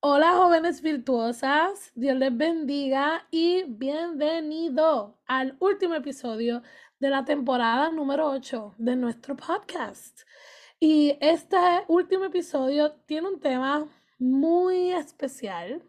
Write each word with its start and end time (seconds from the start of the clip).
Hola 0.00 0.34
jóvenes 0.34 0.82
virtuosas, 0.82 1.90
Dios 1.94 2.16
les 2.16 2.36
bendiga 2.36 3.26
y 3.30 3.64
bienvenido 3.64 5.18
al 5.26 5.56
último 5.58 5.94
episodio 5.94 6.62
de 7.00 7.08
la 7.08 7.24
temporada 7.24 7.90
número 7.90 8.28
8 8.30 8.74
de 8.76 8.94
nuestro 8.94 9.36
podcast. 9.36 10.20
Y 10.78 11.16
este 11.20 11.56
último 11.88 12.26
episodio 12.26 12.92
tiene 13.06 13.28
un 13.28 13.40
tema 13.40 13.88
muy 14.18 14.92
especial 14.92 15.82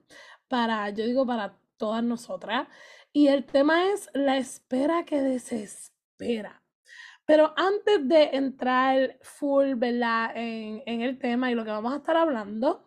para, 0.47 0.89
yo 0.89 1.05
digo, 1.05 1.25
para 1.25 1.57
todas 1.75 2.03
nosotras. 2.03 2.67
Y 3.11 3.27
el 3.27 3.45
tema 3.45 3.91
es 3.91 4.09
la 4.13 4.37
espera 4.37 5.03
que 5.03 5.21
desespera. 5.21 6.63
Pero 7.25 7.53
antes 7.57 8.07
de 8.07 8.29
entrar 8.33 9.17
full, 9.21 9.73
en 9.83 11.01
el 11.01 11.19
tema 11.19 11.51
y 11.51 11.55
lo 11.55 11.65
que 11.65 11.71
vamos 11.71 11.93
a 11.93 11.97
estar 11.97 12.15
hablando, 12.15 12.86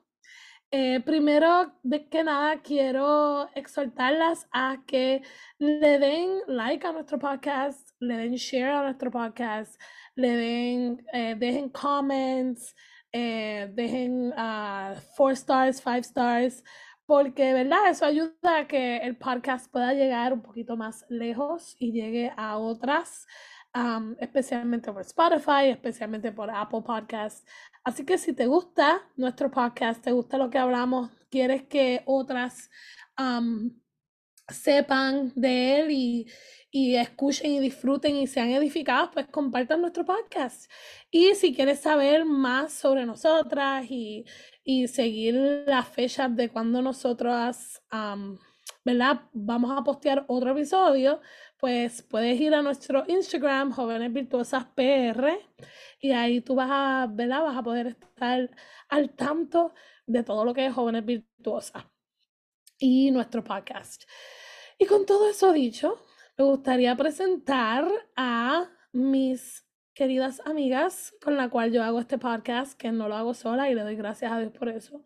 eh, 0.71 1.01
primero 1.01 1.73
de 1.83 2.09
que 2.09 2.23
nada, 2.23 2.61
quiero 2.63 3.49
exhortarlas 3.55 4.47
a 4.53 4.79
que 4.87 5.23
le 5.59 5.99
den 5.99 6.41
like 6.47 6.87
a 6.87 6.93
nuestro 6.93 7.19
podcast, 7.19 7.91
le 8.01 8.17
den 8.17 8.37
share 8.37 8.71
a 8.71 8.83
nuestro 8.83 9.11
podcast, 9.11 9.81
le 10.15 10.37
den, 10.37 11.07
eh, 11.13 11.35
dejen 11.37 11.71
comments, 11.71 12.75
eh, 13.13 13.69
dejen 13.75 14.33
uh, 14.37 14.95
four 15.17 15.35
stars, 15.35 15.81
five 15.81 16.05
stars, 16.05 16.63
porque, 17.05 17.53
¿verdad? 17.53 17.91
Eso 17.91 18.05
ayuda 18.07 18.59
a 18.59 18.69
que 18.69 18.99
el 18.99 19.17
podcast 19.17 19.69
pueda 19.73 19.93
llegar 19.95 20.33
un 20.33 20.43
poquito 20.43 20.77
más 20.77 21.05
lejos 21.09 21.75
y 21.81 21.91
llegue 21.91 22.33
a 22.37 22.57
otras 22.59 23.27
especialmente 24.19 24.93
por 24.93 25.03
Spotify, 25.03 25.69
especialmente 25.71 26.33
por 26.33 26.51
Apple 26.51 26.83
Podcasts. 26.83 27.45
Así 27.85 28.05
que 28.05 28.19
si 28.19 28.33
te 28.33 28.47
gusta 28.47 29.03
nuestro 29.17 29.51
podcast, 29.51 30.03
te 30.03 30.13
gusta 30.13 30.39
lo 30.39 30.51
que 30.51 30.59
hablamos, 30.59 31.11
quieres 31.31 31.63
que 31.65 32.03
otras 32.07 32.71
sepan 34.49 35.33
de 35.35 35.81
él 35.81 35.91
y, 35.91 36.27
y, 36.71 36.97
escuchen 36.97 37.53
y 37.53 37.61
disfruten 37.61 38.17
y 38.17 38.27
sean 38.27 38.51
edificados, 38.51 39.11
pues 39.13 39.27
compartan 39.29 39.81
nuestro 39.81 40.05
podcast. 40.05 40.71
Y 41.11 41.35
si 41.35 41.55
quieres 41.55 41.81
saber 41.81 42.25
más 42.25 42.73
sobre 42.73 43.07
nosotras 43.07 43.87
y, 43.89 44.25
y 44.65 44.89
seguir 44.89 45.35
las 45.67 45.89
fechas 45.89 46.35
de 46.35 46.49
cuando 46.49 46.83
nosotras, 46.83 47.83
¿verdad? 48.85 49.23
Vamos 49.33 49.77
a 49.77 49.85
postear 49.85 50.25
otro 50.29 50.53
episodio, 50.53 51.21
pues 51.61 52.03
puedes 52.03 52.41
ir 52.41 52.55
a 52.55 52.63
nuestro 52.63 53.05
Instagram, 53.07 53.73
Jóvenes 53.73 54.13
Virtuosas 54.13 54.65
PR, 54.75 55.39
y 56.01 56.13
ahí 56.13 56.41
tú 56.41 56.55
vas 56.55 56.71
a, 56.71 57.07
¿verdad? 57.11 57.43
Vas 57.43 57.57
a 57.59 57.63
poder 57.63 57.87
estar 57.89 58.51
al 58.89 59.11
tanto 59.11 59.75
de 60.07 60.23
todo 60.23 60.45
lo 60.45 60.55
que 60.55 60.67
es 60.67 60.73
Jóvenes 60.73 61.05
Virtuosas 61.05 61.85
y 62.79 63.11
nuestro 63.11 63.45
podcast. 63.45 64.05
Y 64.79 64.87
con 64.87 65.05
todo 65.05 65.29
eso 65.29 65.53
dicho, 65.53 66.03
me 66.39 66.45
gustaría 66.45 66.97
presentar 66.97 67.87
a 68.17 68.71
mis 68.93 69.67
queridas 69.93 70.41
amigas 70.47 71.13
con 71.23 71.37
la 71.37 71.51
cual 71.51 71.73
yo 71.73 71.83
hago 71.83 72.01
este 72.01 72.17
podcast, 72.17 72.79
que 72.79 72.91
no 72.91 73.07
lo 73.07 73.17
hago 73.17 73.35
sola 73.35 73.69
y 73.69 73.75
le 73.75 73.83
doy 73.83 73.97
gracias 73.97 74.33
a 74.33 74.39
Dios 74.39 74.53
por 74.53 74.71
eso. 74.71 75.03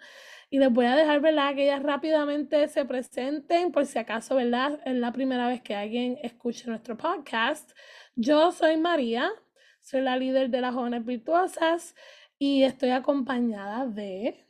Y 0.55 0.59
les 0.61 0.71
voy 0.71 0.87
a 0.87 0.95
dejar, 0.95 1.21
¿verdad? 1.21 1.57
Que 1.57 1.65
ellas 1.65 1.83
rápidamente 1.83 2.69
se 2.69 2.85
presenten 2.85 3.73
por 3.73 3.87
si 3.87 3.99
acaso, 3.99 4.37
¿verdad? 4.37 4.79
Es 4.85 4.95
la 4.95 5.11
primera 5.11 5.49
vez 5.49 5.61
que 5.63 5.75
alguien 5.75 6.17
escuche 6.23 6.69
nuestro 6.69 6.97
podcast. 6.97 7.73
Yo 8.15 8.53
soy 8.53 8.77
María, 8.77 9.33
soy 9.81 10.03
la 10.03 10.17
líder 10.17 10.51
de 10.51 10.61
las 10.61 10.73
jóvenes 10.73 11.05
virtuosas 11.05 11.97
y 12.39 12.63
estoy 12.63 12.91
acompañada 12.91 13.85
de... 13.87 14.47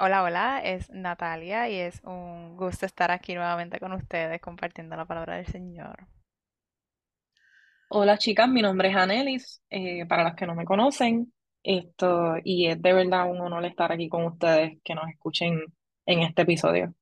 Hola, 0.00 0.24
hola, 0.24 0.60
es 0.64 0.90
Natalia 0.90 1.68
y 1.68 1.76
es 1.76 2.02
un 2.02 2.56
gusto 2.56 2.84
estar 2.84 3.12
aquí 3.12 3.36
nuevamente 3.36 3.78
con 3.78 3.92
ustedes 3.92 4.40
compartiendo 4.40 4.96
la 4.96 5.04
palabra 5.04 5.36
del 5.36 5.46
Señor. 5.46 6.08
Hola 7.90 8.18
chicas, 8.18 8.48
mi 8.48 8.60
nombre 8.60 8.88
es 8.88 8.96
Anelis, 8.96 9.62
eh, 9.70 10.04
para 10.06 10.24
las 10.24 10.34
que 10.34 10.48
no 10.48 10.56
me 10.56 10.64
conocen, 10.64 11.32
esto, 11.64 12.36
y 12.44 12.66
es 12.66 12.80
de 12.80 12.92
verdad 12.92 13.30
un 13.30 13.40
honor 13.40 13.64
estar 13.64 13.90
aquí 13.90 14.08
con 14.08 14.24
ustedes, 14.24 14.78
que 14.84 14.94
nos 14.94 15.08
escuchen 15.08 15.64
en 16.06 16.20
este 16.20 16.42
episodio. 16.42 16.94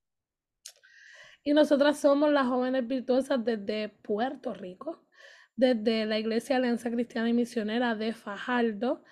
Y 1.45 1.53
nosotras 1.53 1.99
somos 1.99 2.31
las 2.31 2.47
jóvenes 2.47 2.87
virtuosas 2.87 3.45
desde 3.45 3.89
Puerto 3.89 4.55
Rico, 4.55 5.05
desde 5.57 6.07
la 6.07 6.19
Iglesia 6.19 6.57
Alianza 6.57 6.91
Cristiana 6.91 7.29
y 7.29 7.33
Misionera 7.33 7.97
de 7.97 8.13
Fajardo. 8.13 9.03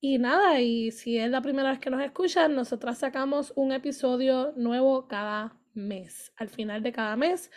Y 0.00 0.18
nada, 0.18 0.60
y 0.60 0.90
si 0.90 1.18
es 1.18 1.30
la 1.30 1.42
primera 1.42 1.70
vez 1.70 1.78
que 1.78 1.90
nos 1.90 2.02
escuchan, 2.02 2.54
nosotras 2.54 2.98
sacamos 2.98 3.52
un 3.56 3.72
episodio 3.72 4.52
nuevo 4.56 5.06
cada 5.08 5.58
mes, 5.74 6.32
al 6.36 6.48
final 6.48 6.82
de 6.82 6.92
cada 6.92 7.16
mes, 7.16 7.50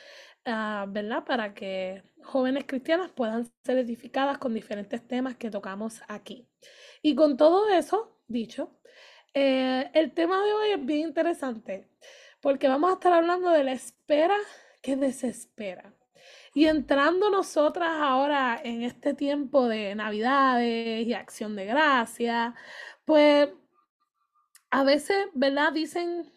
uh, 0.45 0.89
¿verdad? 0.91 1.23
Para 1.25 1.53
que 1.53 2.03
jóvenes 2.23 2.65
cristianas 2.67 3.11
puedan 3.11 3.45
ser 3.63 3.77
edificadas 3.77 4.37
con 4.37 4.53
diferentes 4.53 5.05
temas 5.07 5.35
que 5.37 5.49
tocamos 5.49 6.01
aquí. 6.07 6.49
Y 7.07 7.15
con 7.15 7.37
todo 7.37 7.69
eso 7.69 8.17
dicho, 8.27 8.69
eh, 9.33 9.89
el 9.93 10.11
tema 10.11 10.43
de 10.43 10.51
hoy 10.51 10.71
es 10.71 10.85
bien 10.85 11.07
interesante 11.07 11.87
porque 12.41 12.67
vamos 12.67 12.89
a 12.89 12.95
estar 12.95 13.13
hablando 13.13 13.49
de 13.49 13.63
la 13.63 13.71
espera 13.71 14.35
que 14.81 14.97
desespera. 14.97 15.93
Y 16.53 16.65
entrando 16.65 17.29
nosotras 17.29 17.91
ahora 17.93 18.59
en 18.61 18.83
este 18.83 19.13
tiempo 19.13 19.69
de 19.69 19.95
Navidades 19.95 21.07
y 21.07 21.13
Acción 21.13 21.55
de 21.55 21.67
Gracia, 21.67 22.55
pues 23.05 23.51
a 24.69 24.83
veces, 24.83 25.27
¿verdad? 25.33 25.71
Dicen 25.71 26.29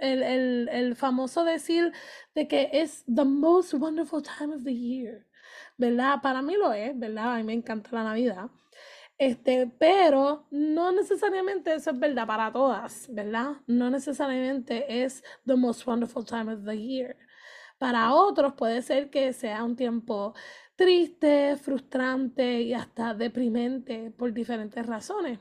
el, 0.00 0.22
el, 0.22 0.68
el, 0.68 0.94
famoso 0.94 1.42
decir 1.42 1.92
de 2.36 2.46
que 2.46 2.70
es 2.72 3.02
the 3.12 3.24
most 3.24 3.74
wonderful 3.74 4.22
time 4.22 4.54
of 4.54 4.62
the 4.62 4.76
year, 4.76 5.26
¿verdad? 5.76 6.20
Para 6.22 6.40
mí 6.40 6.54
lo 6.54 6.72
es, 6.72 6.96
¿verdad? 6.96 7.34
A 7.34 7.36
mí 7.38 7.42
me 7.42 7.54
encanta 7.54 7.90
la 7.90 8.04
Navidad. 8.04 8.48
Este, 9.18 9.68
pero 9.78 10.46
no 10.50 10.90
necesariamente 10.92 11.74
eso 11.74 11.90
es 11.90 11.98
verdad 11.98 12.26
para 12.26 12.52
todas, 12.52 13.06
¿verdad? 13.12 13.56
No 13.66 13.88
necesariamente 13.90 15.04
es 15.04 15.22
the 15.46 15.54
most 15.54 15.86
wonderful 15.86 16.24
time 16.24 16.52
of 16.52 16.64
the 16.64 16.76
year. 16.76 17.16
Para 17.78 18.12
otros 18.14 18.54
puede 18.54 18.82
ser 18.82 19.10
que 19.10 19.32
sea 19.32 19.62
un 19.64 19.76
tiempo 19.76 20.34
triste, 20.76 21.56
frustrante 21.56 22.62
y 22.62 22.74
hasta 22.74 23.14
deprimente 23.14 24.10
por 24.10 24.32
diferentes 24.32 24.84
razones. 24.86 25.38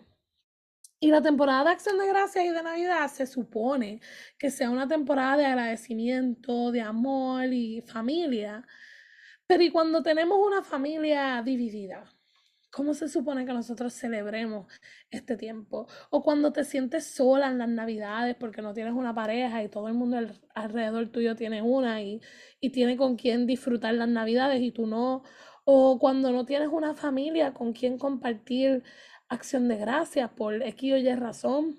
Y 0.99 1.09
la 1.11 1.21
temporada 1.21 1.65
de 1.65 1.69
Acción 1.71 1.97
de 1.97 2.07
Gracias 2.07 2.45
y 2.45 2.49
de 2.49 2.63
Navidad 2.63 3.09
se 3.11 3.27
supone 3.27 3.99
que 4.37 4.49
sea 4.51 4.69
una 4.69 4.87
temporada 4.87 5.37
de 5.37 5.45
agradecimiento, 5.45 6.71
de 6.71 6.81
amor 6.81 7.45
y 7.51 7.81
familia. 7.81 8.65
Pero 9.47 9.63
¿y 9.63 9.71
cuando 9.71 10.03
tenemos 10.03 10.37
una 10.39 10.63
familia 10.63 11.41
dividida? 11.43 12.05
¿Cómo 12.73 12.95
se 12.95 13.07
supone 13.07 13.45
que 13.45 13.53
nosotros 13.53 13.93
celebremos 13.93 14.65
este 15.11 15.37
tiempo? 15.37 15.87
O 16.09 16.23
cuando 16.23 16.51
te 16.51 16.63
sientes 16.63 17.05
sola 17.05 17.47
en 17.51 17.59
las 17.59 17.69
navidades 17.69 18.35
porque 18.35 18.63
no 18.63 18.73
tienes 18.73 18.93
una 18.93 19.13
pareja 19.13 19.63
y 19.63 19.69
todo 19.69 19.87
el 19.89 19.93
mundo 19.93 20.17
alrededor 20.55 21.09
tuyo 21.09 21.35
tiene 21.35 21.61
una 21.61 22.01
y, 22.01 22.19
y 22.59 22.71
tiene 22.71 22.97
con 22.97 23.15
quien 23.15 23.45
disfrutar 23.45 23.93
las 23.93 24.09
navidades 24.09 24.59
y 24.63 24.71
tú 24.71 24.87
no. 24.87 25.21
O 25.65 25.99
cuando 25.99 26.31
no 26.31 26.45
tienes 26.45 26.69
una 26.69 26.95
familia 26.95 27.53
con 27.53 27.73
quien 27.73 27.99
compartir 27.99 28.83
acción 29.29 29.67
de 29.67 29.77
gracias 29.77 30.31
por 30.31 30.63
X 30.63 30.93
o 30.93 30.97
Y 30.97 31.13
razón. 31.13 31.77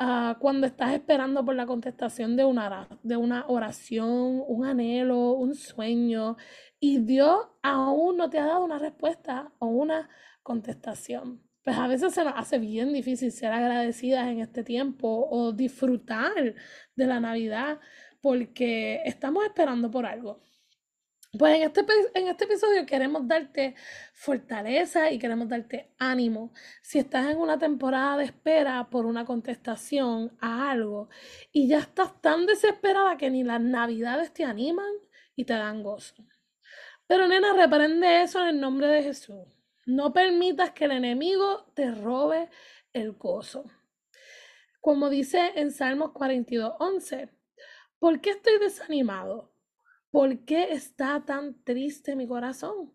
Uh, 0.00 0.38
cuando 0.40 0.66
estás 0.66 0.94
esperando 0.94 1.44
por 1.44 1.54
la 1.54 1.66
contestación 1.66 2.36
de 2.36 2.44
una, 2.44 2.88
de 3.02 3.16
una 3.16 3.44
oración, 3.46 4.42
un 4.46 4.64
anhelo, 4.66 5.32
un 5.32 5.54
sueño, 5.54 6.36
y 6.84 6.98
Dios 6.98 7.46
aún 7.62 8.16
no 8.16 8.28
te 8.28 8.40
ha 8.40 8.44
dado 8.46 8.64
una 8.64 8.76
respuesta 8.76 9.52
o 9.60 9.66
una 9.66 10.10
contestación. 10.42 11.40
Pues 11.62 11.76
a 11.76 11.86
veces 11.86 12.12
se 12.12 12.24
nos 12.24 12.34
hace 12.36 12.58
bien 12.58 12.92
difícil 12.92 13.30
ser 13.30 13.52
agradecidas 13.52 14.26
en 14.26 14.40
este 14.40 14.64
tiempo 14.64 15.28
o 15.30 15.52
disfrutar 15.52 16.56
de 16.96 17.06
la 17.06 17.20
Navidad 17.20 17.78
porque 18.20 19.00
estamos 19.04 19.44
esperando 19.44 19.92
por 19.92 20.06
algo. 20.06 20.42
Pues 21.38 21.54
en 21.54 21.62
este, 21.62 21.86
en 22.14 22.26
este 22.26 22.44
episodio 22.46 22.84
queremos 22.84 23.28
darte 23.28 23.76
fortaleza 24.12 25.12
y 25.12 25.20
queremos 25.20 25.48
darte 25.48 25.94
ánimo. 26.00 26.52
Si 26.82 26.98
estás 26.98 27.30
en 27.30 27.38
una 27.38 27.60
temporada 27.60 28.16
de 28.16 28.24
espera 28.24 28.90
por 28.90 29.06
una 29.06 29.24
contestación 29.24 30.36
a 30.40 30.72
algo 30.72 31.10
y 31.52 31.68
ya 31.68 31.78
estás 31.78 32.20
tan 32.20 32.44
desesperada 32.44 33.16
que 33.16 33.30
ni 33.30 33.44
las 33.44 33.60
navidades 33.60 34.32
te 34.32 34.42
animan 34.42 34.92
y 35.36 35.44
te 35.44 35.52
dan 35.54 35.84
gozo. 35.84 36.26
Pero 37.12 37.28
nena, 37.28 37.52
reprende 37.52 38.22
eso 38.22 38.40
en 38.40 38.48
el 38.48 38.58
nombre 38.58 38.86
de 38.88 39.02
Jesús. 39.02 39.46
No 39.84 40.14
permitas 40.14 40.70
que 40.70 40.86
el 40.86 40.92
enemigo 40.92 41.66
te 41.74 41.90
robe 41.90 42.48
el 42.94 43.12
gozo. 43.12 43.70
Como 44.80 45.10
dice 45.10 45.52
en 45.56 45.72
Salmos 45.72 46.12
42, 46.12 46.72
11, 46.78 47.28
¿por 47.98 48.22
qué 48.22 48.30
estoy 48.30 48.58
desanimado? 48.58 49.52
¿Por 50.10 50.46
qué 50.46 50.72
está 50.72 51.22
tan 51.26 51.62
triste 51.64 52.16
mi 52.16 52.26
corazón? 52.26 52.94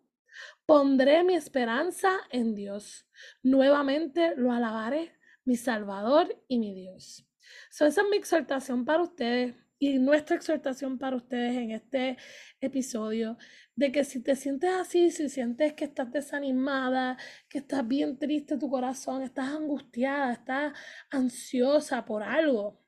Pondré 0.65 1.23
mi 1.23 1.35
esperanza 1.35 2.09
en 2.31 2.55
Dios. 2.55 3.07
Nuevamente 3.43 4.33
lo 4.35 4.51
alabaré, 4.51 5.13
mi 5.45 5.57
Salvador 5.57 6.43
y 6.47 6.57
mi 6.57 6.73
Dios. 6.73 7.23
So, 7.69 7.85
esa 7.85 8.01
es 8.01 8.07
mi 8.09 8.17
exhortación 8.17 8.83
para 8.83 9.03
ustedes 9.03 9.53
y 9.79 9.99
nuestra 9.99 10.35
exhortación 10.35 10.97
para 10.97 11.15
ustedes 11.15 11.55
en 11.55 11.71
este 11.71 12.17
episodio, 12.59 13.37
de 13.77 13.91
que 13.91 14.03
si 14.03 14.21
te 14.21 14.35
sientes 14.35 14.71
así, 14.71 15.11
si 15.11 15.29
sientes 15.29 15.73
que 15.73 15.85
estás 15.85 16.11
desanimada, 16.11 17.17
que 17.47 17.59
estás 17.59 17.87
bien 17.87 18.17
triste 18.17 18.57
tu 18.57 18.69
corazón, 18.69 19.21
estás 19.21 19.49
angustiada, 19.49 20.33
estás 20.33 20.73
ansiosa 21.11 22.03
por 22.03 22.23
algo, 22.23 22.81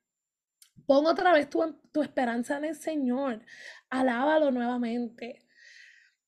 pon 0.87 1.05
otra 1.05 1.31
vez 1.33 1.49
tu, 1.49 1.61
tu 1.91 2.01
esperanza 2.01 2.57
en 2.57 2.65
el 2.65 2.75
Señor, 2.75 3.45
alábalo 3.89 4.51
nuevamente. 4.51 5.45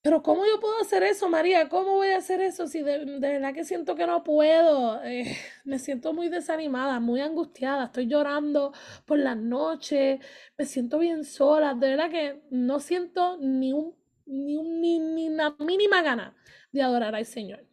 Pero 0.04 0.24
¿cómo 0.24 0.46
yo 0.46 0.60
puedo 0.60 0.80
hacer 0.82 1.04
eso, 1.04 1.30
María? 1.30 1.70
¿Cómo 1.70 1.94
voy 1.94 2.10
a 2.10 2.18
hacer 2.18 2.42
eso 2.42 2.68
si 2.68 2.82
de, 2.82 3.06
verdad 3.20 3.54
que 3.54 3.64
siento 3.64 3.96
que 3.96 4.08
no 4.08 4.24
puedo? 4.24 5.04
Eh, 5.04 5.38
me 5.66 5.80
siento 5.80 6.14
muy 6.14 6.30
desanimada, 6.30 7.00
muy 7.00 7.22
angustiada, 7.22 7.86
estoy 7.86 8.08
llorando 8.08 8.74
por 9.06 9.20
las 9.20 9.38
noches, 9.38 10.20
me 10.58 10.66
siento 10.66 11.00
bien 11.00 11.24
sola, 11.24 11.74
de 11.76 11.90
verdad 11.90 12.10
que 12.12 12.42
no 12.50 12.80
siento 12.80 13.38
ni, 13.38 13.74
un, 13.74 13.96
ni, 14.32 15.00
ni, 15.00 15.30
mínima 15.60 16.02
gana 16.02 16.36
de 16.72 16.82
adorar 16.82 17.16
al 17.16 17.26
Señor. 17.26 17.68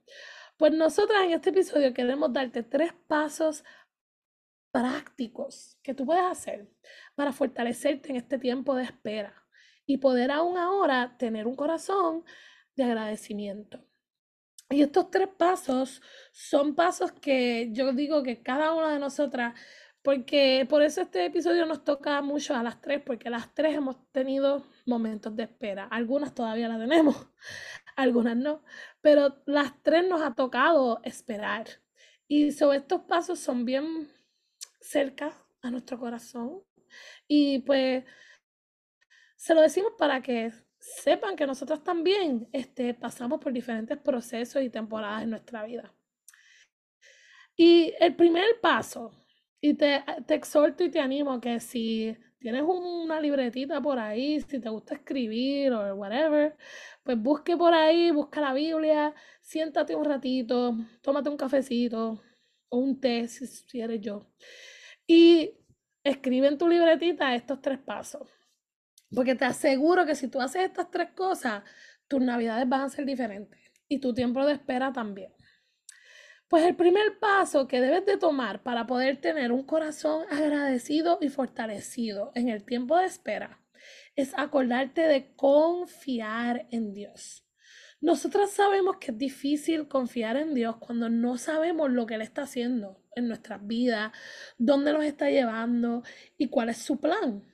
Pues 0.56 0.72
nosotras 0.72 1.24
en 1.24 1.32
este 1.32 1.50
episodio 1.50 1.94
queremos 1.94 2.32
darte 2.32 2.62
tres 2.62 2.92
pasos 3.06 3.64
prácticos 4.72 5.78
que 5.82 5.94
tú 5.94 6.04
puedes 6.04 6.24
hacer 6.24 6.68
para 7.14 7.32
fortalecerte 7.32 8.10
en 8.10 8.16
este 8.16 8.38
tiempo 8.38 8.74
de 8.74 8.84
espera 8.84 9.34
y 9.86 9.98
poder 9.98 10.30
aún 10.30 10.58
ahora 10.58 11.16
tener 11.18 11.46
un 11.46 11.56
corazón 11.56 12.24
de 12.76 12.84
agradecimiento. 12.84 13.84
Y 14.70 14.82
estos 14.82 15.10
tres 15.10 15.28
pasos 15.28 16.02
son 16.32 16.74
pasos 16.74 17.12
que 17.12 17.70
yo 17.72 17.92
digo 17.92 18.22
que 18.22 18.42
cada 18.42 18.74
una 18.74 18.92
de 18.92 18.98
nosotras, 18.98 19.58
porque 20.02 20.66
por 20.68 20.82
eso 20.82 21.00
este 21.00 21.24
episodio 21.24 21.64
nos 21.64 21.84
toca 21.84 22.20
mucho 22.20 22.54
a 22.54 22.62
las 22.62 22.80
tres, 22.80 23.00
porque 23.04 23.30
las 23.30 23.54
tres 23.54 23.76
hemos 23.76 23.96
tenido 24.12 24.66
momentos 24.88 25.36
de 25.36 25.44
espera. 25.44 25.84
Algunas 25.84 26.34
todavía 26.34 26.68
las 26.68 26.78
tenemos, 26.78 27.16
algunas 27.96 28.36
no, 28.36 28.62
pero 29.00 29.42
las 29.46 29.82
tres 29.82 30.08
nos 30.08 30.22
ha 30.22 30.34
tocado 30.34 31.00
esperar. 31.04 31.66
Y 32.26 32.52
sobre 32.52 32.78
estos 32.78 33.02
pasos 33.02 33.38
son 33.38 33.64
bien 33.64 34.10
cerca 34.80 35.32
a 35.62 35.70
nuestro 35.70 35.98
corazón. 35.98 36.62
Y 37.26 37.60
pues 37.60 38.04
se 39.36 39.54
lo 39.54 39.60
decimos 39.60 39.92
para 39.98 40.20
que 40.20 40.52
sepan 40.78 41.36
que 41.36 41.46
nosotros 41.46 41.82
también 41.84 42.48
este, 42.52 42.94
pasamos 42.94 43.40
por 43.40 43.52
diferentes 43.52 43.98
procesos 43.98 44.62
y 44.62 44.70
temporadas 44.70 45.22
en 45.22 45.30
nuestra 45.30 45.64
vida. 45.64 45.94
Y 47.56 47.92
el 47.98 48.14
primer 48.14 48.60
paso, 48.60 49.12
y 49.60 49.74
te, 49.74 50.04
te 50.26 50.34
exhorto 50.34 50.84
y 50.84 50.90
te 50.90 51.00
animo 51.00 51.40
que 51.40 51.60
si 51.60 52.16
tienes 52.38 52.62
una 52.62 53.20
libretita 53.20 53.80
por 53.80 53.98
ahí, 53.98 54.40
si 54.40 54.60
te 54.60 54.68
gusta 54.68 54.94
escribir 54.94 55.72
o 55.72 55.94
whatever, 55.96 56.56
pues 57.02 57.20
busque 57.20 57.56
por 57.56 57.74
ahí, 57.74 58.10
busca 58.10 58.40
la 58.40 58.52
Biblia, 58.52 59.14
siéntate 59.40 59.94
un 59.94 60.04
ratito, 60.04 60.76
tómate 61.02 61.28
un 61.28 61.36
cafecito 61.36 62.22
o 62.68 62.78
un 62.78 63.00
té 63.00 63.28
si, 63.28 63.46
si 63.46 63.80
eres 63.80 64.00
yo. 64.00 64.26
Y 65.06 65.58
escribe 66.04 66.48
en 66.48 66.58
tu 66.58 66.68
libretita 66.68 67.34
estos 67.34 67.60
tres 67.60 67.78
pasos. 67.78 68.28
Porque 69.14 69.34
te 69.34 69.44
aseguro 69.44 70.04
que 70.04 70.14
si 70.14 70.28
tú 70.28 70.40
haces 70.40 70.62
estas 70.62 70.90
tres 70.90 71.10
cosas, 71.12 71.62
tus 72.08 72.20
navidades 72.20 72.68
van 72.68 72.82
a 72.82 72.88
ser 72.88 73.06
diferentes 73.06 73.58
y 73.88 74.00
tu 74.00 74.12
tiempo 74.12 74.44
de 74.44 74.54
espera 74.54 74.92
también. 74.92 75.32
Pues 76.48 76.64
el 76.64 76.76
primer 76.76 77.18
paso 77.18 77.68
que 77.68 77.78
debes 77.78 78.06
de 78.06 78.16
tomar 78.16 78.62
para 78.62 78.86
poder 78.86 79.20
tener 79.20 79.52
un 79.52 79.64
corazón 79.64 80.24
agradecido 80.30 81.18
y 81.20 81.28
fortalecido 81.28 82.32
en 82.34 82.48
el 82.48 82.64
tiempo 82.64 82.96
de 82.96 83.04
espera 83.04 83.60
es 84.16 84.32
acordarte 84.34 85.02
de 85.02 85.34
confiar 85.36 86.66
en 86.70 86.94
Dios. 86.94 87.44
Nosotras 88.00 88.50
sabemos 88.50 88.96
que 88.96 89.10
es 89.10 89.18
difícil 89.18 89.88
confiar 89.88 90.38
en 90.38 90.54
Dios 90.54 90.76
cuando 90.78 91.10
no 91.10 91.36
sabemos 91.36 91.90
lo 91.90 92.06
que 92.06 92.14
Él 92.14 92.22
está 92.22 92.42
haciendo 92.42 93.04
en 93.14 93.28
nuestras 93.28 93.66
vidas, 93.66 94.12
dónde 94.56 94.94
nos 94.94 95.04
está 95.04 95.28
llevando 95.28 96.02
y 96.38 96.48
cuál 96.48 96.70
es 96.70 96.78
su 96.78 96.98
plan. 96.98 97.44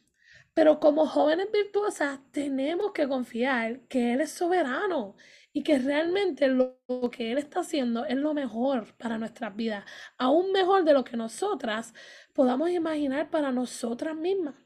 Pero 0.55 0.79
como 0.79 1.06
jóvenes 1.06 1.49
virtuosas 1.52 2.20
tenemos 2.31 2.93
que 2.93 3.08
confiar 3.08 3.81
que 3.88 4.12
Él 4.12 4.20
es 4.20 4.31
soberano 4.31 5.17
y 5.56 5.62
que 5.62 5.79
realmente 5.79 6.49
lo, 6.49 6.81
que 7.12 7.31
Él 7.31 7.39
está 7.39 7.61
haciendo 7.61 8.05
es 8.05 8.17
lo 8.17 8.35
mejor 8.35 8.93
para 8.97 9.19
nuestras 9.19 9.55
vidas, 9.55 9.85
aún 10.19 10.51
mejor 10.51 10.85
de 10.85 10.93
lo 10.93 11.05
que 11.05 11.17
nosotras 11.17 11.95
podamos 12.33 12.71
imaginar 12.71 13.31
para 13.31 13.53
nosotras 13.53 14.17
mismas. 14.17 14.56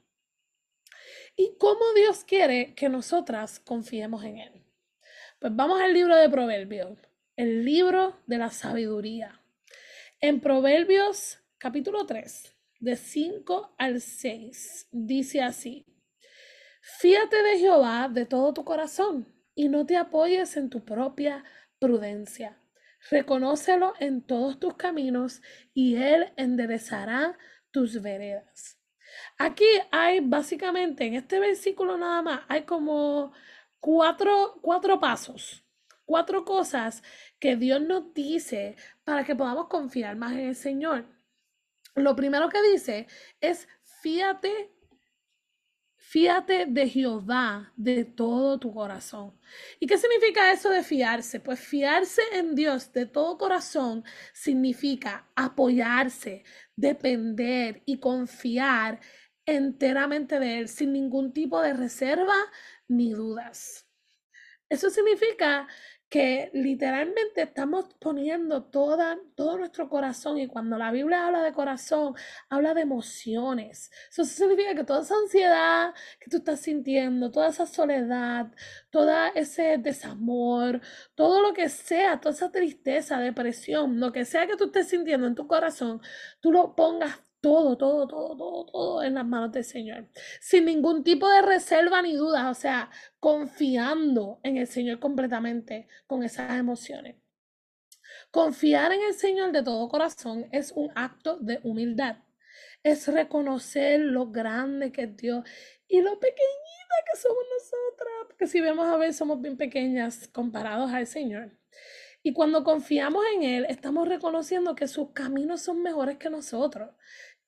¿Y 1.36 1.56
cómo 1.58 1.92
Dios 1.94 2.24
quiere 2.24 2.74
que 2.74 2.88
nosotras 2.88 3.60
confiemos 3.60 4.24
en 4.24 4.38
Él? 4.38 4.64
Pues 5.38 5.54
vamos 5.54 5.78
al 5.78 5.92
libro 5.92 6.16
de 6.16 6.30
Proverbios, 6.30 6.98
el 7.36 7.66
libro 7.66 8.18
de 8.26 8.38
la 8.38 8.50
sabiduría. 8.50 9.42
En 10.20 10.40
Proverbios 10.40 11.38
capítulo 11.58 12.06
3, 12.06 12.56
de 12.80 12.96
5 12.96 13.74
al 13.76 14.00
6, 14.00 14.88
dice 14.90 15.42
así, 15.42 15.84
Fíate 16.80 17.42
de 17.42 17.58
Jehová 17.58 18.08
de 18.10 18.24
todo 18.24 18.54
tu 18.54 18.64
corazón 18.64 19.37
y 19.58 19.68
no 19.68 19.84
te 19.84 19.96
apoyes 19.96 20.56
en 20.56 20.70
tu 20.70 20.84
propia 20.84 21.42
prudencia. 21.80 22.62
Reconócelo 23.10 23.92
en 23.98 24.22
todos 24.22 24.60
tus 24.60 24.76
caminos 24.76 25.42
y 25.74 25.96
Él 25.96 26.32
enderezará 26.36 27.36
tus 27.72 28.00
veredas. 28.00 28.78
Aquí 29.36 29.66
hay 29.90 30.20
básicamente, 30.20 31.06
en 31.06 31.14
este 31.14 31.40
versículo 31.40 31.98
nada 31.98 32.22
más, 32.22 32.40
hay 32.46 32.62
como 32.62 33.32
cuatro, 33.80 34.60
cuatro 34.62 35.00
pasos, 35.00 35.64
cuatro 36.04 36.44
cosas 36.44 37.02
que 37.40 37.56
Dios 37.56 37.80
nos 37.80 38.14
dice 38.14 38.76
para 39.02 39.24
que 39.24 39.34
podamos 39.34 39.66
confiar 39.66 40.14
más 40.14 40.34
en 40.34 40.50
el 40.50 40.54
Señor. 40.54 41.04
Lo 41.96 42.14
primero 42.14 42.48
que 42.48 42.62
dice 42.62 43.08
es, 43.40 43.66
fíate, 44.02 44.72
fíate 46.08 46.64
de 46.64 46.88
Jehová 46.88 47.70
de 47.76 48.04
todo 48.04 48.58
tu 48.58 48.72
corazón. 48.72 49.38
¿Y 49.78 49.86
qué 49.86 49.98
significa 49.98 50.50
eso 50.52 50.70
de 50.70 50.82
fiarse? 50.82 51.38
Pues 51.38 51.60
fiarse 51.60 52.22
en 52.32 52.54
Dios 52.54 52.90
de 52.94 53.04
todo 53.04 53.36
corazón 53.36 54.02
significa 54.32 55.28
apoyarse, 55.36 56.44
depender 56.76 57.82
y 57.84 58.00
confiar 58.00 59.00
enteramente 59.44 60.40
de 60.40 60.60
Él, 60.60 60.68
sin 60.68 60.94
ningún 60.94 61.34
tipo 61.34 61.60
de 61.60 61.74
reserva 61.74 62.36
ni 62.86 63.12
dudas. 63.12 63.86
Eso 64.70 64.88
significa 64.88 65.68
que 66.08 66.50
literalmente 66.54 67.42
estamos 67.42 67.86
poniendo 68.00 68.64
toda, 68.64 69.18
todo 69.34 69.58
nuestro 69.58 69.88
corazón 69.88 70.38
y 70.38 70.48
cuando 70.48 70.78
la 70.78 70.90
Biblia 70.90 71.26
habla 71.26 71.42
de 71.42 71.52
corazón, 71.52 72.14
habla 72.48 72.72
de 72.74 72.82
emociones. 72.82 73.90
Eso 74.10 74.24
significa 74.24 74.74
que 74.74 74.84
toda 74.84 75.02
esa 75.02 75.16
ansiedad 75.16 75.94
que 76.18 76.30
tú 76.30 76.38
estás 76.38 76.60
sintiendo, 76.60 77.30
toda 77.30 77.48
esa 77.48 77.66
soledad, 77.66 78.50
todo 78.90 79.12
ese 79.34 79.78
desamor, 79.78 80.80
todo 81.14 81.42
lo 81.42 81.52
que 81.52 81.68
sea, 81.68 82.20
toda 82.20 82.34
esa 82.34 82.50
tristeza, 82.50 83.18
depresión, 83.20 84.00
lo 84.00 84.12
que 84.12 84.24
sea 84.24 84.46
que 84.46 84.56
tú 84.56 84.66
estés 84.66 84.88
sintiendo 84.88 85.26
en 85.26 85.34
tu 85.34 85.46
corazón, 85.46 86.00
tú 86.40 86.52
lo 86.52 86.74
pongas 86.74 87.20
todo, 87.40 87.76
todo, 87.76 88.06
todo, 88.06 88.36
todo, 88.36 88.66
todo 88.66 89.02
en 89.02 89.14
las 89.14 89.26
manos 89.26 89.52
del 89.52 89.64
Señor. 89.64 90.08
Sin 90.40 90.64
ningún 90.64 91.04
tipo 91.04 91.28
de 91.28 91.42
reserva 91.42 92.02
ni 92.02 92.14
duda, 92.14 92.50
o 92.50 92.54
sea, 92.54 92.90
confiando 93.20 94.40
en 94.42 94.56
el 94.56 94.66
Señor 94.66 94.98
completamente 94.98 95.88
con 96.06 96.22
esas 96.22 96.58
emociones. 96.58 97.16
Confiar 98.30 98.92
en 98.92 99.02
el 99.02 99.14
Señor 99.14 99.52
de 99.52 99.62
todo 99.62 99.88
corazón 99.88 100.48
es 100.52 100.72
un 100.72 100.90
acto 100.94 101.38
de 101.38 101.60
humildad. 101.62 102.18
Es 102.82 103.08
reconocer 103.08 104.00
lo 104.00 104.30
grande 104.30 104.92
que 104.92 105.04
es 105.04 105.16
Dios 105.16 105.44
y 105.88 106.00
lo 106.00 106.18
pequeñita 106.18 106.94
que 107.10 107.18
somos 107.18 107.44
nosotras. 107.54 108.12
Porque 108.26 108.46
si 108.46 108.60
vemos 108.60 108.86
a 108.86 108.96
ver, 108.96 109.14
somos 109.14 109.40
bien 109.40 109.56
pequeñas 109.56 110.28
comparados 110.28 110.92
al 110.92 111.06
Señor. 111.06 111.52
Y 112.22 112.32
cuando 112.32 112.64
confiamos 112.64 113.24
en 113.34 113.42
Él, 113.44 113.66
estamos 113.68 114.08
reconociendo 114.08 114.74
que 114.74 114.88
sus 114.88 115.12
caminos 115.12 115.62
son 115.62 115.82
mejores 115.82 116.18
que 116.18 116.30
nosotros, 116.30 116.90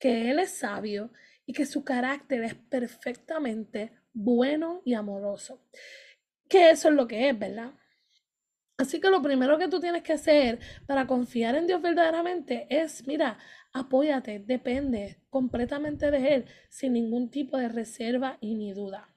que 0.01 0.31
Él 0.31 0.39
es 0.39 0.57
sabio 0.57 1.11
y 1.45 1.53
que 1.53 1.65
su 1.65 1.85
carácter 1.85 2.43
es 2.43 2.55
perfectamente 2.55 3.93
bueno 4.13 4.81
y 4.83 4.95
amoroso. 4.95 5.61
Que 6.49 6.71
eso 6.71 6.89
es 6.89 6.95
lo 6.95 7.07
que 7.07 7.29
es, 7.29 7.39
¿verdad? 7.39 7.71
Así 8.77 8.99
que 8.99 9.11
lo 9.11 9.21
primero 9.21 9.59
que 9.59 9.67
tú 9.67 9.79
tienes 9.79 10.01
que 10.01 10.13
hacer 10.13 10.59
para 10.87 11.05
confiar 11.05 11.55
en 11.55 11.67
Dios 11.67 11.83
verdaderamente 11.83 12.65
es, 12.69 13.07
mira, 13.07 13.37
apóyate, 13.73 14.39
depende 14.39 15.21
completamente 15.29 16.09
de 16.09 16.33
Él, 16.33 16.45
sin 16.67 16.93
ningún 16.93 17.29
tipo 17.29 17.57
de 17.57 17.69
reserva 17.69 18.37
y 18.41 18.55
ni 18.55 18.73
duda. 18.73 19.07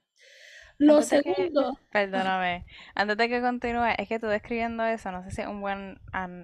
Lo 0.77 1.01
segundo. 1.01 1.79
perdóname, 1.91 2.67
antes 2.95 3.17
de 3.17 3.29
que 3.31 3.41
continúe, 3.41 3.95
es 3.97 4.07
que 4.07 4.19
tú 4.19 4.27
describiendo 4.27 4.85
eso, 4.85 5.11
no 5.13 5.23
sé 5.23 5.31
si 5.31 5.41
es 5.41 5.47
un 5.47 5.63
buen, 5.63 5.99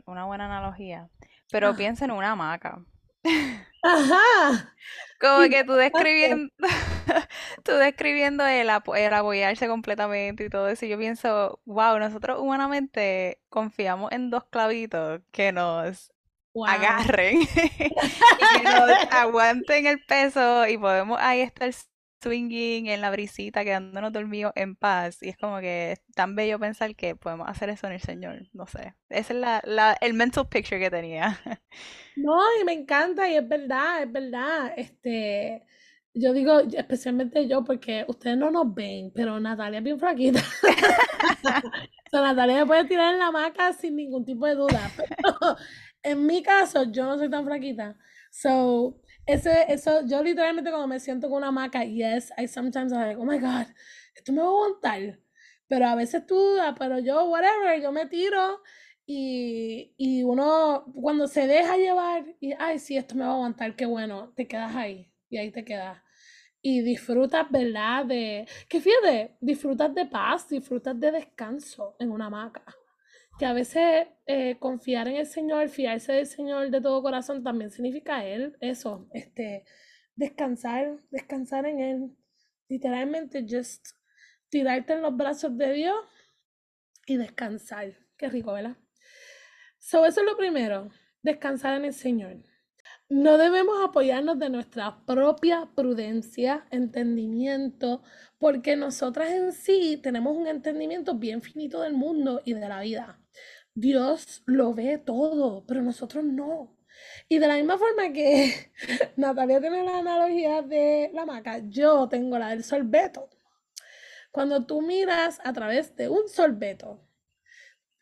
una 0.06 0.25
buena 0.25 0.47
analogía, 0.47 1.11
pero 1.50 1.76
piensa 1.76 2.06
en 2.06 2.12
una 2.12 2.32
hamaca. 2.32 2.82
Ajá. 3.83 4.75
Como 5.21 5.49
que 5.50 5.65
tú 5.65 5.75
describiendo, 5.75 6.53
tú 7.65 7.73
describiendo 7.73 8.47
el, 8.47 8.69
apo- 8.71 8.97
el 8.97 9.12
apoyarse 9.12 9.69
completamente 9.69 10.45
y 10.47 10.50
todo 10.50 10.69
eso, 10.69 10.87
y 10.87 10.89
yo 10.89 10.99
pienso, 10.99 11.61
wow, 11.67 11.99
nosotros 11.99 12.39
humanamente 12.41 13.41
confiamos 13.50 14.12
en 14.12 14.31
dos 14.31 14.45
clavitos 14.47 15.21
que 15.31 15.53
nos 15.53 16.12
wow. 16.55 17.00
agarren 17.05 17.43
y 18.39 18.49
que 18.50 18.67
nos 18.69 18.97
aguanten 19.11 19.87
el 19.87 20.05
peso 20.05 20.67
y 20.69 20.79
podemos 20.79 21.19
ahí 21.21 21.41
estar 21.43 21.71
swinging 22.23 22.89
en 22.89 23.00
la 23.00 23.11
brisita, 23.11 23.65
quedándonos 23.65 24.12
dormidos 24.12 24.53
en 24.57 24.77
paz. 24.77 25.23
Y 25.23 25.29
es 25.31 25.37
como 25.37 25.61
que 25.61 25.93
es 25.93 26.00
tan 26.15 26.35
bello 26.37 26.59
pensar 26.59 26.95
que 26.97 27.17
podemos 27.17 27.49
hacer 27.49 27.71
eso 27.71 27.87
en 27.87 27.95
el 27.95 28.00
Señor. 28.00 28.49
No 28.53 28.67
sé. 28.67 28.95
Ese 29.09 29.35
es 29.35 29.39
la, 29.39 29.97
el 30.00 30.15
mental 30.15 30.49
picture 30.49 30.81
que 30.81 30.91
tenía. 30.91 31.39
No, 32.17 32.39
y 32.61 32.65
me 32.65 32.73
encanta, 32.73 33.31
y 33.31 33.37
es 33.37 33.49
verdad, 33.49 34.03
es 34.03 34.12
verdad. 34.12 34.73
Este, 34.77 35.65
yo 36.12 36.33
digo, 36.33 36.61
especialmente 36.61 37.49
yo, 37.49 37.65
porque 37.65 38.05
ustedes 38.09 38.37
no 38.37 38.50
nos 38.50 38.75
ven, 38.75 39.11
pero 39.15 39.41
Natalia 39.41 39.79
es 39.79 39.85
bien 39.85 39.99
flaquita. 39.99 40.43
O 42.12 42.21
Natalia 42.21 42.57
me 42.57 42.67
puede 42.67 42.85
tirar 42.87 43.12
en 43.12 43.21
la 43.21 43.29
hamaca 43.29 43.73
sin 43.73 43.95
ningún 43.95 44.25
tipo 44.25 44.47
de 44.47 44.57
duda. 44.57 44.91
Pero 44.97 45.57
en 46.03 46.27
mi 46.27 46.43
caso, 46.43 46.85
yo 46.91 47.05
no 47.05 47.17
soy 47.17 47.31
tan 47.31 47.45
flaquita. 47.45 47.97
So, 48.31 49.00
ese, 49.32 49.66
eso, 49.72 50.06
yo 50.06 50.22
literalmente 50.22 50.70
cuando 50.70 50.88
me 50.88 51.00
siento 51.00 51.28
con 51.28 51.38
una 51.38 51.49
hamaca, 51.49 51.84
yes, 51.84 52.32
I 52.38 52.46
sometimes 52.49 52.92
I'm 52.92 53.00
like, 53.00 53.20
oh 53.20 53.25
my 53.25 53.38
God, 53.38 53.66
esto 54.14 54.32
me 54.32 54.40
va 54.42 54.49
a 54.49 54.50
aguantar. 54.50 55.18
Pero 55.68 55.87
a 55.87 55.94
veces 55.94 56.26
tú 56.26 56.34
dudas, 56.34 56.75
pero 56.78 56.99
yo, 56.99 57.25
whatever, 57.26 57.80
yo 57.80 57.92
me 57.92 58.06
tiro 58.06 58.60
y, 59.06 59.94
y 59.96 60.22
uno, 60.25 60.84
cuando 60.94 61.26
se 61.26 61.46
deja 61.46 61.76
llevar, 61.76 62.25
y 62.40 62.52
ay, 62.58 62.78
sí, 62.78 62.96
esto 62.96 63.14
me 63.14 63.25
va 63.25 63.30
a 63.32 63.34
aguantar, 63.34 63.76
qué 63.76 63.87
bueno, 63.87 64.32
te 64.37 64.46
quedas 64.49 64.75
ahí 64.76 65.12
y 65.28 65.38
ahí 65.38 65.50
te 65.50 65.64
quedas. 65.64 65.99
Y 66.62 66.82
disfrutas, 66.82 67.50
¿verdad? 67.50 68.04
De, 68.06 68.46
que 68.68 68.80
fíjate, 68.80 69.37
disfrutas 69.40 69.94
de 69.94 70.06
paz, 70.06 70.49
disfrutas 70.49 70.99
de 71.00 71.12
descanso 71.12 71.96
en 71.99 72.10
una 72.10 72.26
hamaca. 72.26 72.64
Que 73.40 73.47
a 73.47 73.54
veces 73.54 74.06
eh, 74.26 74.59
confiar 74.59 75.09
en 75.09 75.16
el 75.16 75.26
Señor, 75.26 75.70
fiarse 75.70 76.12
del 76.12 76.26
Señor 76.26 76.70
de 76.70 76.78
todo 76.82 77.00
corazón 77.00 77.42
también 77.42 77.70
significa 77.70 78.23
Él, 78.23 78.54
eso, 78.61 79.09
este, 79.14 79.64
descansar, 80.14 80.99
descansar 81.11 81.64
en 81.64 81.80
Él. 81.80 82.16
Literalmente, 82.68 83.47
just 83.49 83.82
tirarte 84.50 84.92
en 84.92 85.00
los 85.00 85.16
brazos 85.16 85.56
de 85.56 85.73
Dios 85.73 85.97
y 87.06 87.16
descansar. 87.16 87.94
Qué 88.18 88.28
rico, 88.28 88.52
¿verdad? 88.52 88.76
So, 89.78 90.04
eso 90.04 90.20
es 90.20 90.26
lo 90.26 90.37
primero, 90.37 90.90
descansar 91.23 91.78
en 91.78 91.87
el 91.87 91.94
Señor. 91.94 92.42
No 93.09 93.38
debemos 93.38 93.82
apoyarnos 93.82 94.38
de 94.38 94.50
nuestra 94.50 95.06
propia 95.06 95.70
prudencia, 95.75 96.66
entendimiento, 96.70 98.02
porque 98.38 98.76
nosotras 98.76 99.30
en 99.30 99.52
sí 99.52 99.99
tenemos 100.02 100.37
un 100.37 100.47
entendimiento 100.47 101.14
bien 101.14 101.40
finito 101.40 101.80
del 101.80 101.94
mundo 101.94 102.42
y 102.44 102.52
de 102.52 102.68
la 102.68 102.82
vida. 102.82 103.20
Dios 103.80 104.42
lo 104.46 104.75
ve 104.75 104.99
todo, 104.99 105.64
pero 105.66 105.82
nosotros 105.82 106.25
no. 106.25 106.76
Y 107.28 107.38
de 107.38 107.49
la 107.49 107.56
misma 107.56 107.78
forma 107.78 108.12
que 108.12 108.72
Natalia 109.16 109.60
tiene 109.60 109.84
la 109.84 109.99
analogía 109.99 110.62
de 110.62 111.10
la 111.14 111.26
maca, 111.26 111.58
yo 111.68 112.08
tengo 112.08 112.38
la 112.38 112.50
del 112.50 112.64
sorbeto. 112.64 113.28
Cuando 114.32 114.64
tú 114.66 114.82
miras 114.82 115.40
a 115.44 115.52
través 115.52 115.96
de 115.96 116.08
un 116.08 116.28
sorbeto, 116.28 117.00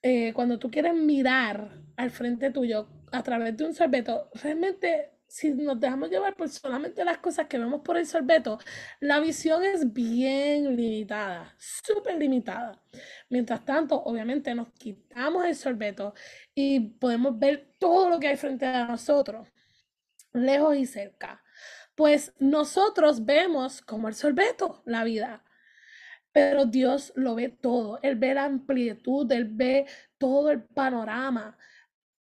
eh, 0.02 0.32
cuando 0.34 0.58
tú 0.58 0.70
quieres 0.70 0.94
mirar 0.94 1.82
al 1.96 2.10
frente 2.10 2.50
tuyo 2.50 2.88
a 3.12 3.22
través 3.22 3.56
de 3.56 3.64
un 3.64 3.74
sorbeto, 3.74 4.30
realmente 4.34 5.10
si 5.28 5.50
nos 5.50 5.78
dejamos 5.78 6.10
llevar 6.10 6.34
por 6.34 6.48
solamente 6.48 7.04
las 7.04 7.18
cosas 7.18 7.46
que 7.46 7.58
vemos 7.58 7.82
por 7.82 7.96
el 7.96 8.06
sorbeto, 8.06 8.58
la 9.00 9.20
visión 9.20 9.64
es 9.64 9.92
bien 9.92 10.76
limitada, 10.76 11.54
súper 11.58 12.16
limitada. 12.18 12.82
Mientras 13.28 13.64
tanto, 13.64 14.02
obviamente 14.02 14.54
nos 14.54 14.72
quitamos 14.72 15.44
el 15.44 15.54
sorbeto 15.54 16.14
y 16.54 16.80
podemos 16.80 17.38
ver 17.38 17.74
todo 17.78 18.08
lo 18.08 18.18
que 18.18 18.28
hay 18.28 18.36
frente 18.36 18.66
a 18.66 18.86
nosotros, 18.86 19.48
lejos 20.32 20.76
y 20.76 20.86
cerca. 20.86 21.42
Pues 21.94 22.32
nosotros 22.38 23.24
vemos 23.24 23.82
como 23.82 24.08
el 24.08 24.14
sorbeto 24.14 24.82
la 24.86 25.04
vida 25.04 25.44
pero 26.32 26.66
Dios 26.66 27.12
lo 27.16 27.34
ve 27.34 27.48
todo, 27.48 27.98
Él 28.02 28.14
ve 28.16 28.34
la 28.34 28.44
amplitud, 28.44 29.30
Él 29.32 29.48
ve 29.50 29.86
todo 30.18 30.50
el 30.50 30.62
panorama. 30.62 31.58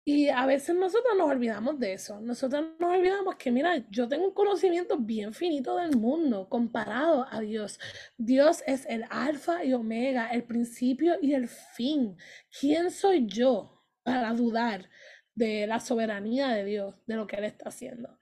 Y 0.08 0.28
a 0.28 0.46
veces 0.46 0.76
nosotros 0.76 1.14
nos 1.18 1.28
olvidamos 1.28 1.80
de 1.80 1.94
eso, 1.94 2.20
nosotros 2.20 2.64
nos 2.78 2.92
olvidamos 2.92 3.34
que, 3.34 3.50
mira, 3.50 3.84
yo 3.90 4.06
tengo 4.06 4.28
un 4.28 4.34
conocimiento 4.34 4.96
bien 4.98 5.34
finito 5.34 5.76
del 5.78 5.96
mundo 5.96 6.48
comparado 6.48 7.26
a 7.28 7.40
Dios. 7.40 7.80
Dios 8.16 8.62
es 8.68 8.86
el 8.86 9.04
alfa 9.10 9.64
y 9.64 9.74
omega, 9.74 10.28
el 10.28 10.44
principio 10.44 11.16
y 11.20 11.34
el 11.34 11.48
fin. 11.48 12.16
¿Quién 12.60 12.92
soy 12.92 13.26
yo 13.26 13.82
para 14.04 14.32
dudar 14.32 14.88
de 15.34 15.66
la 15.66 15.80
soberanía 15.80 16.50
de 16.50 16.64
Dios, 16.64 16.94
de 17.06 17.16
lo 17.16 17.26
que 17.26 17.34
Él 17.34 17.44
está 17.44 17.70
haciendo? 17.70 18.16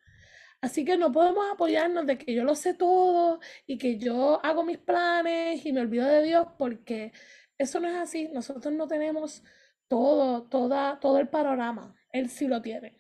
Así 0.63 0.87
que 0.87 0.97
no 0.97 1.13
podemos 1.13 1.45
apoyarnos 1.53 2.07
de 2.07 2.17
que 2.17 2.33
yo 2.33 2.45
lo 2.45 2.55
sé 2.55 2.73
todo 2.73 3.41
y 3.67 3.77
que 3.77 3.99
yo 3.99 4.43
hago 4.43 4.65
mis 4.65 4.79
planes 4.79 5.67
y 5.67 5.73
me 5.75 5.83
olvido 5.83 6.07
de 6.07 6.23
Dios 6.23 6.47
porque 6.57 7.13
eso 7.59 7.79
no 7.79 7.89
es 7.89 7.97
así. 7.97 8.29
Nosotros 8.29 8.73
no 8.73 8.89
tenemos 8.89 9.43
todo, 9.89 10.49
toda, 10.49 10.99
todo 11.01 11.19
el 11.19 11.29
panorama. 11.29 11.97
Él 12.13 12.31
sí 12.31 12.47
lo 12.47 12.63
tiene. 12.63 12.99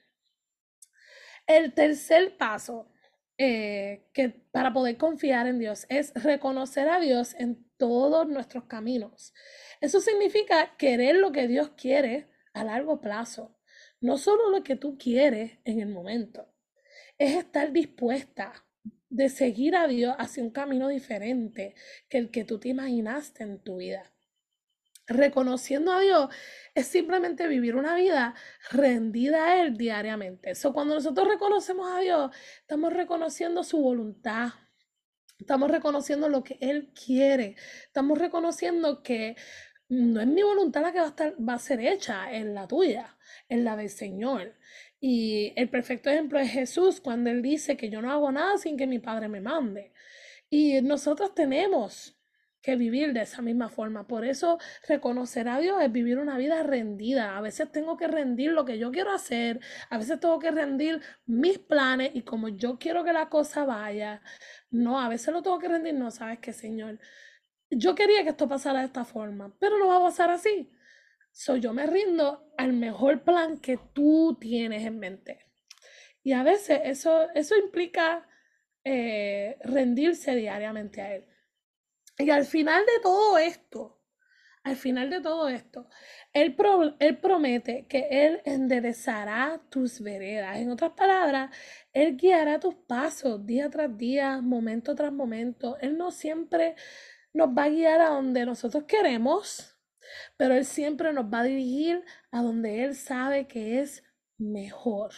El 1.47 1.75
tercer 1.75 2.37
paso 2.37 2.91
eh, 3.37 4.09
que 4.13 4.29
para 4.29 4.73
poder 4.73 4.97
confiar 4.97 5.47
en 5.47 5.59
Dios 5.59 5.87
es 5.89 6.13
reconocer 6.15 6.89
a 6.89 7.01
Dios 7.01 7.35
en 7.39 7.69
todos 7.77 8.27
nuestros 8.29 8.65
caminos. 8.65 9.35
Eso 9.81 10.01
significa 10.01 10.77
querer 10.77 11.17
lo 11.17 11.33
que 11.33 11.49
Dios 11.49 11.71
quiere 11.77 12.31
a 12.53 12.65
largo 12.65 13.01
plazo, 13.01 13.59
no 14.01 14.17
solo 14.17 14.51
lo 14.51 14.63
que 14.63 14.77
tú 14.77 14.97
quieres 14.97 15.59
en 15.65 15.81
el 15.81 15.89
momento 15.89 16.55
es 17.19 17.37
estar 17.37 17.73
dispuesta 17.73 18.53
de 19.09 19.29
seguir 19.29 19.77
a 19.77 19.87
Dios 19.87 20.15
hacia 20.19 20.43
un 20.43 20.51
camino 20.51 20.89
diferente 20.89 21.75
que 22.09 22.19
el 22.19 22.31
que 22.31 22.45
tú 22.45 22.59
te 22.59 22.69
imaginaste 22.69 23.45
en 23.45 23.63
tu 23.63 23.77
vida. 23.77 24.14
Reconociendo 25.07 25.93
a 25.93 26.01
Dios 26.01 26.29
es 26.75 26.87
simplemente 26.87 27.47
vivir 27.47 27.77
una 27.77 27.95
vida 27.95 28.35
rendida 28.71 29.45
a 29.45 29.63
Él 29.63 29.77
diariamente. 29.77 30.51
Eso 30.53 30.73
cuando 30.73 30.95
nosotros 30.95 31.29
reconocemos 31.29 31.91
a 31.93 32.01
Dios, 32.01 32.31
estamos 32.61 32.93
reconociendo 32.93 33.63
su 33.63 33.79
voluntad. 33.79 34.51
Estamos 35.39 35.71
reconociendo 35.71 36.29
lo 36.29 36.43
que 36.43 36.57
Él 36.61 36.93
quiere. 36.95 37.57
Estamos 37.87 38.19
reconociendo 38.19 39.03
que 39.03 39.37
no 39.89 40.21
es 40.21 40.27
mi 40.27 40.43
voluntad 40.43 40.83
la 40.83 40.93
que 40.93 41.01
va 41.01 41.15
a, 41.17 41.43
va 41.43 41.55
a 41.55 41.59
ser 41.59 41.81
hecha, 41.81 42.33
es 42.33 42.47
la 42.47 42.67
tuya, 42.67 43.17
es 43.49 43.59
la 43.59 43.77
del 43.77 43.91
Señor. 43.91 44.55
Y 45.01 45.53
el 45.57 45.69
perfecto 45.69 46.09
ejemplo 46.09 46.39
es 46.39 46.51
Jesús 46.51 47.01
cuando 47.01 47.29
él 47.31 47.43
dice 47.43 47.77
que 47.77 47.91
yo 47.91 48.01
no 48.01 48.11
hago 48.11 48.33
nada 48.33 48.57
sin 48.57 48.77
que 48.79 48.87
mi 48.87 48.99
Padre 48.99 49.29
me 49.29 49.43
mande. 49.43 49.93
Y 50.49 50.81
nosotros 50.83 51.35
tenemos 51.35 52.14
que 52.65 52.77
vivir 52.77 53.13
de 53.13 53.21
esa 53.21 53.43
misma 53.43 53.69
forma. 53.69 54.07
Por 54.07 54.25
eso 54.25 54.59
reconocer 54.89 55.49
a 55.49 55.59
Dios 55.59 55.83
es 55.83 55.93
vivir 55.93 56.19
una 56.19 56.39
vida 56.39 56.63
rendida. 56.63 57.37
A 57.37 57.43
veces 57.43 57.71
tengo 57.71 57.99
que 57.99 58.09
rendir 58.09 58.53
lo 58.53 58.65
que 58.65 58.79
yo 58.79 58.91
quiero 58.91 59.13
hacer, 59.13 59.61
a 59.91 59.99
veces 59.99 60.19
tengo 60.19 60.39
que 60.39 60.51
rendir 60.51 61.03
mis 61.27 61.59
planes 61.59 62.13
y 62.15 62.23
como 62.23 62.49
yo 62.49 62.79
quiero 62.79 63.05
que 63.05 63.13
la 63.13 63.29
cosa 63.29 63.65
vaya. 63.67 64.23
No, 64.71 64.99
a 64.99 65.09
veces 65.11 65.35
lo 65.35 65.43
tengo 65.43 65.59
que 65.59 65.69
rendir, 65.69 65.95
no, 65.95 66.11
sabes 66.11 66.39
qué, 66.39 66.55
Señor. 66.55 66.99
Yo 67.71 67.95
quería 67.95 68.23
que 68.23 68.31
esto 68.31 68.49
pasara 68.49 68.81
de 68.81 68.87
esta 68.87 69.05
forma, 69.05 69.55
pero 69.61 69.79
no 69.79 69.89
va 69.89 69.99
a 69.99 70.01
pasar 70.01 70.31
así. 70.31 70.71
So, 71.33 71.57
yo 71.57 71.75
me 71.75 71.87
rindo 71.87 72.55
al 72.57 72.73
mejor 72.73 73.25
plan 73.25 73.59
que 73.59 73.79
tú 73.93 74.39
tienes 74.41 74.87
en 74.87 74.99
mente. 74.99 75.47
Y 76.23 76.33
a 76.33 76.43
veces 76.43 76.81
eso, 76.85 77.29
eso 77.35 77.57
implica 77.57 78.27
eh, 78.85 79.59
rendirse 79.65 80.35
diariamente 80.35 81.03
a 81.03 81.15
Él. 81.17 81.27
Y 82.19 82.31
al 82.31 82.45
final 82.45 82.85
de 82.87 83.03
todo 83.03 83.39
esto, 83.39 84.01
al 84.63 84.77
final 84.77 85.11
de 85.11 85.21
todo 85.21 85.49
esto, 85.49 85.89
él, 86.33 86.57
pro, 86.57 86.97
él, 86.99 87.19
promete 87.19 87.87
que 87.87 88.09
Él 88.11 88.41
enderezará 88.45 89.61
tus 89.71 90.01
veredas. 90.01 90.57
En 90.59 90.71
otras 90.71 90.93
palabras, 90.93 91.55
Él 91.93 92.17
guiará 92.17 92.59
tus 92.59 92.75
pasos 92.75 93.45
día 93.45 93.69
tras 93.71 93.97
día, 93.97 94.41
momento 94.41 94.95
tras 94.95 95.13
momento. 95.13 95.77
Él 95.81 95.97
no 95.97 96.11
siempre 96.11 96.77
nos 97.33 97.49
va 97.49 97.65
a 97.65 97.69
guiar 97.69 98.01
a 98.01 98.09
donde 98.11 98.47
nosotros 98.47 98.85
queremos, 98.85 99.77
pero 100.37 100.55
Él 100.55 100.65
siempre 100.65 101.13
nos 101.13 101.27
va 101.27 101.41
a 101.41 101.45
dirigir 101.45 102.05
a 102.31 102.43
donde 102.43 102.85
Él 102.85 102.95
sabe 102.95 103.47
que 103.47 103.81
es 103.81 104.03
mejor. 104.39 105.13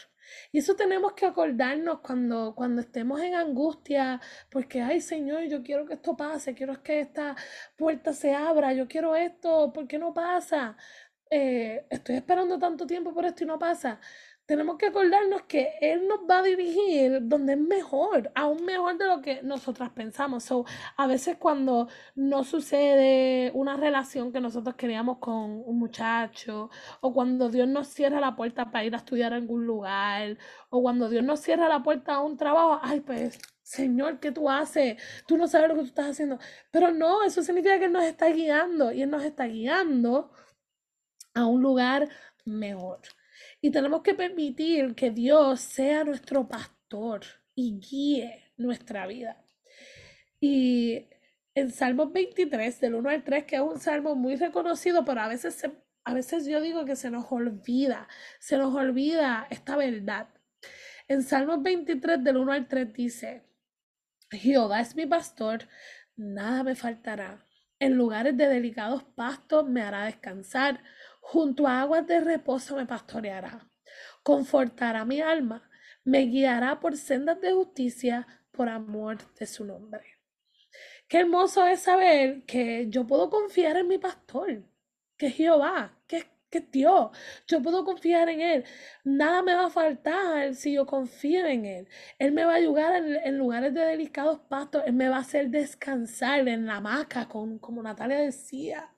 Y 0.53 0.59
eso 0.59 0.77
tenemos 0.77 1.13
que 1.15 1.27
acordarnos 1.27 2.01
cuando, 2.01 2.55
cuando 2.55 2.81
estemos 2.83 3.21
en 3.21 3.35
angustia, 3.35 4.21
porque, 4.51 4.83
ay 4.83 5.01
Señor, 5.01 5.45
yo 5.45 5.63
quiero 5.63 5.87
que 5.87 5.95
esto 5.95 6.17
pase, 6.17 6.55
quiero 6.55 6.83
que 6.83 7.01
esta 7.01 7.37
puerta 7.77 8.13
se 8.13 8.35
abra, 8.35 8.73
yo 8.73 8.89
quiero 8.89 9.17
esto, 9.17 9.73
¿por 9.73 9.87
qué 9.87 9.99
no 9.99 10.13
pasa? 10.15 10.77
Eh, 11.31 11.87
estoy 11.91 12.17
esperando 12.17 12.59
tanto 12.59 12.87
tiempo 12.87 13.13
por 13.13 13.25
esto 13.25 13.45
y 13.45 13.47
no 13.47 13.59
pasa. 13.59 14.01
Tenemos 14.47 14.77
que 14.79 14.87
acordarnos 14.87 15.43
que 15.43 15.73
Él 15.81 16.07
nos 16.09 16.21
va 16.21 16.39
a 16.39 16.43
dirigir 16.43 17.19
donde 17.23 17.55
es 17.55 17.59
mejor, 17.59 18.31
aún 18.35 18.65
mejor 18.65 18.97
de 18.97 19.07
lo 19.07 19.21
que 19.21 19.43
nosotras 19.43 19.91
pensamos. 19.91 20.45
So, 20.45 20.65
a 20.97 21.07
veces 21.07 21.37
cuando 21.39 21.89
no 22.15 22.45
sucede 22.45 23.51
una 23.55 23.77
relación 23.77 24.33
que 24.33 24.41
nosotros 24.41 24.77
queríamos 24.77 25.19
con 25.19 25.63
un 25.67 25.79
muchacho, 25.79 26.71
o 27.01 27.13
cuando 27.13 27.51
Dios 27.51 27.69
nos 27.69 27.89
cierra 27.89 28.21
la 28.21 28.37
puerta 28.37 28.71
para 28.71 28.85
ir 28.85 28.95
a 28.95 28.99
estudiar 28.99 29.33
a 29.33 29.37
algún 29.37 29.67
lugar, 29.67 30.39
o 30.71 30.83
cuando 30.83 31.09
Dios 31.09 31.25
nos 31.25 31.41
cierra 31.41 31.69
la 31.69 31.83
puerta 31.83 32.15
a 32.15 32.21
un 32.21 32.37
trabajo, 32.37 32.81
ay, 32.83 33.01
pues 33.01 33.39
Señor, 33.63 34.21
¿qué 34.21 34.31
tú 34.31 34.49
haces? 34.49 34.97
Tú 35.27 35.37
no 35.37 35.49
sabes 35.49 35.69
lo 35.69 35.75
que 35.75 35.81
tú 35.83 35.87
estás 35.89 36.11
haciendo. 36.11 36.39
Pero 36.71 36.93
no, 36.93 37.25
eso 37.25 37.43
significa 37.43 37.79
que 37.81 37.87
Él 37.87 37.93
nos 37.93 38.05
está 38.05 38.29
guiando 38.29 38.93
y 38.93 39.03
Él 39.03 39.11
nos 39.11 39.25
está 39.25 39.47
guiando 39.47 40.31
a 41.35 41.47
un 41.47 41.63
lugar 41.63 42.09
mejor. 42.45 43.01
Y 43.61 43.71
tenemos 43.71 44.03
que 44.03 44.15
permitir 44.15 44.95
que 44.95 45.11
Dios 45.11 45.61
sea 45.61 46.05
nuestro 46.05 46.47
pastor 46.47 47.23
y 47.55 47.81
guíe 47.81 48.53
nuestra 48.57 49.07
vida. 49.07 49.43
Y 50.41 51.09
en 51.55 51.71
Salmos 51.71 52.13
23, 52.13 52.81
del 52.81 52.95
1 52.95 53.09
al 53.09 53.25
3, 53.25 53.45
que 53.45 53.57
es 53.57 53.63
un 53.63 53.81
salmo 53.81 54.15
muy 54.15 54.37
reconocido, 54.37 55.05
pero 55.05 55.23
a 55.23 55.29
veces, 55.29 55.63
a 56.05 56.15
veces 56.15 56.47
yo 56.47 56.61
digo 56.61 56.85
que 56.85 56.97
se 56.97 57.11
nos 57.11 57.33
olvida, 57.33 58.09
se 58.39 58.59
nos 58.59 58.75
olvida 58.75 59.47
esta 59.51 59.77
verdad. 59.77 60.29
En 61.09 61.23
Salmos 61.23 61.63
23, 61.63 62.23
del 62.23 62.37
1 62.37 62.53
al 62.53 62.69
3 62.69 62.93
dice, 62.93 63.43
Jehová 64.31 64.81
es 64.81 64.95
mi 64.97 65.07
pastor, 65.07 65.69
nada 66.17 66.63
me 66.63 66.75
faltará. 66.75 67.47
En 67.79 67.95
lugares 67.95 68.37
de 68.37 68.49
delicados 68.49 69.05
pastos 69.05 69.69
me 69.69 69.83
hará 69.83 70.05
descansar, 70.05 70.83
junto 71.29 71.67
a 71.67 71.81
aguas 71.81 72.07
de 72.07 72.21
reposo 72.21 72.77
me 72.77 72.87
pastoreará. 72.87 73.69
Confortará 74.23 75.05
mi 75.05 75.21
alma, 75.21 75.69
me 76.05 76.21
guiará 76.27 76.79
por 76.79 76.97
sendas 76.97 77.41
de 77.41 77.53
justicia 77.53 78.27
por 78.53 78.69
amor 78.69 79.19
de 79.35 79.47
su 79.47 79.65
nombre. 79.65 80.05
Qué 81.09 81.19
hermoso 81.19 81.67
es 81.67 81.81
saber 81.81 82.45
que 82.45 82.87
yo 82.89 83.07
puedo 83.07 83.29
confiar 83.29 83.77
en 83.77 83.89
mi 83.89 83.99
pastor, 83.99 84.63
que 85.17 85.27
es 85.27 85.35
Jehová, 85.35 85.99
que 86.07 86.19
es 86.19 86.27
que 86.61 86.69
Dios. 86.71 87.11
Yo 87.47 87.63
puedo 87.63 87.85
confiar 87.85 88.29
en 88.29 88.41
Él. 88.41 88.65
Nada 89.05 89.43
me 89.43 89.55
va 89.55 89.67
a 89.67 89.71
faltar 89.71 90.55
si 90.55 90.73
yo 90.73 90.87
confío 90.87 91.47
en 91.47 91.65
Él. 91.65 91.89
Él 92.19 92.33
me 92.33 92.45
va 92.45 92.53
a 92.53 92.57
ayudar 92.57 92.97
en, 92.97 93.39
lugares 93.39 93.73
de 93.75 93.81
delicados 93.81 94.41
pastos. 94.49 94.83
Él 94.87 94.95
me 94.95 95.09
va 95.09 95.17
a 95.17 95.21
hacer 95.21 95.49
descansar 95.49 96.49
en 96.49 96.67
la 96.67 96.77
hamaca, 96.77 97.29
con, 97.29 97.59
como 97.59 97.83
Natalia 97.83 98.19
decía. 98.19 98.91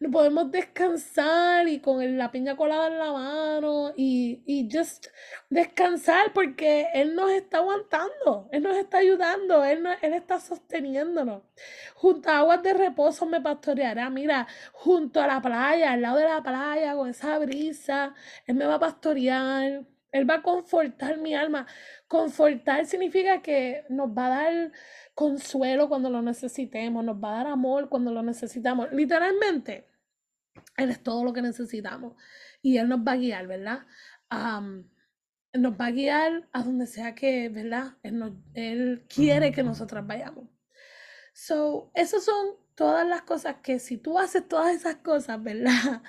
No 0.00 0.10
podemos 0.10 0.50
descansar 0.50 1.68
y 1.68 1.80
con 1.80 2.16
la 2.16 2.30
piña 2.30 2.56
colada 2.56 2.88
en 2.88 2.98
la 2.98 3.12
mano 3.12 3.92
y, 3.96 4.42
y 4.46 4.68
just 4.72 5.06
descansar 5.50 6.32
porque 6.32 6.88
Él 6.94 7.14
nos 7.14 7.30
está 7.30 7.58
aguantando. 7.58 8.48
Él 8.52 8.62
nos 8.62 8.76
está 8.76 8.98
ayudando. 8.98 9.64
Él, 9.64 9.84
él 10.00 10.14
está 10.14 10.40
sosteniéndonos. 10.40 11.42
Junto 11.94 12.30
a 12.30 12.38
aguas 12.38 12.62
de 12.62 12.74
reposo 12.74 13.26
me 13.26 13.40
pastoreará. 13.40 14.10
Mira, 14.10 14.46
junto 14.72 15.20
a 15.20 15.26
la 15.26 15.40
playa, 15.40 15.92
al 15.92 16.02
lado 16.02 16.18
de 16.18 16.24
la 16.24 16.42
playa 16.42 16.91
con 16.94 17.08
esa 17.08 17.38
brisa, 17.38 18.14
Él 18.46 18.56
me 18.56 18.66
va 18.66 18.74
a 18.76 18.80
pastorear, 18.80 19.84
Él 20.12 20.30
va 20.30 20.34
a 20.36 20.42
confortar 20.42 21.18
mi 21.18 21.34
alma. 21.34 21.66
Confortar 22.08 22.86
significa 22.86 23.42
que 23.42 23.84
nos 23.88 24.08
va 24.10 24.26
a 24.26 24.42
dar 24.42 24.72
consuelo 25.14 25.88
cuando 25.88 26.10
lo 26.10 26.22
necesitemos, 26.22 27.04
nos 27.04 27.16
va 27.16 27.32
a 27.32 27.36
dar 27.38 27.46
amor 27.48 27.88
cuando 27.88 28.12
lo 28.12 28.22
necesitamos. 28.22 28.92
Literalmente, 28.92 29.88
Él 30.76 30.90
es 30.90 31.02
todo 31.02 31.24
lo 31.24 31.32
que 31.32 31.42
necesitamos 31.42 32.14
y 32.62 32.78
Él 32.78 32.88
nos 32.88 33.00
va 33.00 33.12
a 33.12 33.16
guiar, 33.16 33.46
¿verdad? 33.46 33.80
nos 35.54 35.72
va 35.74 35.86
a 35.86 35.90
guiar 35.90 36.48
a 36.52 36.62
donde 36.62 36.86
sea 36.86 37.14
que, 37.14 37.48
¿verdad? 37.50 37.96
Él, 38.02 38.34
él 38.54 39.06
quiere 39.06 39.52
que 39.52 39.62
nosotras 39.62 40.06
vayamos. 40.06 40.48
So, 41.34 41.90
esas 41.94 42.24
son 42.24 42.56
todas 42.74 43.06
las 43.06 43.22
cosas 43.22 43.56
que 43.62 43.78
si 43.78 43.98
tú 43.98 44.18
haces 44.18 44.46
todas 44.48 44.74
esas 44.74 44.96
cosas, 44.96 45.42
¿verdad? 45.42 46.02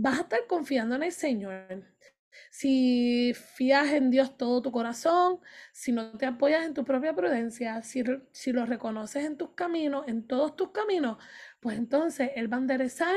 Vas 0.00 0.18
a 0.18 0.22
estar 0.22 0.46
confiando 0.46 0.94
en 0.94 1.02
el 1.02 1.12
Señor. 1.12 1.84
Si 2.50 3.34
fías 3.34 3.88
en 3.92 4.10
Dios 4.10 4.36
todo 4.36 4.62
tu 4.62 4.70
corazón, 4.70 5.40
si 5.72 5.90
no 5.92 6.16
te 6.16 6.26
apoyas 6.26 6.64
en 6.64 6.72
tu 6.72 6.84
propia 6.84 7.14
prudencia, 7.14 7.82
si, 7.82 8.04
si 8.32 8.52
lo 8.52 8.64
reconoces 8.64 9.24
en 9.24 9.36
tus 9.36 9.50
caminos, 9.54 10.06
en 10.06 10.26
todos 10.26 10.54
tus 10.54 10.70
caminos, 10.70 11.18
pues 11.60 11.76
entonces 11.76 12.30
Él 12.36 12.50
va 12.52 12.58
a 12.58 12.60
enderezar 12.60 13.16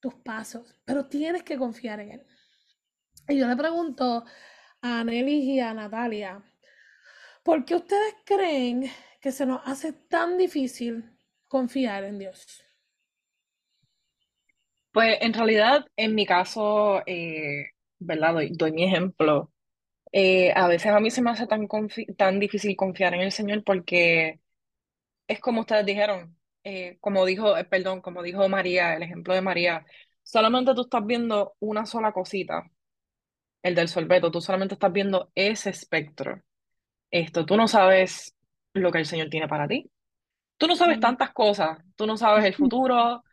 tus 0.00 0.14
pasos, 0.14 0.74
pero 0.84 1.06
tienes 1.06 1.42
que 1.42 1.58
confiar 1.58 2.00
en 2.00 2.12
Él. 2.12 2.26
Y 3.28 3.38
yo 3.38 3.46
le 3.46 3.56
pregunto 3.56 4.24
a 4.80 5.04
Nelly 5.04 5.52
y 5.52 5.60
a 5.60 5.74
Natalia, 5.74 6.42
¿por 7.42 7.64
qué 7.66 7.74
ustedes 7.74 8.14
creen 8.24 8.90
que 9.20 9.30
se 9.30 9.44
nos 9.44 9.60
hace 9.66 9.92
tan 9.92 10.38
difícil 10.38 11.18
confiar 11.48 12.04
en 12.04 12.18
Dios? 12.18 12.63
Pues 14.94 15.18
en 15.22 15.34
realidad, 15.34 15.86
en 15.96 16.16
mi 16.16 16.26
caso, 16.26 17.02
eh, 17.06 17.66
¿verdad? 18.00 18.36
Doy, 18.52 18.72
mi 18.72 18.84
ejemplo. 18.84 19.52
Eh, 20.12 20.52
a 20.56 20.68
veces 20.68 20.92
a 20.92 21.00
mí 21.00 21.10
se 21.10 21.22
me 21.22 21.30
hace 21.30 21.46
tan, 21.48 21.68
tan 22.18 22.40
difícil 22.40 22.76
confiar 22.76 23.14
en 23.14 23.22
el 23.22 23.32
Señor 23.32 23.64
porque 23.64 24.40
es 25.28 25.40
como 25.40 25.62
ustedes 25.62 25.86
dijeron, 25.86 26.38
eh, 26.64 26.98
como 27.00 27.24
dijo, 27.26 27.54
perdón, 27.70 28.02
como 28.02 28.22
dijo 28.22 28.48
María, 28.48 28.94
el 28.96 29.02
ejemplo 29.04 29.34
de 29.34 29.42
María, 29.42 29.86
solamente 30.24 30.74
tú 30.74 30.82
estás 30.82 31.06
viendo 31.06 31.54
una 31.60 31.86
sola 31.86 32.12
cosita, 32.12 32.70
el 33.62 33.74
del 33.74 33.88
sorbeto, 33.88 34.30
tú 34.30 34.40
solamente 34.40 34.74
estás 34.74 34.92
viendo 34.92 35.30
ese 35.34 35.70
espectro. 35.70 36.42
Esto, 37.10 37.46
tú 37.46 37.56
no 37.56 37.68
sabes 37.68 38.34
lo 38.74 38.92
que 38.92 38.98
el 38.98 39.06
Señor 39.06 39.30
tiene 39.30 39.48
para 39.48 39.68
ti. 39.68 39.90
Tú 40.58 40.66
no 40.68 40.76
sabes 40.76 41.00
tantas 41.00 41.32
cosas, 41.32 41.78
tú 41.96 42.06
no 42.06 42.16
sabes 42.16 42.44
el 42.46 42.54
futuro, 42.56 43.24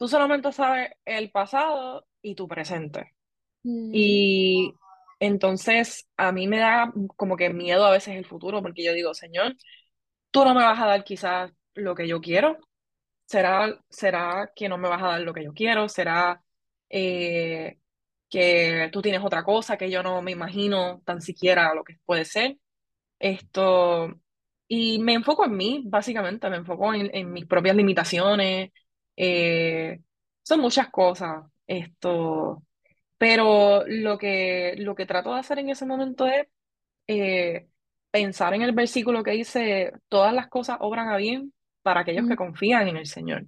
Tú 0.00 0.08
solamente 0.08 0.50
sabes 0.50 0.92
el 1.04 1.30
pasado 1.30 2.06
y 2.22 2.34
tu 2.34 2.48
presente. 2.48 3.14
Mm. 3.62 3.90
Y 3.92 4.72
entonces 5.18 6.08
a 6.16 6.32
mí 6.32 6.48
me 6.48 6.58
da 6.58 6.90
como 7.16 7.36
que 7.36 7.50
miedo 7.50 7.84
a 7.84 7.90
veces 7.90 8.16
el 8.16 8.24
futuro, 8.24 8.62
porque 8.62 8.82
yo 8.82 8.94
digo, 8.94 9.12
Señor, 9.12 9.56
tú 10.30 10.42
no 10.42 10.54
me 10.54 10.62
vas 10.62 10.80
a 10.80 10.86
dar 10.86 11.04
quizás 11.04 11.52
lo 11.74 11.94
que 11.94 12.08
yo 12.08 12.22
quiero. 12.22 12.56
¿Será, 13.26 13.78
será 13.90 14.50
que 14.56 14.70
no 14.70 14.78
me 14.78 14.88
vas 14.88 15.02
a 15.02 15.08
dar 15.08 15.20
lo 15.20 15.34
que 15.34 15.44
yo 15.44 15.52
quiero? 15.52 15.86
¿Será 15.90 16.42
eh, 16.88 17.78
que 18.30 18.88
tú 18.90 19.02
tienes 19.02 19.22
otra 19.22 19.44
cosa 19.44 19.76
que 19.76 19.90
yo 19.90 20.02
no 20.02 20.22
me 20.22 20.30
imagino 20.30 21.02
tan 21.04 21.20
siquiera 21.20 21.74
lo 21.74 21.84
que 21.84 21.98
puede 22.06 22.24
ser? 22.24 22.56
Esto, 23.18 24.14
y 24.66 24.98
me 25.00 25.12
enfoco 25.12 25.44
en 25.44 25.56
mí, 25.58 25.82
básicamente, 25.84 26.48
me 26.48 26.56
enfoco 26.56 26.94
en, 26.94 27.14
en 27.14 27.30
mis 27.30 27.44
propias 27.44 27.76
limitaciones, 27.76 28.70
eh, 29.22 30.00
son 30.42 30.60
muchas 30.60 30.88
cosas, 30.88 31.44
esto, 31.66 32.62
pero 33.18 33.84
lo 33.86 34.16
que, 34.16 34.74
lo 34.78 34.94
que 34.94 35.04
trato 35.04 35.34
de 35.34 35.40
hacer 35.40 35.58
en 35.58 35.68
ese 35.68 35.84
momento 35.84 36.26
es 36.26 36.46
eh, 37.06 37.68
pensar 38.10 38.54
en 38.54 38.62
el 38.62 38.72
versículo 38.72 39.22
que 39.22 39.32
dice, 39.32 39.92
todas 40.08 40.32
las 40.32 40.48
cosas 40.48 40.78
obran 40.80 41.10
a 41.10 41.18
bien 41.18 41.52
para 41.82 42.00
aquellos 42.00 42.26
que 42.26 42.36
confían 42.36 42.88
en 42.88 42.96
el 42.96 43.06
Señor. 43.06 43.44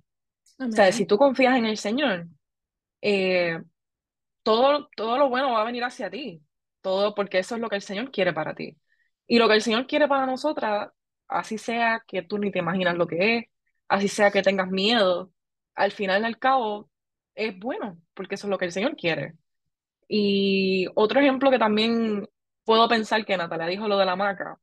O 0.59 0.71
sea, 0.71 0.93
si 0.93 1.07
tú 1.07 1.17
confías 1.17 1.57
en 1.57 1.65
el 1.65 1.79
Señor, 1.79 2.27
eh, 3.01 3.59
todo, 4.43 4.91
todo 4.95 5.17
lo 5.17 5.31
bueno 5.31 5.53
va 5.53 5.63
a 5.63 5.65
venir 5.65 5.85
hacia 5.85 6.11
ti, 6.11 6.43
todo 6.83 7.15
porque 7.15 7.39
eso 7.39 7.55
es 7.55 7.63
lo 7.63 7.71
que 7.71 7.77
el 7.77 7.83
Señor 7.83 8.11
quiere 8.11 8.35
para 8.35 8.55
ti. 8.55 8.77
Y 9.27 9.39
lo 9.39 9.49
que 9.49 9.55
el 9.55 9.63
Señor 9.63 9.87
quiere 9.87 10.07
para 10.07 10.27
nosotras, 10.27 10.91
así 11.29 11.57
sea 11.57 12.05
que 12.07 12.23
tú 12.23 12.39
ni 12.39 12.51
te 12.51 12.59
imaginas 12.59 12.95
lo 12.95 13.07
que 13.07 13.39
es, 13.39 13.45
así 13.89 14.09
sea 14.09 14.31
que 14.31 14.43
tengas 14.43 14.69
miedo, 14.71 15.32
al 15.75 15.93
final 15.93 16.23
y 16.23 16.25
al 16.27 16.39
cabo 16.39 16.91
es 17.35 17.59
bueno, 17.59 17.99
porque 18.15 18.35
eso 18.37 18.47
es 18.47 18.51
lo 18.51 18.59
que 18.59 18.67
el 18.67 18.73
Señor 18.73 18.97
quiere. 18.97 19.35
Y 20.09 20.87
otro 20.95 21.21
ejemplo 21.21 21.51
que 21.51 21.59
también 21.59 22.29
puedo 22.65 22.89
pensar 22.89 23.25
que 23.25 23.37
Natalia 23.37 23.67
dijo 23.67 23.89
lo 23.89 23.99
de 23.99 24.05
la 24.05 24.13
hamaca, 24.13 24.59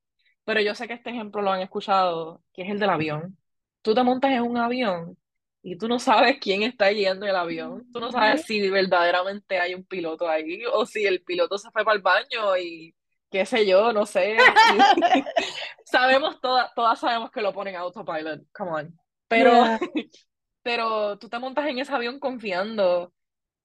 pero 0.46 0.62
yo 0.62 0.76
sé 0.76 0.88
que 0.88 0.94
este 0.94 1.10
ejemplo 1.12 1.42
lo 1.42 1.52
han 1.52 1.62
escuchado, 1.62 2.44
que 2.54 2.64
es 2.64 2.70
el 2.70 2.80
del 2.80 2.90
avión. 2.90 3.38
Tú 3.82 3.94
te 3.94 4.04
montas 4.04 4.32
en 4.32 4.44
un 4.44 4.58
avión 4.58 5.18
y 5.62 5.78
tú 5.78 5.88
no 5.88 6.00
sabes 6.00 6.38
quién 6.40 6.64
está 6.64 6.90
guiando 6.90 7.26
el 7.26 7.36
avión. 7.36 7.90
Tú 7.92 8.00
no 8.00 8.12
sabes 8.12 8.46
si 8.46 8.70
verdaderamente 8.70 9.60
hay 9.60 9.74
un 9.76 9.84
piloto 9.84 10.28
ahí 10.30 10.64
o 10.72 10.86
si 10.86 11.06
el 11.06 11.22
piloto 11.24 11.58
se 11.58 11.72
fue 11.72 11.84
para 11.84 11.96
el 11.96 12.02
baño 12.02 12.58
y 12.58 12.96
qué 13.30 13.46
sé 13.46 13.66
yo, 13.66 13.94
no 13.94 14.06
sé. 14.06 14.38
sabemos, 15.86 16.40
todas, 16.42 16.74
todas 16.76 17.00
sabemos 17.00 17.32
que 17.32 17.42
lo 17.42 17.54
ponen 17.54 17.76
autopilot, 17.76 18.44
come 18.52 18.72
on. 18.72 19.00
Pero, 19.28 19.54
pero 20.62 21.18
tú 21.18 21.30
te 21.30 21.40
montas 21.40 21.68
en 21.68 21.80
ese 21.80 21.94
avión 21.94 22.20
confiando 22.20 23.14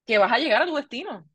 que 0.07 0.19
vas 0.19 0.33
a 0.33 0.39
llegar 0.39 0.63
a 0.63 0.67
tu 0.67 0.77
destino. 0.77 1.29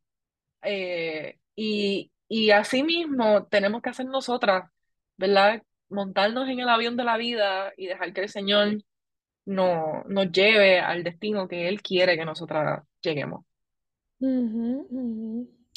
Eh, 0.62 1.38
y, 1.56 2.12
y 2.28 2.52
así 2.52 2.84
mismo 2.84 3.46
tenemos 3.48 3.82
que 3.82 3.90
hacer 3.90 4.06
nosotras, 4.06 4.70
¿verdad? 5.18 5.64
Montarnos 5.90 6.48
en 6.50 6.60
el 6.60 6.70
avión 6.70 6.98
de 6.98 7.04
la 7.04 7.18
vida 7.18 7.74
y 7.78 7.88
dejar 7.88 8.14
que 8.14 8.22
el 8.22 8.30
Señor 8.30 8.84
no, 9.46 10.04
nos 10.08 10.32
lleve 10.32 10.80
al 10.80 11.04
destino 11.04 11.48
que 11.48 11.68
Él 11.68 11.82
quiere 11.82 12.18
que 12.18 12.26
nosotras 12.26 12.84
lleguemos. 13.02 13.46
Amén, 14.22 14.86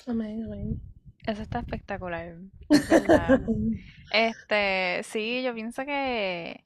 amén. 0.06 0.80
Eso 1.26 1.42
está 1.42 1.60
espectacular. 1.60 2.36
Este, 4.12 5.02
sí, 5.04 5.42
yo 5.42 5.54
pienso 5.54 5.86
que, 5.86 6.64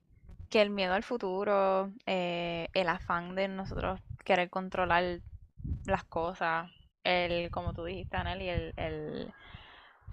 que 0.51 0.63
el 0.63 0.71
miedo 0.71 0.95
al 0.95 1.03
futuro, 1.03 1.93
eh, 2.07 2.69
el 2.75 2.89
afán 2.89 3.35
de 3.35 3.49
nosotros 3.49 4.01
querer 4.25 4.51
controlar 4.51 5.21
las 5.87 6.05
cosas, 6.05 6.71
el, 7.05 7.51
como 7.51 7.73
tú 7.73 7.85
dijiste, 7.85 8.17
Anel, 8.17 8.43
el, 8.43 8.75
el, 8.77 9.35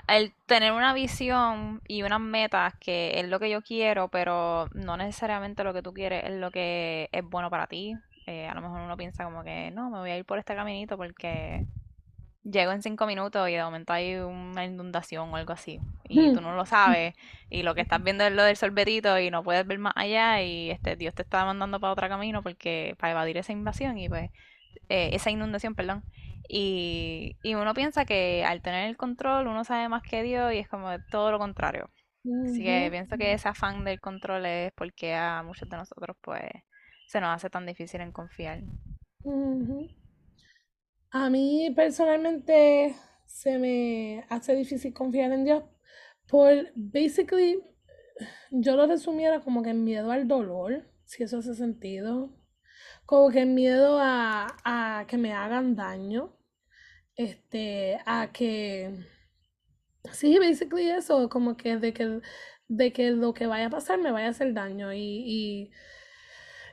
el 0.07 0.33
tener 0.45 0.71
una 0.71 0.93
visión 0.93 1.81
y 1.87 2.03
unas 2.03 2.19
metas 2.19 2.75
que 2.79 3.19
es 3.19 3.27
lo 3.27 3.39
que 3.39 3.49
yo 3.49 3.61
quiero, 3.61 4.09
pero 4.09 4.69
no 4.73 4.97
necesariamente 4.97 5.63
lo 5.63 5.73
que 5.73 5.81
tú 5.81 5.93
quieres 5.93 6.25
es 6.25 6.31
lo 6.31 6.51
que 6.51 7.09
es 7.11 7.23
bueno 7.23 7.49
para 7.49 7.67
ti. 7.67 7.95
Eh, 8.25 8.47
a 8.47 8.53
lo 8.53 8.61
mejor 8.61 8.81
uno 8.81 8.95
piensa 8.95 9.25
como 9.25 9.43
que, 9.43 9.71
no, 9.71 9.89
me 9.89 9.99
voy 9.99 10.11
a 10.11 10.17
ir 10.17 10.25
por 10.25 10.39
este 10.39 10.55
caminito 10.55 10.97
porque 10.97 11.65
llego 12.43 12.71
en 12.71 12.81
cinco 12.81 13.05
minutos 13.05 13.49
y 13.49 13.53
de 13.53 13.63
momento 13.63 13.93
hay 13.93 14.15
una 14.15 14.65
inundación 14.65 15.29
o 15.31 15.35
algo 15.35 15.53
así. 15.53 15.79
Y 16.07 16.31
tú 16.33 16.41
no 16.41 16.55
lo 16.55 16.65
sabes. 16.65 17.15
Y 17.49 17.63
lo 17.63 17.75
que 17.75 17.81
estás 17.81 18.03
viendo 18.03 18.23
es 18.25 18.33
lo 18.33 18.43
del 18.43 18.57
sorbetito 18.57 19.17
y 19.19 19.31
no 19.31 19.43
puedes 19.43 19.65
ver 19.65 19.79
más 19.79 19.93
allá. 19.95 20.41
Y 20.41 20.69
este 20.71 20.95
Dios 20.95 21.15
te 21.15 21.23
está 21.23 21.45
mandando 21.45 21.79
para 21.79 21.93
otro 21.93 22.09
camino 22.09 22.43
porque 22.43 22.95
para 22.99 23.11
evadir 23.11 23.37
esa 23.37 23.51
invasión 23.53 23.97
y 23.97 24.09
pues 24.09 24.29
eh, 24.89 25.09
esa 25.13 25.31
inundación, 25.31 25.75
perdón. 25.75 26.03
Y, 26.47 27.37
y 27.41 27.55
uno 27.55 27.73
piensa 27.73 28.05
que 28.05 28.43
al 28.45 28.61
tener 28.61 28.89
el 28.89 28.97
control 28.97 29.47
uno 29.47 29.63
sabe 29.63 29.87
más 29.89 30.03
que 30.03 30.23
Dios 30.23 30.53
y 30.53 30.57
es 30.59 30.67
como 30.67 30.89
todo 31.09 31.31
lo 31.31 31.39
contrario. 31.39 31.89
Así 32.45 32.63
que 32.63 32.87
pienso 32.91 33.17
que 33.17 33.33
ese 33.33 33.49
afán 33.49 33.83
del 33.83 33.99
control 33.99 34.45
es 34.45 34.71
porque 34.73 35.13
a 35.15 35.43
muchos 35.43 35.69
de 35.69 35.77
nosotros 35.77 36.17
pues 36.21 36.43
se 37.07 37.21
nos 37.21 37.35
hace 37.35 37.49
tan 37.49 37.65
difícil 37.65 38.01
en 38.01 38.11
confiar. 38.11 38.61
A 41.13 41.29
mí 41.29 41.71
personalmente 41.75 42.95
se 43.27 43.59
me 43.59 44.25
hace 44.29 44.55
difícil 44.55 44.95
confiar 44.95 45.31
en 45.31 45.45
Dios 45.45 45.63
por, 46.27 46.71
basically, 46.75 47.61
yo 48.49 48.75
lo 48.75 48.87
resumiera 48.87 49.39
como 49.41 49.61
que 49.61 49.73
miedo 49.75 50.11
al 50.11 50.27
dolor, 50.27 50.89
si 51.05 51.21
eso 51.21 51.37
hace 51.37 51.53
sentido, 51.53 52.31
como 53.05 53.29
que 53.29 53.45
miedo 53.45 53.99
a, 54.01 54.47
a 54.65 55.05
que 55.07 55.17
me 55.19 55.33
hagan 55.33 55.75
daño, 55.75 56.35
este, 57.15 57.99
a 58.07 58.31
que, 58.33 59.05
sí, 60.11 60.39
basically 60.39 60.89
eso, 60.89 61.29
como 61.29 61.55
que 61.57 61.77
de 61.77 61.93
que, 61.93 62.21
de 62.67 62.91
que 62.91 63.11
lo 63.11 63.35
que 63.35 63.45
vaya 63.45 63.67
a 63.67 63.69
pasar 63.69 63.99
me 63.99 64.11
vaya 64.11 64.27
a 64.27 64.31
hacer 64.31 64.51
daño 64.55 64.91
y, 64.93 65.69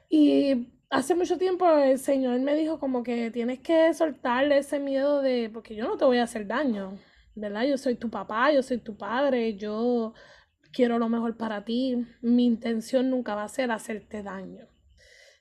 y, 0.09 0.53
y 0.53 0.79
hace 0.90 1.14
mucho 1.14 1.38
tiempo 1.38 1.68
el 1.70 1.98
Señor 1.98 2.40
me 2.40 2.55
dijo 2.57 2.79
como 2.79 3.03
que 3.03 3.31
tienes 3.31 3.61
que 3.61 3.94
soltarle 3.94 4.59
ese 4.59 4.81
miedo 4.81 5.22
de, 5.22 5.48
porque 5.53 5.74
yo 5.74 5.87
no 5.87 5.96
te 5.96 6.05
voy 6.05 6.18
a 6.18 6.24
hacer 6.24 6.46
daño, 6.46 6.98
¿verdad? 7.35 7.64
Yo 7.64 7.79
soy 7.79 7.94
tu 7.94 8.11
papá, 8.11 8.53
yo 8.53 8.62
soy 8.62 8.79
tu 8.79 8.96
padre, 8.96 9.57
yo 9.57 10.14
quiero 10.72 10.98
lo 10.98 11.09
mejor 11.09 11.37
para 11.37 11.64
ti, 11.64 12.07
mi 12.20 12.44
intención 12.44 13.09
nunca 13.11 13.35
va 13.35 13.44
a 13.44 13.48
ser 13.48 13.70
hacerte 13.70 14.22
daño. 14.22 14.66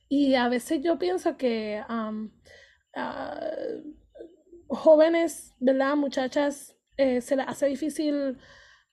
Y 0.08 0.36
a 0.36 0.50
veces 0.50 0.82
yo 0.82 0.98
pienso 1.00 1.38
que 1.38 1.84
ah, 1.88 2.12
jóvenes, 4.68 5.56
¿verdad? 5.60 5.96
Muchachas, 5.96 6.76
eh, 6.98 7.22
se 7.22 7.36
les 7.36 7.48
hace 7.48 7.68
difícil 7.68 8.38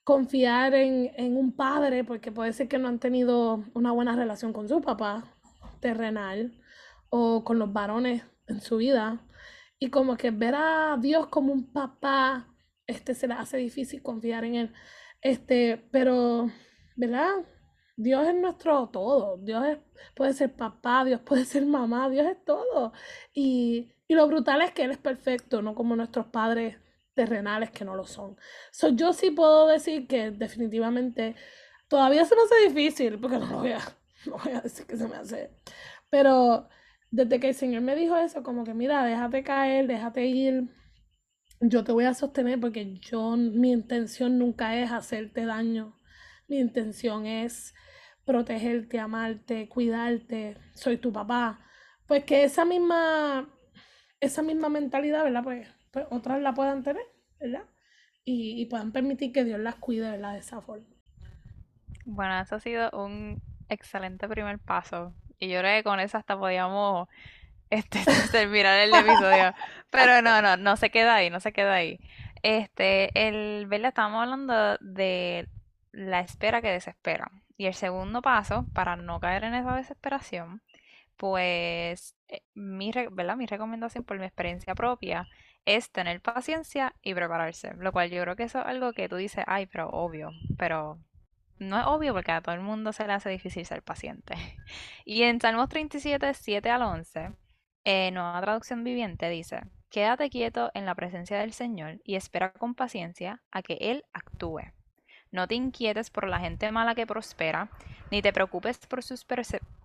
confiar 0.03 0.73
en, 0.73 1.11
en 1.15 1.37
un 1.37 1.51
padre 1.55 2.03
porque 2.03 2.31
puede 2.31 2.53
ser 2.53 2.67
que 2.67 2.77
no 2.77 2.87
han 2.87 2.99
tenido 2.99 3.63
una 3.73 3.91
buena 3.91 4.15
relación 4.15 4.53
con 4.53 4.67
su 4.69 4.81
papá 4.81 5.36
terrenal 5.79 6.59
o 7.09 7.43
con 7.43 7.59
los 7.59 7.71
varones 7.73 8.23
en 8.47 8.61
su 8.61 8.77
vida. 8.77 9.21
Y 9.79 9.89
como 9.89 10.17
que 10.17 10.31
ver 10.31 10.55
a 10.55 10.97
Dios 10.99 11.27
como 11.27 11.53
un 11.53 11.71
papá, 11.71 12.47
este 12.87 13.13
se 13.13 13.27
le 13.27 13.35
hace 13.35 13.57
difícil 13.57 14.01
confiar 14.01 14.43
en 14.43 14.55
él. 14.55 14.73
Este, 15.21 15.87
pero, 15.91 16.49
¿verdad? 16.95 17.45
Dios 17.95 18.27
es 18.27 18.35
nuestro 18.35 18.89
todo. 18.89 19.37
Dios 19.37 19.79
puede 20.15 20.33
ser 20.33 20.55
papá, 20.55 21.03
Dios 21.05 21.21
puede 21.21 21.45
ser 21.45 21.65
mamá, 21.65 22.09
Dios 22.09 22.27
es 22.27 22.43
todo. 22.45 22.93
Y, 23.33 23.91
y 24.07 24.15
lo 24.15 24.27
brutal 24.27 24.61
es 24.61 24.71
que 24.71 24.83
Él 24.83 24.91
es 24.91 24.97
perfecto, 24.97 25.61
no 25.61 25.75
como 25.75 25.95
nuestros 25.95 26.27
padres 26.27 26.77
terrenales 27.13 27.71
que 27.71 27.83
no 27.83 27.95
lo 27.95 28.05
son. 28.05 28.37
So, 28.71 28.89
yo 28.89 29.11
sí 29.13 29.31
puedo 29.31 29.67
decir 29.67 30.07
que 30.07 30.31
definitivamente 30.31 31.35
todavía 31.89 32.23
se 32.25 32.35
me 32.35 32.43
hace 32.43 32.69
difícil, 32.69 33.19
porque 33.19 33.39
no 33.39 33.47
lo 33.47 33.57
voy 33.59 33.71
no 34.25 34.37
voy 34.43 34.53
a 34.53 34.61
decir 34.61 34.85
que 34.85 34.97
se 34.97 35.07
me 35.07 35.15
hace. 35.15 35.51
Pero 36.09 36.67
desde 37.11 37.39
que 37.39 37.49
el 37.49 37.55
Señor 37.55 37.81
me 37.81 37.95
dijo 37.95 38.17
eso, 38.17 38.43
como 38.43 38.63
que 38.63 38.73
mira, 38.73 39.05
déjate 39.05 39.43
caer, 39.43 39.87
déjate 39.87 40.25
ir, 40.25 40.69
yo 41.59 41.83
te 41.83 41.91
voy 41.91 42.05
a 42.05 42.13
sostener 42.13 42.59
porque 42.59 42.95
yo, 42.99 43.35
mi 43.37 43.71
intención 43.71 44.37
nunca 44.37 44.75
es 44.77 44.91
hacerte 44.91 45.45
daño. 45.45 45.97
Mi 46.47 46.59
intención 46.59 47.25
es 47.25 47.73
protegerte, 48.25 48.99
amarte, 48.99 49.67
cuidarte, 49.69 50.57
soy 50.73 50.97
tu 50.97 51.11
papá. 51.11 51.59
Pues 52.07 52.23
que 52.23 52.43
esa 52.43 52.65
misma, 52.65 53.49
esa 54.19 54.41
misma 54.41 54.69
mentalidad, 54.69 55.23
¿verdad? 55.23 55.43
Pues, 55.43 55.67
pues 55.91 56.05
otras 56.11 56.41
la 56.41 56.53
puedan 56.53 56.83
tener, 56.83 57.03
¿verdad? 57.39 57.65
Y, 58.23 58.61
y 58.61 58.65
puedan 58.65 58.91
permitir 58.91 59.31
que 59.31 59.43
Dios 59.43 59.59
las 59.59 59.75
cuide, 59.75 60.11
¿verdad? 60.11 60.33
De 60.33 60.39
esa 60.39 60.61
forma. 60.61 60.87
Bueno, 62.05 62.39
eso 62.39 62.55
ha 62.55 62.59
sido 62.59 62.89
un 62.91 63.41
excelente 63.69 64.27
primer 64.27 64.59
paso. 64.59 65.13
Y 65.39 65.49
yo 65.49 65.59
creo 65.59 65.77
que 65.77 65.83
con 65.83 65.99
eso 65.99 66.17
hasta 66.17 66.37
podíamos 66.37 67.07
este, 67.69 67.99
terminar 68.31 68.79
el 68.79 68.93
episodio. 68.93 69.53
Pero 69.89 70.21
no, 70.21 70.41
no, 70.41 70.57
no 70.57 70.75
se 70.77 70.89
queda 70.89 71.15
ahí, 71.15 71.29
no 71.29 71.39
se 71.39 71.53
queda 71.53 71.75
ahí. 71.75 71.99
Este, 72.43 73.27
el. 73.27 73.67
Estamos 73.71 74.21
hablando 74.21 74.77
de 74.79 75.47
la 75.91 76.21
espera 76.21 76.61
que 76.61 76.71
desespera. 76.71 77.31
Y 77.57 77.65
el 77.65 77.73
segundo 77.73 78.21
paso, 78.21 78.65
para 78.73 78.95
no 78.95 79.19
caer 79.19 79.43
en 79.43 79.55
esa 79.55 79.75
desesperación, 79.75 80.61
pues 81.17 82.15
eh, 82.27 82.41
mi, 82.53 82.91
¿verdad? 83.11 83.35
mi 83.35 83.47
recomendación 83.47 84.03
por 84.03 84.19
mi 84.19 84.25
experiencia 84.25 84.75
propia 84.75 85.27
es 85.65 85.91
tener 85.91 86.21
paciencia 86.21 86.93
y 87.01 87.13
prepararse. 87.13 87.73
Lo 87.77 87.91
cual 87.91 88.09
yo 88.09 88.21
creo 88.21 88.35
que 88.35 88.43
eso 88.43 88.59
es 88.59 88.65
algo 88.65 88.93
que 88.93 89.09
tú 89.09 89.17
dices, 89.17 89.43
ay, 89.47 89.65
pero 89.65 89.89
obvio, 89.89 90.31
pero 90.57 90.99
no 91.59 91.79
es 91.79 91.85
obvio 91.85 92.13
porque 92.13 92.31
a 92.31 92.41
todo 92.41 92.55
el 92.55 92.61
mundo 92.61 92.93
se 92.93 93.05
le 93.07 93.13
hace 93.13 93.29
difícil 93.29 93.65
ser 93.65 93.83
paciente. 93.83 94.35
Y 95.05 95.23
en 95.23 95.39
Salmos 95.39 95.69
37, 95.69 96.33
7 96.33 96.69
al 96.69 96.81
11, 96.81 97.31
eh, 97.85 98.11
nueva 98.11 98.41
traducción 98.41 98.83
viviente 98.83 99.29
dice, 99.29 99.61
quédate 99.89 100.29
quieto 100.29 100.71
en 100.73 100.85
la 100.85 100.95
presencia 100.95 101.39
del 101.39 101.53
Señor 101.53 102.01
y 102.03 102.15
espera 102.15 102.51
con 102.51 102.75
paciencia 102.75 103.41
a 103.51 103.61
que 103.61 103.77
Él 103.79 104.03
actúe. 104.13 104.61
No 105.31 105.47
te 105.47 105.55
inquietes 105.55 106.09
por 106.09 106.27
la 106.27 106.39
gente 106.39 106.71
mala 106.71 106.95
que 106.95 107.07
prospera, 107.07 107.69
ni 108.11 108.21
te 108.21 108.33
preocupes 108.33 108.77
por 108.85 109.03
sus 109.03 109.25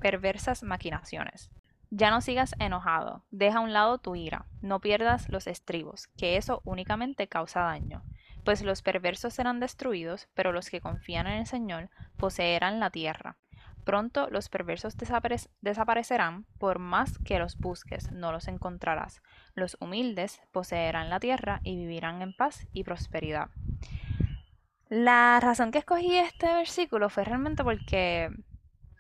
perversas 0.01 0.63
maquinaciones. 0.63 1.51
Ya 1.91 2.11
no 2.11 2.21
sigas 2.21 2.55
enojado, 2.59 3.25
deja 3.31 3.59
a 3.59 3.63
un 3.63 3.73
lado 3.73 3.99
tu 3.99 4.17
ira, 4.17 4.47
no 4.63 4.81
pierdas 4.81 5.29
los 5.29 5.47
estribos, 5.47 6.07
que 6.17 6.37
eso 6.37 6.63
únicamente 6.65 7.29
causa 7.29 7.61
daño 7.61 8.03
pues 8.45 8.63
los 8.63 8.83
perversos 8.83 9.35
serán 9.35 9.61
destruidos, 9.61 10.29
pero 10.35 10.53
los 10.53 10.71
que 10.71 10.81
confían 10.81 11.27
en 11.27 11.41
el 11.41 11.47
Señor 11.47 11.91
poseerán 12.17 12.81
la 12.81 12.91
tierra. 12.91 13.39
Pronto 13.85 14.29
los 14.31 14.49
perversos 14.49 14.97
desaparecerán, 15.61 16.47
por 16.59 16.79
más 16.79 17.19
que 17.19 17.39
los 17.39 17.59
busques, 17.59 18.13
no 18.13 18.31
los 18.31 18.47
encontrarás. 18.47 19.23
Los 19.55 19.77
humildes 19.81 20.41
poseerán 20.53 21.11
la 21.11 21.19
tierra 21.19 21.61
y 21.65 21.77
vivirán 21.77 22.23
en 22.23 22.33
paz 22.33 22.67
y 22.73 22.85
prosperidad. 22.85 23.49
La 24.89 25.41
razón 25.41 25.73
que 25.73 25.79
escogí 25.79 26.17
este 26.17 26.47
versículo 26.53 27.09
fue 27.09 27.25
realmente 27.25 27.65
porque 27.65 28.31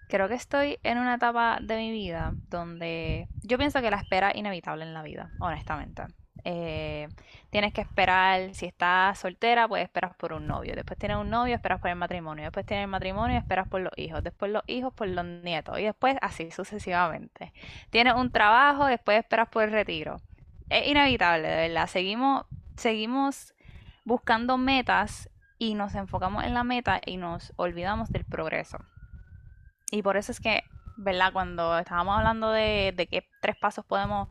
creo 0.08 0.28
que 0.28 0.34
estoy 0.34 0.78
en 0.82 0.98
una 0.98 1.14
etapa 1.14 1.58
de 1.62 1.76
mi 1.76 1.92
vida 1.92 2.32
donde 2.48 3.28
yo 3.42 3.58
pienso 3.58 3.80
que 3.80 3.90
la 3.90 3.98
espera 3.98 4.30
es 4.30 4.36
inevitable 4.36 4.84
en 4.84 4.94
la 4.94 5.02
vida, 5.02 5.30
honestamente. 5.38 6.04
Eh, 6.44 7.08
tienes 7.50 7.72
que 7.72 7.80
esperar, 7.80 8.54
si 8.54 8.66
estás 8.66 9.18
soltera, 9.18 9.68
pues 9.68 9.84
esperas 9.84 10.14
por 10.16 10.32
un 10.32 10.46
novio. 10.46 10.74
Después 10.74 10.98
tienes 10.98 11.18
un 11.18 11.30
novio, 11.30 11.54
esperas 11.54 11.80
por 11.80 11.90
el 11.90 11.96
matrimonio. 11.96 12.44
Después 12.44 12.66
tienes 12.66 12.84
el 12.84 12.90
matrimonio, 12.90 13.38
esperas 13.38 13.68
por 13.68 13.80
los 13.80 13.92
hijos. 13.96 14.22
Después 14.22 14.50
los 14.50 14.62
hijos 14.66 14.92
por 14.92 15.08
los 15.08 15.24
nietos. 15.24 15.78
Y 15.78 15.84
después 15.84 16.16
así 16.20 16.50
sucesivamente. 16.50 17.52
Tienes 17.90 18.14
un 18.14 18.30
trabajo, 18.30 18.86
después 18.86 19.18
esperas 19.18 19.48
por 19.48 19.64
el 19.64 19.72
retiro. 19.72 20.16
Es 20.68 20.86
inevitable, 20.88 21.48
de 21.48 21.68
verdad. 21.68 21.86
Seguimos, 21.86 22.46
seguimos 22.76 23.54
buscando 24.04 24.58
metas 24.58 25.28
y 25.58 25.74
nos 25.74 25.94
enfocamos 25.94 26.44
en 26.44 26.54
la 26.54 26.64
meta 26.64 27.00
y 27.04 27.18
nos 27.18 27.52
olvidamos 27.56 28.10
del 28.10 28.24
progreso. 28.24 28.78
Y 29.92 30.02
por 30.02 30.16
eso 30.16 30.32
es 30.32 30.40
que, 30.40 30.64
¿verdad? 30.96 31.32
Cuando 31.32 31.78
estábamos 31.78 32.16
hablando 32.16 32.50
de, 32.50 32.92
de 32.96 33.06
qué 33.06 33.28
tres 33.40 33.56
pasos 33.56 33.84
podemos 33.84 34.28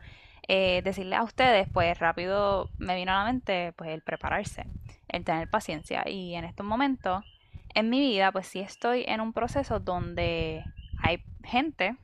eh, 0.48 0.82
decirle 0.84 1.16
a 1.16 1.24
ustedes, 1.24 1.68
pues 1.72 1.98
rápido 2.00 2.70
me 2.78 2.96
vino 2.96 3.12
a 3.12 3.24
la 3.24 3.26
mente 3.26 3.74
pues 3.74 3.90
el 3.92 4.02
prepararse, 4.02 4.66
el 5.08 5.24
tener 5.24 5.50
paciencia. 5.50 6.04
Y 6.08 6.36
en 6.36 6.46
estos 6.46 6.66
momentos, 6.66 7.24
en 7.74 7.90
mi 7.90 8.00
vida, 8.00 8.32
pues 8.32 8.48
sí 8.48 8.60
estoy 8.60 9.06
en 9.08 9.22
un 9.22 9.34
proceso 9.34 9.80
donde 9.80 10.64
hay 11.02 11.24
gente 11.44 11.96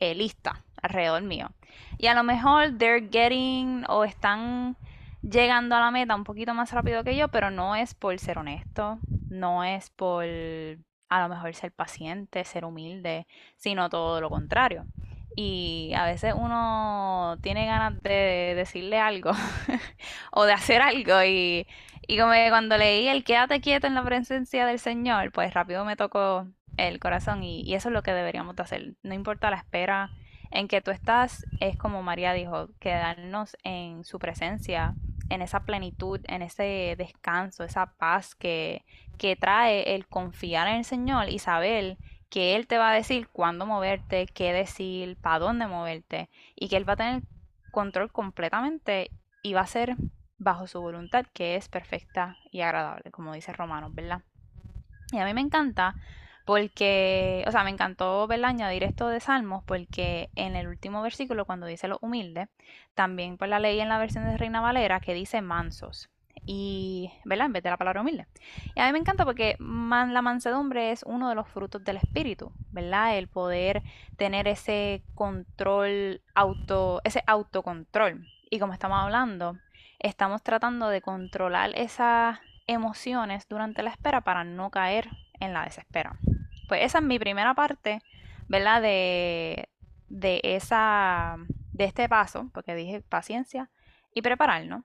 eh, 0.00 0.14
lista 0.14 0.64
alrededor 0.82 1.22
mío. 1.22 1.50
Y 1.98 2.06
a 2.06 2.14
lo 2.14 2.22
mejor 2.22 2.76
they're 2.76 3.08
getting 3.10 3.84
o 3.88 4.04
están 4.04 4.76
llegando 5.22 5.76
a 5.76 5.80
la 5.80 5.90
meta 5.90 6.14
un 6.14 6.24
poquito 6.24 6.54
más 6.54 6.72
rápido 6.72 7.04
que 7.04 7.16
yo, 7.16 7.28
pero 7.28 7.50
no 7.50 7.76
es 7.76 7.94
por 7.94 8.18
ser 8.18 8.38
honesto, 8.38 8.98
no 9.28 9.64
es 9.64 9.90
por 9.90 10.24
a 10.24 11.20
lo 11.20 11.28
mejor 11.28 11.54
ser 11.54 11.72
paciente, 11.72 12.44
ser 12.44 12.64
humilde, 12.64 13.26
sino 13.56 13.88
todo 13.90 14.20
lo 14.20 14.30
contrario. 14.30 14.86
Y 15.34 15.92
a 15.96 16.04
veces 16.04 16.34
uno 16.36 17.38
tiene 17.40 17.66
ganas 17.66 18.02
de 18.02 18.54
decirle 18.54 18.98
algo 18.98 19.32
o 20.32 20.44
de 20.44 20.52
hacer 20.52 20.82
algo 20.82 21.22
y, 21.22 21.66
y 22.06 22.18
como 22.18 22.32
cuando 22.50 22.76
leí 22.76 23.08
el 23.08 23.24
quédate 23.24 23.60
quieto 23.60 23.86
en 23.86 23.94
la 23.94 24.04
presencia 24.04 24.66
del 24.66 24.78
Señor, 24.78 25.32
pues 25.32 25.54
rápido 25.54 25.84
me 25.84 25.96
tocó 25.96 26.46
el 26.76 26.98
corazón 26.98 27.42
y, 27.42 27.74
eso 27.74 27.88
es 27.88 27.92
lo 27.92 28.02
que 28.02 28.12
deberíamos 28.12 28.56
de 28.56 28.62
hacer. 28.62 28.94
No 29.02 29.14
importa 29.14 29.50
la 29.50 29.56
espera 29.56 30.10
en 30.50 30.68
que 30.68 30.80
tú 30.80 30.90
estás, 30.90 31.46
es 31.60 31.76
como 31.76 32.02
María 32.02 32.32
dijo, 32.32 32.68
quedarnos 32.78 33.56
en 33.62 34.04
su 34.04 34.18
presencia, 34.18 34.94
en 35.30 35.40
esa 35.40 35.60
plenitud, 35.60 36.20
en 36.28 36.42
ese 36.42 36.94
descanso, 36.98 37.64
esa 37.64 37.94
paz 37.94 38.34
que, 38.34 38.84
que 39.16 39.36
trae 39.36 39.94
el 39.94 40.06
confiar 40.06 40.68
en 40.68 40.76
el 40.76 40.84
Señor 40.84 41.30
y 41.30 41.38
saber 41.38 41.96
que 42.32 42.56
Él 42.56 42.66
te 42.66 42.78
va 42.78 42.90
a 42.90 42.94
decir 42.94 43.28
cuándo 43.28 43.66
moverte, 43.66 44.24
qué 44.24 44.54
decir, 44.54 45.18
para 45.18 45.38
dónde 45.38 45.66
moverte 45.66 46.30
y 46.56 46.70
que 46.70 46.78
Él 46.78 46.88
va 46.88 46.94
a 46.94 46.96
tener 46.96 47.22
control 47.70 48.10
completamente 48.10 49.10
y 49.42 49.52
va 49.52 49.60
a 49.60 49.66
ser 49.66 49.96
bajo 50.38 50.66
su 50.66 50.80
voluntad 50.80 51.26
que 51.34 51.56
es 51.56 51.68
perfecta 51.68 52.38
y 52.50 52.62
agradable, 52.62 53.10
como 53.10 53.34
dice 53.34 53.52
Romanos, 53.52 53.94
¿verdad? 53.94 54.22
Y 55.12 55.18
a 55.18 55.26
mí 55.26 55.34
me 55.34 55.42
encanta 55.42 55.94
porque, 56.46 57.44
o 57.46 57.52
sea, 57.52 57.64
me 57.64 57.70
encantó 57.70 58.26
verla 58.26 58.48
añadir 58.48 58.82
esto 58.82 59.08
de 59.08 59.20
Salmos 59.20 59.62
porque 59.64 60.30
en 60.34 60.56
el 60.56 60.68
último 60.68 61.02
versículo 61.02 61.44
cuando 61.44 61.66
dice 61.66 61.86
lo 61.86 61.98
humilde, 62.00 62.48
también 62.94 63.36
pues 63.36 63.50
la 63.50 63.58
leí 63.58 63.78
en 63.78 63.90
la 63.90 63.98
versión 63.98 64.24
de 64.24 64.38
Reina 64.38 64.62
Valera 64.62 65.00
que 65.00 65.12
dice 65.12 65.42
mansos 65.42 66.08
y, 66.44 67.12
¿verdad? 67.24 67.46
En 67.46 67.52
vez 67.52 67.62
de 67.62 67.70
la 67.70 67.76
palabra 67.76 68.00
humilde. 68.00 68.26
Y 68.74 68.80
a 68.80 68.86
mí 68.86 68.92
me 68.92 68.98
encanta 68.98 69.24
porque 69.24 69.56
la 69.58 70.22
mansedumbre 70.22 70.90
es 70.90 71.02
uno 71.04 71.28
de 71.28 71.34
los 71.34 71.48
frutos 71.48 71.84
del 71.84 71.96
espíritu, 71.96 72.52
¿verdad? 72.70 73.16
El 73.16 73.28
poder 73.28 73.82
tener 74.16 74.48
ese 74.48 75.02
control 75.14 76.22
auto, 76.34 77.00
ese 77.04 77.22
autocontrol. 77.26 78.26
Y 78.50 78.58
como 78.58 78.72
estamos 78.72 78.98
hablando, 78.98 79.56
estamos 79.98 80.42
tratando 80.42 80.88
de 80.88 81.00
controlar 81.00 81.70
esas 81.74 82.38
emociones 82.66 83.48
durante 83.48 83.82
la 83.82 83.90
espera 83.90 84.20
para 84.20 84.44
no 84.44 84.70
caer 84.70 85.08
en 85.40 85.52
la 85.52 85.64
desespera. 85.64 86.18
Pues 86.68 86.82
esa 86.82 86.98
es 86.98 87.04
mi 87.04 87.18
primera 87.18 87.54
parte, 87.54 88.00
¿verdad? 88.48 88.82
De, 88.82 89.68
de 90.08 90.40
esa, 90.42 91.36
de 91.72 91.84
este 91.84 92.08
paso, 92.08 92.50
porque 92.52 92.74
dije 92.74 93.00
paciencia 93.00 93.70
y 94.14 94.22
prepararnos. 94.22 94.84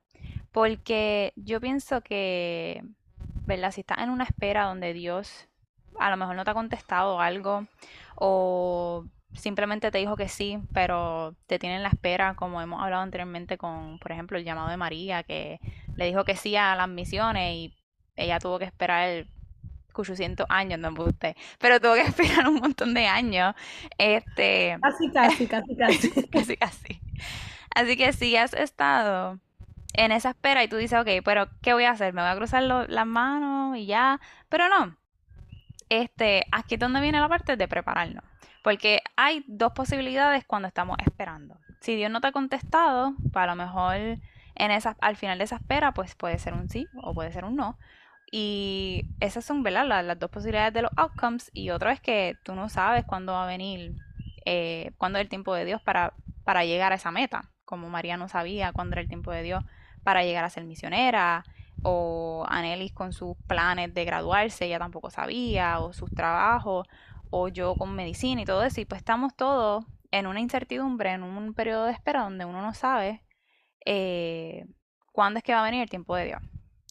Porque 0.58 1.34
yo 1.36 1.62
pienso 1.62 2.02
que, 2.02 2.84
¿verdad? 3.46 3.72
Si 3.72 3.82
estás 3.82 4.00
en 4.00 4.10
una 4.10 4.24
espera 4.24 4.64
donde 4.64 4.92
Dios 4.92 5.48
a 6.00 6.10
lo 6.10 6.18
mejor 6.18 6.36
no 6.36 6.44
te 6.44 6.50
ha 6.50 6.56
contestado 6.56 7.22
algo 7.22 7.68
o 8.16 9.06
simplemente 9.36 9.92
te 9.92 10.00
dijo 10.00 10.16
que 10.16 10.28
sí, 10.28 10.58
pero 10.74 11.36
te 11.46 11.60
tiene 11.60 11.76
en 11.76 11.84
la 11.84 11.90
espera, 11.90 12.34
como 12.34 12.60
hemos 12.60 12.82
hablado 12.82 13.04
anteriormente 13.04 13.60
con, 13.60 14.00
por 14.00 14.12
ejemplo, 14.12 14.36
el 14.36 14.46
llamado 14.46 14.70
de 14.70 14.78
María, 14.78 15.22
que 15.22 15.60
le 15.96 16.08
dijo 16.08 16.26
que 16.26 16.36
sí 16.36 16.56
a 16.56 16.76
las 16.76 16.90
misiones 16.90 17.54
y 17.54 17.76
ella 18.16 18.40
tuvo 18.40 18.58
que 18.58 18.66
esperar 18.66 19.28
800 19.94 20.48
años, 20.50 20.80
no 20.80 20.92
usted, 21.04 21.36
pero 21.60 21.80
tuvo 21.80 21.94
que 21.94 22.02
esperar 22.10 22.48
un 22.48 22.56
montón 22.56 22.96
de 22.96 23.06
años. 23.06 23.54
Este, 24.00 24.76
casi, 24.82 25.12
casi, 25.12 25.46
casi, 25.46 25.76
casi. 25.76 26.28
casi, 26.32 26.58
casi. 26.58 27.02
Así 27.76 27.96
que 27.96 28.12
si 28.12 28.36
has 28.36 28.56
estado 28.56 29.40
en 29.98 30.12
esa 30.12 30.30
espera 30.30 30.64
y 30.64 30.68
tú 30.68 30.78
dices, 30.78 31.00
ok, 31.00 31.10
pero 31.26 31.50
¿qué 31.62 31.74
voy 31.74 31.84
a 31.84 31.92
hacer? 31.92 32.14
¿Me 32.14 32.22
voy 32.22 32.30
a 32.30 32.36
cruzar 32.36 32.64
las 32.64 33.08
manos 33.08 33.76
y 33.76 33.88
ya? 33.88 34.22
Pero 34.48 34.70
no. 34.70 34.96
Este, 35.90 36.46
aquí 36.52 36.76
es 36.76 36.80
donde 36.80 37.02
viene 37.02 37.20
la 37.20 37.28
parte 37.28 37.58
de 37.58 37.68
prepararnos. 37.68 38.24
Porque 38.64 39.02
hay 39.16 39.44
dos 39.48 39.74
posibilidades 39.74 40.46
cuando 40.46 40.68
estamos 40.68 40.98
esperando. 41.04 41.58
Si 41.82 41.96
Dios 41.96 42.12
no 42.12 42.22
te 42.22 42.28
ha 42.28 42.32
contestado, 42.32 43.16
pues 43.34 43.44
a 43.44 43.48
lo 43.48 43.56
mejor 43.56 43.96
en 43.96 44.72
esa, 44.72 44.96
al 45.02 45.16
final 45.16 45.40
de 45.40 45.46
esa 45.46 45.56
espera, 45.56 45.94
pues 45.94 46.14
puede 46.14 46.38
ser 46.38 46.54
un 46.54 46.70
sí 46.70 46.88
o 47.02 47.14
puede 47.16 47.32
ser 47.32 47.44
un 47.44 47.56
no. 47.56 47.80
Y 48.32 49.06
esas 49.20 49.46
son 49.46 49.64
¿verdad? 49.64 49.86
Las, 50.06 50.20
dos 50.20 50.30
posibilidades 50.30 50.74
de 50.76 50.84
los 50.84 50.92
outcomes. 50.96 51.50
Y 51.54 51.72
otro 51.72 51.90
es 51.90 52.00
que 52.02 52.36
tú 52.44 52.54
no 52.54 52.70
sabes 52.70 53.04
cuándo 53.04 53.34
va 53.34 53.46
a 53.46 53.48
venir, 53.48 53.96
eh, 54.46 54.92
cuándo 55.00 55.18
es 55.18 55.24
el 55.24 55.30
tiempo 55.30 55.56
de 55.56 55.66
Dios 55.66 55.82
para, 55.82 56.14
para 56.44 56.66
llegar 56.66 56.92
a 56.92 56.96
esa 56.96 57.10
meta. 57.10 57.50
Como 57.66 57.90
María 57.90 58.16
no 58.16 58.28
sabía 58.28 58.74
cuándo 58.74 58.94
era 58.94 59.02
el 59.02 59.08
tiempo 59.08 59.32
de 59.32 59.42
Dios 59.42 59.64
para 60.04 60.24
llegar 60.24 60.44
a 60.44 60.50
ser 60.50 60.64
misionera, 60.66 61.44
o 61.84 62.46
Anelis 62.50 62.92
con 62.92 63.14
sus 63.14 63.38
planes 63.48 63.94
de 63.94 64.06
graduarse, 64.06 64.66
ella 64.66 64.80
tampoco 64.80 65.10
sabía, 65.10 65.80
o 65.80 65.94
sus 65.94 66.10
trabajos, 66.12 66.88
o 67.30 67.48
yo 67.50 67.76
con 67.76 67.96
medicina 67.96 68.42
y 68.42 68.46
todo 68.46 68.64
eso, 68.64 68.82
y 68.82 68.86
pues 68.86 69.00
estamos 69.00 69.36
todos 69.36 69.86
en 70.12 70.28
una 70.28 70.40
incertidumbre, 70.40 71.12
en 71.12 71.24
un 71.24 71.54
periodo 71.54 71.86
de 71.86 71.92
espera 71.92 72.22
donde 72.22 72.46
uno 72.46 72.62
no 72.62 72.74
sabe 72.74 73.24
eh, 73.86 74.66
cuándo 75.12 75.38
es 75.38 75.44
que 75.44 75.54
va 75.54 75.62
a 75.62 75.66
venir 75.66 75.82
el 75.82 75.90
tiempo 75.90 76.16
de 76.16 76.26
Dios. 76.26 76.42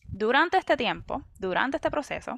Durante 0.08 0.56
este 0.58 0.76
tiempo, 0.76 1.24
durante 1.38 1.76
este 1.76 1.90
proceso, 1.90 2.36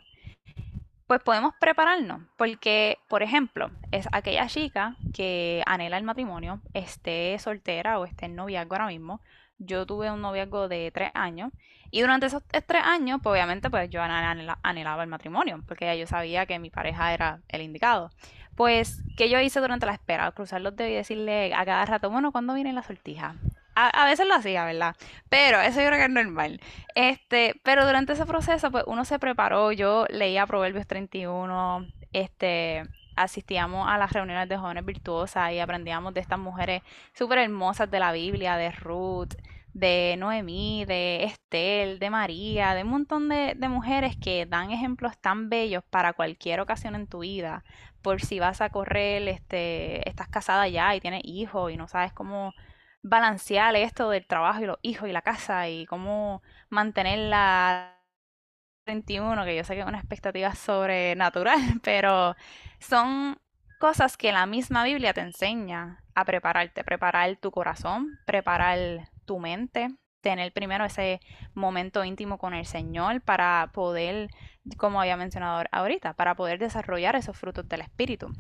pues 1.07 1.23
podemos 1.23 1.55
prepararnos, 1.59 2.23
porque, 2.37 2.99
por 3.09 3.23
ejemplo, 3.23 3.71
es 3.93 4.07
aquella 4.13 4.47
chica 4.47 4.97
que 5.15 5.63
anhela 5.67 5.97
el 5.97 6.05
matrimonio, 6.05 6.61
esté 6.75 7.39
soltera 7.39 7.99
o 7.99 8.05
esté 8.05 8.27
en 8.27 8.37
noviazgo 8.37 8.75
ahora 8.75 8.89
mismo, 8.89 9.23
yo 9.59 9.87
tuve 9.87 10.11
un 10.11 10.21
noviazgo 10.23 10.69
de 10.69 10.91
tres 10.93 11.11
años 11.15 11.53
y 11.91 12.01
durante 12.03 12.27
esos 12.27 12.43
tres 12.45 12.83
años, 12.85 13.21
pues 13.23 13.33
obviamente, 13.33 13.71
pues 13.71 13.89
yo 13.89 14.03
anhelaba 14.03 15.03
el 15.03 15.09
matrimonio, 15.09 15.63
porque 15.67 15.87
ya 15.87 15.95
yo 15.95 16.07
sabía 16.07 16.47
que 16.47 16.59
mi 16.59 16.71
pareja 16.71 17.15
era 17.15 17.41
el 17.49 17.63
indicado. 17.63 18.11
Pues, 18.57 19.03
¿qué 19.17 19.31
yo 19.31 19.41
hice 19.41 19.61
durante 19.61 19.87
la 19.87 19.93
espera? 19.93 20.31
Cruzar 20.33 20.61
los 20.61 20.77
dedos 20.77 20.91
y 20.91 20.95
decirle 20.95 21.55
a 21.55 21.65
cada 21.65 21.85
rato, 21.87 22.11
bueno, 22.11 22.33
¿cuándo 22.33 22.55
viene 22.55 22.73
la 22.73 22.83
sortija? 22.83 23.37
A, 23.81 24.07
veces 24.07 24.27
lo 24.27 24.35
hacía, 24.35 24.65
¿verdad? 24.65 24.97
Pero 25.29 25.61
eso 25.61 25.81
yo 25.81 25.87
creo 25.87 25.99
que 25.99 26.07
es 26.07 26.11
normal. 26.11 26.61
Este, 26.97 27.55
pero 27.63 27.87
durante 27.87 28.15
ese 28.15 28.27
proceso, 28.27 28.73
pues 28.73 28.83
uno 28.89 29.05
se 29.05 29.21
preparó. 29.21 29.71
Yo 29.71 30.05
leía 30.11 30.49
Proverbios 30.49 30.89
31, 30.89 31.87
este, 32.13 32.83
asistíamos 33.19 33.89
a 33.89 33.99
las 33.99 34.13
reuniones 34.13 34.49
de 34.49 34.57
jóvenes 34.57 34.85
virtuosas 34.85 35.53
y 35.53 35.59
aprendíamos 35.61 36.15
de 36.15 36.21
estas 36.21 36.39
mujeres 36.39 36.83
súper 37.15 37.39
hermosas 37.39 37.91
de 37.91 38.01
la 38.01 38.13
Biblia, 38.13 38.57
de 38.57 38.71
Ruth, 38.71 39.35
de 39.75 40.17
Noemí, 40.19 40.85
de 40.87 41.25
Estel, 41.25 41.99
de 41.99 42.11
María, 42.11 42.75
de 42.75 42.83
un 42.83 42.91
montón 42.91 43.29
de, 43.29 43.55
mujeres 43.69 44.17
que 44.17 44.47
dan 44.47 44.71
ejemplos 44.71 45.19
tan 45.19 45.49
bellos 45.51 45.85
para 45.91 46.13
cualquier 46.15 46.61
ocasión 46.61 46.95
en 46.95 47.07
tu 47.07 47.21
vida. 47.21 47.65
Por 48.03 48.21
si 48.21 48.39
vas 48.41 48.61
a 48.61 48.71
correr, 48.71 49.29
este, 49.29 50.09
estás 50.09 50.29
casada 50.29 50.69
ya 50.69 50.95
y 50.95 51.01
tienes 51.01 51.23
hijos 51.25 51.73
y 51.73 51.77
no 51.77 51.89
sabes 51.89 52.13
cómo 52.13 52.55
balancear 53.03 53.77
esto 53.77 54.11
del 54.11 54.27
trabajo 54.27 54.63
y 54.63 54.67
los 54.67 54.79
hijos 54.83 55.09
y 55.09 55.13
la 55.13 55.23
casa 55.23 55.69
y 55.69 55.87
cómo 55.87 56.43
mantenerla 56.71 57.98
21, 58.89 59.45
que 59.45 59.55
yo 59.55 59.65
sé 59.65 59.75
que 59.75 59.81
es 59.81 59.87
una 59.87 59.99
expectativa 59.99 60.55
sobrenatural, 60.55 61.61
pero 61.83 62.35
son 62.81 63.39
cosas 63.79 64.17
que 64.17 64.33
la 64.33 64.47
misma 64.47 64.83
Biblia 64.83 65.13
te 65.13 65.21
enseña 65.21 66.03
a 66.15 66.25
prepararte, 66.25 66.83
preparar 66.83 67.37
tu 67.37 67.51
corazón, 67.51 68.19
preparar 68.27 68.79
tu 69.27 69.39
mente, 69.39 69.89
tener 70.21 70.53
primero 70.53 70.85
ese 70.85 71.21
momento 71.55 72.03
íntimo 72.03 72.39
con 72.39 72.55
el 72.55 72.67
Señor 72.67 73.21
para 73.21 73.71
poder, 73.73 74.31
como 74.79 75.01
había 75.01 75.17
mencionado 75.17 75.65
ahorita, 75.71 76.15
para 76.15 76.35
poder 76.35 76.59
desarrollar 76.59 77.15
esos 77.15 77.37
frutos 77.37 77.69
del 77.69 77.83
Espíritu. 77.83 78.33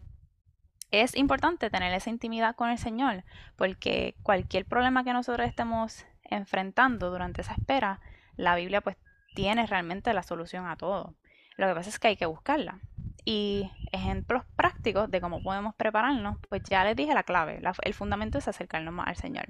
Es 0.90 1.14
importante 1.14 1.68
tener 1.68 1.92
esa 1.92 2.08
intimidad 2.08 2.56
con 2.56 2.70
el 2.70 2.78
Señor, 2.78 3.22
porque 3.56 4.16
cualquier 4.22 4.64
problema 4.64 5.04
que 5.04 5.12
nosotros 5.12 5.46
estemos 5.46 6.06
enfrentando 6.24 7.10
durante 7.10 7.42
esa 7.42 7.52
espera, 7.52 8.00
la 8.36 8.56
Biblia 8.56 8.80
pues 8.80 8.96
tiene 9.38 9.66
realmente 9.66 10.12
la 10.12 10.24
solución 10.24 10.66
a 10.66 10.74
todo. 10.74 11.14
Lo 11.56 11.68
que 11.68 11.74
pasa 11.74 11.90
es 11.90 12.00
que 12.00 12.08
hay 12.08 12.16
que 12.16 12.26
buscarla. 12.26 12.80
Y 13.24 13.70
ejemplos 13.92 14.42
prácticos 14.56 15.08
de 15.12 15.20
cómo 15.20 15.40
podemos 15.44 15.76
prepararnos, 15.76 16.38
pues 16.48 16.64
ya 16.64 16.82
les 16.82 16.96
dije 16.96 17.14
la 17.14 17.22
clave. 17.22 17.60
el 17.82 17.94
fundamento 17.94 18.38
es 18.38 18.48
acercarnos 18.48 18.92
más 18.92 19.06
al 19.06 19.14
Señor. 19.14 19.46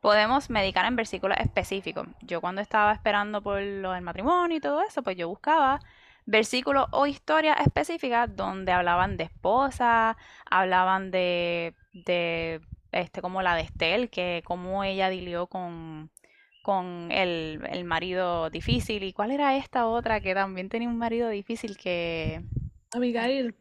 Podemos 0.00 0.50
medicar 0.50 0.86
en 0.86 0.96
versículos 0.96 1.38
específicos. 1.38 2.08
Yo 2.22 2.40
cuando 2.40 2.60
estaba 2.60 2.92
esperando 2.92 3.40
por 3.40 3.62
lo 3.62 3.92
del 3.92 4.02
matrimonio 4.02 4.56
y 4.56 4.60
todo 4.60 4.82
eso, 4.82 5.04
pues 5.04 5.16
yo 5.16 5.28
buscaba 5.28 5.78
versículos 6.26 6.88
o 6.90 7.06
historias 7.06 7.60
específicas 7.60 8.34
donde 8.34 8.72
hablaban 8.72 9.16
de 9.16 9.24
esposa, 9.24 10.16
hablaban 10.50 11.12
de, 11.12 11.76
de 11.92 12.60
este, 12.90 13.22
como 13.22 13.40
la 13.42 13.54
de 13.54 13.62
Estel, 13.62 14.10
que 14.10 14.42
cómo 14.44 14.82
ella 14.82 15.08
dilió 15.10 15.46
con, 15.46 16.10
con 16.68 17.10
el, 17.10 17.66
el, 17.70 17.84
marido 17.86 18.50
difícil. 18.50 19.02
¿Y 19.02 19.14
cuál 19.14 19.30
era 19.30 19.56
esta 19.56 19.86
otra 19.86 20.20
que 20.20 20.34
también 20.34 20.68
tenía 20.68 20.86
un 20.86 20.98
marido 20.98 21.30
difícil 21.30 21.78
que... 21.78 22.42
Abigail. 22.92 23.54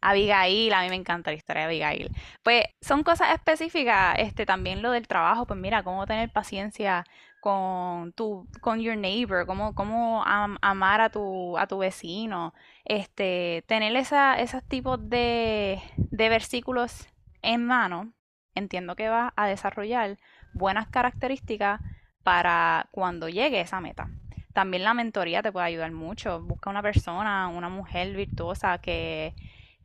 Abigail, 0.00 0.72
a 0.72 0.82
mí 0.82 0.88
me 0.88 0.94
encanta 0.94 1.32
la 1.32 1.36
historia 1.36 1.62
de 1.62 1.66
Abigail. 1.66 2.10
Pues 2.44 2.66
son 2.80 3.02
cosas 3.02 3.34
específicas, 3.34 4.14
este 4.20 4.46
también 4.46 4.80
lo 4.80 4.92
del 4.92 5.08
trabajo, 5.08 5.44
pues 5.44 5.58
mira, 5.58 5.82
cómo 5.82 6.06
tener 6.06 6.30
paciencia 6.30 7.02
con 7.40 8.12
tu, 8.12 8.46
con 8.60 8.78
your 8.78 8.96
neighbor, 8.96 9.44
cómo, 9.44 9.74
cómo 9.74 10.22
amar 10.24 11.00
a 11.00 11.10
tu, 11.10 11.58
a 11.58 11.66
tu 11.66 11.78
vecino, 11.78 12.54
este, 12.84 13.64
tener 13.66 13.96
esa, 13.96 14.38
esos 14.38 14.62
tipos 14.62 15.00
de, 15.10 15.82
de 15.96 16.28
versículos 16.28 17.08
en 17.42 17.66
mano, 17.66 18.12
entiendo 18.54 18.94
que 18.94 19.08
va 19.08 19.32
a 19.34 19.48
desarrollar 19.48 20.16
buenas 20.54 20.86
características 20.86 21.80
para 22.22 22.88
cuando 22.90 23.28
llegue 23.28 23.60
esa 23.60 23.80
meta. 23.80 24.08
También 24.52 24.84
la 24.84 24.94
mentoría 24.94 25.42
te 25.42 25.52
puede 25.52 25.66
ayudar 25.66 25.92
mucho. 25.92 26.40
Busca 26.40 26.70
una 26.70 26.82
persona, 26.82 27.48
una 27.48 27.68
mujer 27.68 28.14
virtuosa 28.14 28.78
que, 28.78 29.34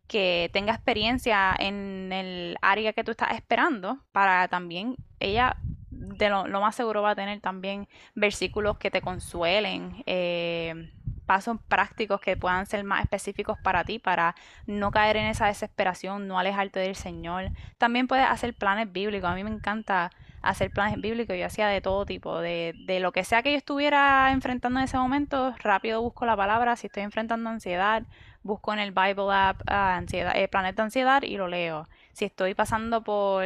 que 0.08 0.50
tenga 0.54 0.74
experiencia 0.74 1.56
en 1.58 2.12
el 2.12 2.58
área 2.62 2.94
que 2.94 3.04
tú 3.04 3.12
estás 3.12 3.34
esperando 3.34 4.00
para 4.12 4.48
también 4.48 4.96
ella 5.20 5.58
de 5.90 6.30
lo, 6.30 6.46
más 6.62 6.76
seguro 6.76 7.02
va 7.02 7.12
a 7.12 7.16
tener 7.16 7.40
también 7.42 7.88
versículos 8.16 8.78
que 8.78 8.92
te 8.92 9.02
consuelen, 9.02 10.04
eh, 10.06 10.92
pasos 11.26 11.58
prácticos 11.68 12.22
que 12.22 12.38
puedan 12.38 12.66
ser 12.66 12.84
más 12.84 13.02
específicos 13.02 13.58
para 13.62 13.84
ti, 13.84 14.00
para 14.00 14.36
no 14.66 14.92
caer 14.92 15.18
en 15.18 15.26
esa 15.26 15.48
desesperación, 15.48 16.28
no 16.28 16.40
alejarte 16.40 16.80
del 16.80 16.96
Señor. 16.96 17.52
También 17.78 18.08
puedes 18.08 18.26
hacer 18.26 18.54
planes 18.54 18.92
bíblicos. 18.92 19.30
A 19.30 19.36
mí 19.36 19.44
me 19.44 19.50
encanta 19.50 20.12
hacer 20.42 20.72
planes 20.72 21.00
bíblicos. 21.02 21.36
Yo 21.38 21.46
hacía 21.46 21.68
de 21.68 21.82
todo 21.82 22.06
tipo, 22.06 22.40
de, 22.40 22.74
de 22.86 23.00
lo 23.00 23.12
que 23.12 23.24
sea 23.24 23.44
que 23.44 23.52
yo 23.52 23.58
estuviera 23.58 24.32
enfrentando 24.32 24.80
en 24.80 24.86
ese 24.86 24.98
momento, 24.98 25.54
rápido 25.60 26.02
busco 26.02 26.26
la 26.26 26.36
palabra. 26.36 26.76
Si 26.76 26.88
estoy 26.88 27.04
enfrentando 27.04 27.50
ansiedad, 27.50 28.04
busco 28.44 28.74
en 28.74 28.80
el 28.80 28.92
Bible 28.92 29.28
app 29.32 29.62
uh, 29.62 29.74
ansiedad, 29.74 30.36
eh, 30.36 30.48
planeta 30.48 30.84
ansiedad 30.84 31.22
y 31.22 31.38
lo 31.38 31.48
leo. 31.48 31.88
Si 32.14 32.26
estoy 32.26 32.56
pasando 32.56 33.04
por 33.04 33.44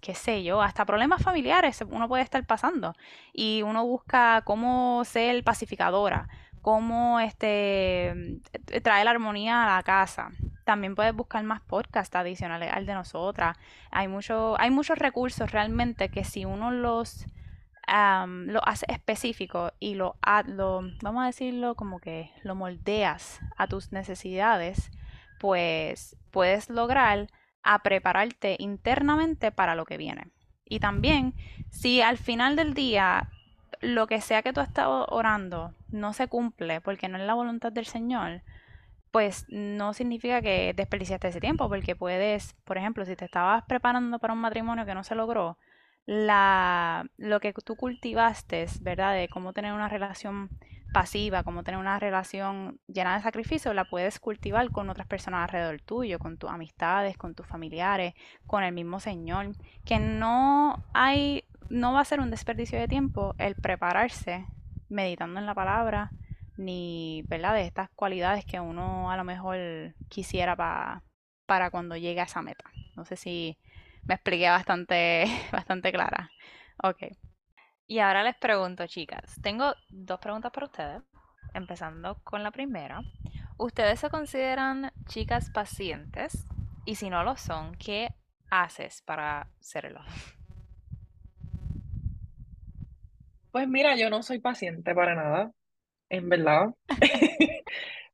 qué 0.00 0.14
sé 0.14 0.42
yo, 0.44 0.62
hasta 0.62 0.84
problemas 0.84 1.22
familiares 1.22 1.82
uno 1.90 2.08
puede 2.08 2.22
estar 2.22 2.44
pasando 2.44 2.94
y 3.32 3.62
uno 3.62 3.84
busca 3.84 4.42
cómo 4.44 5.02
ser 5.04 5.42
pacificadora, 5.44 6.28
cómo 6.62 7.20
este 7.20 8.40
traer 8.82 9.06
la 9.06 9.10
armonía 9.10 9.64
a 9.64 9.76
la 9.76 9.82
casa. 9.82 10.30
También 10.64 10.94
puedes 10.94 11.14
buscar 11.14 11.42
más 11.44 11.60
podcasts 11.60 12.16
adicionales 12.16 12.72
al 12.72 12.86
de 12.86 12.94
nosotras. 12.94 13.56
Hay 13.90 14.08
mucho, 14.08 14.58
hay 14.58 14.70
muchos 14.70 14.98
recursos 14.98 15.52
realmente 15.52 16.08
que 16.08 16.24
si 16.24 16.44
uno 16.44 16.70
los 16.70 17.26
lo 17.86 18.66
hace 18.66 18.86
específico 18.88 19.72
y 19.78 19.94
lo, 19.94 20.16
lo, 20.46 20.80
vamos 21.02 21.22
a 21.22 21.26
decirlo 21.26 21.74
como 21.74 21.98
que 21.98 22.30
lo 22.42 22.54
moldeas 22.54 23.40
a 23.58 23.66
tus 23.66 23.92
necesidades, 23.92 24.90
pues 25.38 26.16
puedes 26.30 26.70
lograr 26.70 27.28
a 27.62 27.82
prepararte 27.82 28.56
internamente 28.58 29.52
para 29.52 29.74
lo 29.74 29.84
que 29.84 29.98
viene. 29.98 30.30
Y 30.64 30.80
también, 30.80 31.34
si 31.70 32.00
al 32.00 32.16
final 32.16 32.56
del 32.56 32.74
día 32.74 33.30
lo 33.80 34.06
que 34.06 34.20
sea 34.20 34.42
que 34.42 34.52
tú 34.52 34.60
has 34.60 34.68
estado 34.68 35.06
orando 35.06 35.74
no 35.88 36.14
se 36.14 36.26
cumple 36.28 36.80
porque 36.80 37.08
no 37.08 37.18
es 37.18 37.24
la 37.24 37.34
voluntad 37.34 37.70
del 37.70 37.84
Señor, 37.84 38.42
pues 39.14 39.46
no 39.48 39.92
significa 39.92 40.42
que 40.42 40.72
desperdiciaste 40.74 41.28
ese 41.28 41.38
tiempo, 41.38 41.68
porque 41.68 41.94
puedes, 41.94 42.54
por 42.64 42.78
ejemplo, 42.78 43.04
si 43.04 43.14
te 43.14 43.26
estabas 43.26 43.62
preparando 43.62 44.18
para 44.18 44.32
un 44.32 44.40
matrimonio 44.40 44.84
que 44.84 44.92
no 44.92 45.04
se 45.04 45.14
logró, 45.14 45.56
la, 46.04 47.06
lo 47.16 47.38
que 47.38 47.52
tú 47.52 47.76
cultivaste, 47.76 48.66
¿verdad? 48.80 49.14
De 49.14 49.28
cómo 49.28 49.52
tener 49.52 49.72
una 49.72 49.88
relación 49.88 50.50
pasiva, 50.92 51.44
como 51.44 51.62
tener 51.62 51.78
una 51.78 52.00
relación 52.00 52.80
llena 52.88 53.14
de 53.14 53.22
sacrificio, 53.22 53.72
la 53.72 53.84
puedes 53.84 54.18
cultivar 54.18 54.68
con 54.72 54.90
otras 54.90 55.06
personas 55.06 55.44
alrededor 55.44 55.80
tuyo, 55.80 56.18
con 56.18 56.36
tus 56.36 56.50
amistades, 56.50 57.16
con 57.16 57.36
tus 57.36 57.46
familiares, 57.46 58.14
con 58.48 58.64
el 58.64 58.74
mismo 58.74 58.98
Señor, 58.98 59.52
que 59.84 60.00
no 60.00 60.82
hay, 60.92 61.44
no 61.68 61.92
va 61.92 62.00
a 62.00 62.04
ser 62.04 62.18
un 62.18 62.32
desperdicio 62.32 62.80
de 62.80 62.88
tiempo 62.88 63.36
el 63.38 63.54
prepararse 63.54 64.44
meditando 64.88 65.38
en 65.38 65.46
la 65.46 65.54
palabra, 65.54 66.10
ni, 66.56 67.22
¿verdad? 67.28 67.54
De 67.54 67.62
estas 67.62 67.90
cualidades 67.90 68.44
que 68.44 68.60
uno 68.60 69.10
a 69.10 69.16
lo 69.16 69.24
mejor 69.24 69.58
quisiera 70.08 70.56
para 71.46 71.70
cuando 71.70 71.96
llegue 71.96 72.20
a 72.20 72.24
esa 72.24 72.42
meta. 72.42 72.64
No 72.96 73.04
sé 73.04 73.16
si 73.16 73.58
me 74.06 74.14
expliqué 74.14 74.48
bastante, 74.48 75.26
bastante 75.52 75.92
clara. 75.92 76.30
Ok. 76.82 77.02
Y 77.86 77.98
ahora 77.98 78.22
les 78.22 78.36
pregunto, 78.36 78.86
chicas, 78.86 79.38
tengo 79.42 79.74
dos 79.88 80.18
preguntas 80.18 80.50
para 80.52 80.66
ustedes, 80.66 81.02
empezando 81.52 82.18
con 82.24 82.42
la 82.42 82.50
primera. 82.50 83.02
¿Ustedes 83.58 84.00
se 84.00 84.10
consideran 84.10 84.90
chicas 85.06 85.50
pacientes? 85.50 86.46
Y 86.86 86.96
si 86.96 87.10
no 87.10 87.24
lo 87.24 87.36
son, 87.36 87.74
¿qué 87.76 88.08
haces 88.50 89.02
para 89.02 89.48
serlo? 89.60 90.00
Pues 93.52 93.68
mira, 93.68 93.96
yo 93.96 94.10
no 94.10 94.22
soy 94.22 94.40
paciente 94.40 94.94
para 94.94 95.14
nada, 95.14 95.52
en 96.16 96.28
verdad. 96.28 96.74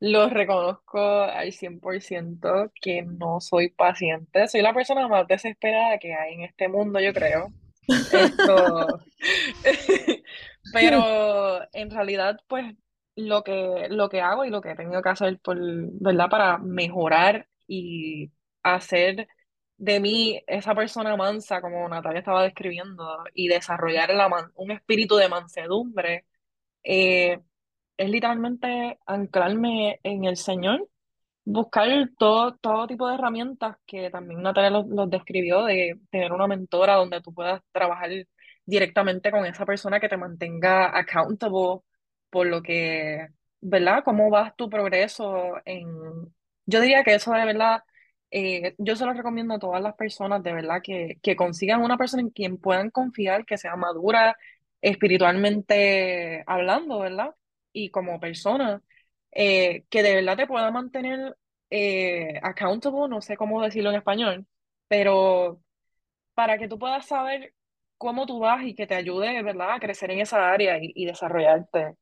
Lo 0.00 0.30
reconozco 0.30 0.98
al 0.98 1.52
100% 1.52 2.72
que 2.80 3.02
no 3.02 3.40
soy 3.40 3.68
paciente. 3.68 4.48
Soy 4.48 4.62
la 4.62 4.72
persona 4.72 5.06
más 5.08 5.26
desesperada 5.28 5.98
que 5.98 6.14
hay 6.14 6.34
en 6.34 6.42
este 6.44 6.68
mundo, 6.68 7.00
yo 7.00 7.12
creo. 7.12 7.52
Esto, 7.86 9.00
pero 10.72 11.60
en 11.72 11.90
realidad, 11.90 12.40
pues 12.48 12.74
lo 13.16 13.42
que, 13.42 13.88
lo 13.90 14.08
que 14.08 14.20
hago 14.20 14.44
y 14.44 14.50
lo 14.50 14.60
que 14.60 14.70
he 14.70 14.76
tenido 14.76 15.02
que 15.02 15.08
hacer 15.08 15.38
por, 15.40 15.58
¿verdad? 15.60 16.28
Para 16.30 16.58
mejorar 16.58 17.48
y 17.66 18.30
hacer 18.62 19.28
de 19.76 20.00
mí 20.00 20.42
esa 20.46 20.74
persona 20.74 21.16
mansa, 21.16 21.60
como 21.60 21.88
Natalia 21.88 22.20
estaba 22.20 22.42
describiendo, 22.42 23.24
y 23.34 23.48
desarrollar 23.48 24.10
un 24.54 24.70
espíritu 24.70 25.16
de 25.16 25.28
mansedumbre, 25.28 26.26
eh, 26.82 27.40
es 28.00 28.08
literalmente 28.10 28.98
anclarme 29.06 30.00
en 30.02 30.24
el 30.24 30.36
Señor 30.38 30.88
buscar 31.44 31.88
todo, 32.18 32.56
todo 32.56 32.86
tipo 32.86 33.08
de 33.08 33.16
herramientas 33.16 33.76
que 33.86 34.10
también 34.10 34.42
Natalia 34.42 34.70
los, 34.70 35.10
describió, 35.10 35.64
de 35.64 36.00
tener 36.10 36.32
una 36.32 36.46
mentora 36.46 36.94
donde 36.96 37.20
tú 37.20 37.34
puedas 37.34 37.62
trabajar 37.72 38.10
directamente 38.64 39.30
con 39.30 39.44
esa 39.46 39.66
persona 39.66 40.00
que 40.00 40.08
te 40.08 40.16
mantenga 40.16 40.96
accountable 40.98 41.82
por 42.30 42.46
lo 42.46 42.62
que, 42.62 43.28
¿verdad? 43.60 44.02
¿Cómo 44.04 44.30
vas 44.30 44.56
tu 44.56 44.70
progreso 44.70 45.56
en... 45.66 45.86
Yo 46.66 46.80
diría 46.80 47.04
que 47.04 47.14
eso 47.14 47.32
de 47.32 47.44
verdad, 47.44 47.82
eh, 48.30 48.74
yo 48.78 48.96
se 48.96 49.04
lo 49.06 49.12
recomiendo 49.12 49.54
a 49.54 49.58
todas 49.58 49.82
las 49.82 49.94
personas, 49.96 50.42
de 50.42 50.52
verdad, 50.54 50.80
que, 50.82 51.18
que 51.22 51.36
consigan 51.36 51.82
una 51.82 51.98
persona 51.98 52.22
en 52.22 52.30
quien 52.30 52.58
puedan 52.58 52.90
confiar, 52.90 53.44
que 53.44 53.58
sea 53.58 53.76
madura 53.76 54.36
espiritualmente 54.80 56.44
hablando, 56.46 57.00
¿verdad? 57.00 57.34
Y 57.72 57.90
como 57.90 58.20
persona 58.20 58.82
eh, 59.32 59.84
que 59.90 60.02
de 60.02 60.14
verdad 60.16 60.36
te 60.36 60.46
pueda 60.46 60.70
mantener 60.70 61.36
eh, 61.70 62.38
accountable, 62.42 63.08
no 63.08 63.20
sé 63.20 63.36
cómo 63.36 63.62
decirlo 63.62 63.90
en 63.90 63.96
español, 63.96 64.46
pero 64.88 65.60
para 66.34 66.58
que 66.58 66.68
tú 66.68 66.78
puedas 66.78 67.06
saber 67.06 67.54
cómo 67.98 68.26
tú 68.26 68.40
vas 68.40 68.64
y 68.64 68.74
que 68.74 68.86
te 68.86 68.94
ayude, 68.94 69.42
¿verdad?, 69.42 69.74
a 69.74 69.80
crecer 69.80 70.10
en 70.10 70.20
esa 70.20 70.50
área 70.52 70.78
y, 70.80 71.04
desarrollarte. 71.04 71.96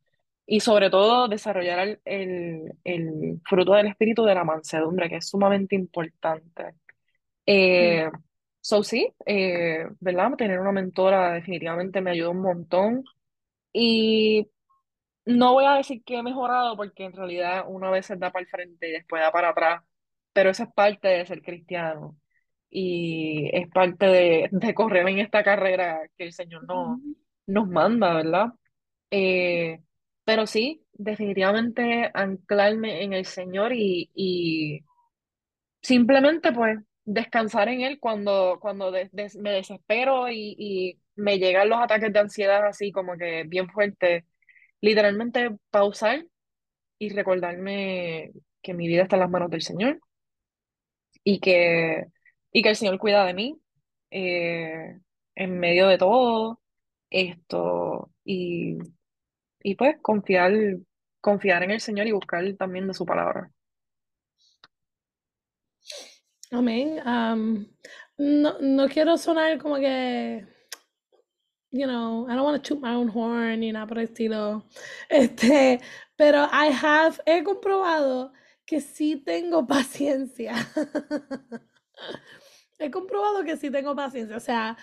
Y 0.47 0.61
sobre 0.61 0.91
todo 0.91 1.29
desarrollar 1.29 2.01
el, 2.05 2.73
el, 2.85 3.41
fruto 3.45 3.75
del 3.75 3.89
espíritu 3.89 4.25
de 4.25 4.35
la 4.35 4.45
mansedumbre, 4.45 5.09
que 5.09 5.17
es 5.17 5.29
sumamente 5.29 5.75
importante. 5.77 6.75
Eh, 7.47 8.09
so 8.61 8.83
sí, 8.83 9.13
eh, 9.27 9.87
¿verdad? 10.01 10.33
Tener 10.37 10.61
una 10.61 10.73
mentora 10.73 11.33
definitivamente 11.35 12.01
me 12.01 12.13
ayuda 12.13 12.31
un 12.31 12.43
montón. 12.43 13.05
Y 13.73 14.49
no 15.29 15.53
voy 15.53 15.67
a 15.67 15.75
decir 15.75 16.03
que 16.05 16.17
he 16.17 16.23
mejorado 16.23 16.75
porque 16.77 17.05
en 17.05 17.13
realidad 17.13 17.65
uno 17.69 17.89
a 17.89 17.91
veces 17.91 18.19
da 18.19 18.33
para 18.33 18.43
el 18.45 18.49
frente 18.49 18.89
y 18.89 18.93
después 18.93 19.21
da 19.23 19.31
para 19.31 19.51
atrás, 19.51 19.83
pero 20.33 20.51
eso 20.51 20.63
es 20.63 20.71
parte 20.73 21.09
de 21.09 21.27
ser 21.27 21.43
cristiano 21.43 22.19
y 22.71 23.51
es 23.53 23.69
parte 23.69 24.07
de, 24.07 24.75
correr 24.75 25.07
en 25.09 25.19
esta 25.19 25.43
carrera 25.45 26.01
que 26.17 26.25
el 26.25 26.33
Señor 26.33 26.65
no, 26.67 26.99
nos 27.47 27.69
manda, 27.69 28.15
¿verdad? 28.15 28.49
Eh, 29.11 29.81
pero 30.25 30.47
sí, 30.47 30.83
definitivamente 30.95 32.11
anclarme 32.15 33.03
en 33.03 33.13
el 33.13 33.27
Señor 33.27 33.75
y, 33.75 34.11
y 34.15 34.81
simplemente 35.83 36.53
pues 36.53 36.79
descansar 37.05 37.69
en 37.69 37.83
Él 37.83 37.99
cuando, 38.01 38.59
cuando 38.61 38.93
me 38.93 39.53
desespero 39.53 40.31
y, 40.31 40.55
y 40.59 41.01
me 41.17 41.39
llegan 41.39 41.69
los 41.69 41.81
ataques 41.81 42.13
de 42.13 42.19
ansiedad 42.19 42.67
así 42.67 42.93
como 42.93 43.17
que 43.19 43.45
bien 43.45 43.69
fuertes 43.69 44.25
literalmente 44.81 45.57
pausar 45.71 46.27
y 46.99 47.11
recordarme 47.11 48.33
que 48.63 48.75
mi 48.75 48.89
vida 48.89 49.03
está 49.03 49.17
en 49.17 49.21
las 49.21 49.31
manos 49.31 49.51
del 49.51 49.63
Señor 49.63 50.01
y 51.25 51.41
que, 51.41 52.07
y 52.53 52.63
que 52.63 52.69
el 52.69 52.77
Señor 52.77 52.99
cuida 52.99 53.25
de 53.25 53.35
mí 53.35 53.61
eh, 54.11 54.99
en 55.35 55.61
medio 55.61 55.89
de 55.89 55.99
todo 55.99 56.61
esto 57.11 58.11
y, 58.25 58.79
y 59.63 59.75
pues 59.75 59.97
confiar, 60.03 60.53
confiar 61.21 61.63
en 61.63 61.71
el 61.73 61.81
Señor 61.81 62.07
y 62.07 62.13
buscar 62.13 62.45
también 62.57 62.87
de 62.87 62.95
su 62.95 63.05
palabra. 63.07 63.51
Amén. 66.51 66.97
no, 68.17 68.59
no 68.59 68.89
quiero 68.89 69.19
sonar 69.19 69.59
como 69.59 69.77
que 69.77 70.47
you 71.71 71.87
know, 71.87 72.27
I 72.29 72.35
don't 72.35 72.45
want 72.45 72.63
to 72.63 72.69
toot 72.69 72.81
my 72.81 72.95
own 72.95 73.09
horn 73.09 73.61
ni 73.61 73.73
nada 73.73 73.87
por 73.87 73.99
el 73.99 74.05
estilo. 74.05 74.65
Este, 75.09 75.81
pero 76.17 76.45
I 76.53 76.71
have, 76.73 77.21
he 77.27 77.43
comprobado 77.45 78.33
que 78.67 78.81
sí 78.81 79.17
tengo 79.17 79.67
paciencia. 79.77 80.55
he 82.79 82.91
comprobado 82.91 83.45
que 83.45 83.57
sí 83.57 83.71
tengo 83.71 83.95
paciencia. 83.97 84.37
O 84.37 84.41
sea, 84.41 84.77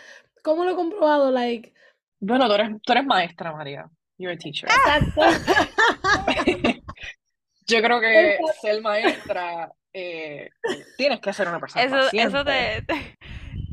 ¿cómo 0.43 0.63
lo 0.63 0.71
he 0.71 0.75
comprobado? 0.75 1.31
Like. 1.31 1.73
Bueno, 2.19 2.47
tú 2.47 2.53
eres, 2.53 2.69
tú 2.81 2.91
eres 2.93 3.05
maestra, 3.05 3.53
María. 3.53 3.89
You're 4.17 4.33
a 4.33 4.37
teacher. 4.37 4.69
Exacto. 4.69 5.21
Yo 7.67 7.81
creo 7.81 7.99
que 7.99 8.37
ser 8.61 8.81
maestra 8.81 9.71
eh, 9.91 10.49
tienes 10.97 11.19
que 11.19 11.33
ser 11.33 11.47
una 11.47 11.59
persona 11.59 11.83
Eso, 11.83 11.95
paciente. 11.95 12.27
eso 12.29 12.45
te, 12.45 12.81
te- 12.83 13.17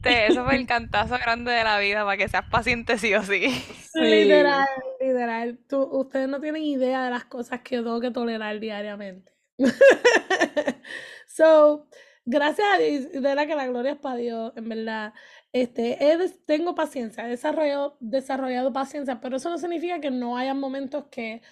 te- 0.02 0.26
eso 0.26 0.44
fue 0.44 0.56
el 0.56 0.66
cantazo 0.66 1.16
grande 1.18 1.52
de 1.52 1.64
la 1.64 1.78
vida 1.78 2.04
para 2.04 2.16
que 2.16 2.28
seas 2.28 2.48
paciente 2.50 2.98
sí 2.98 3.14
o 3.14 3.22
sí. 3.22 3.48
Sí. 3.92 4.00
Literal, 4.00 4.66
literal. 5.00 5.58
Tú, 5.68 5.82
ustedes 5.82 6.28
no 6.28 6.40
tienen 6.40 6.62
idea 6.62 7.04
de 7.04 7.10
las 7.10 7.24
cosas 7.26 7.60
que 7.60 7.76
tengo 7.76 8.00
que 8.00 8.10
tolerar 8.10 8.58
diariamente. 8.60 9.32
so, 11.26 11.86
gracias 12.24 12.66
a 12.74 12.78
Dios, 12.78 13.12
de 13.12 13.20
verdad 13.20 13.46
que 13.46 13.54
la 13.54 13.66
gloria 13.66 13.92
es 13.92 13.98
para 13.98 14.16
Dios, 14.16 14.52
en 14.56 14.68
verdad. 14.68 15.12
Este, 15.52 15.98
he 16.02 16.18
tengo 16.46 16.74
paciencia, 16.74 17.26
he 17.26 17.30
desarrollado, 17.30 17.96
desarrollado 18.00 18.72
paciencia, 18.72 19.20
pero 19.20 19.36
eso 19.36 19.50
no 19.50 19.58
significa 19.58 20.00
que 20.00 20.10
no 20.10 20.36
haya 20.38 20.54
momentos 20.54 21.06
que 21.10 21.42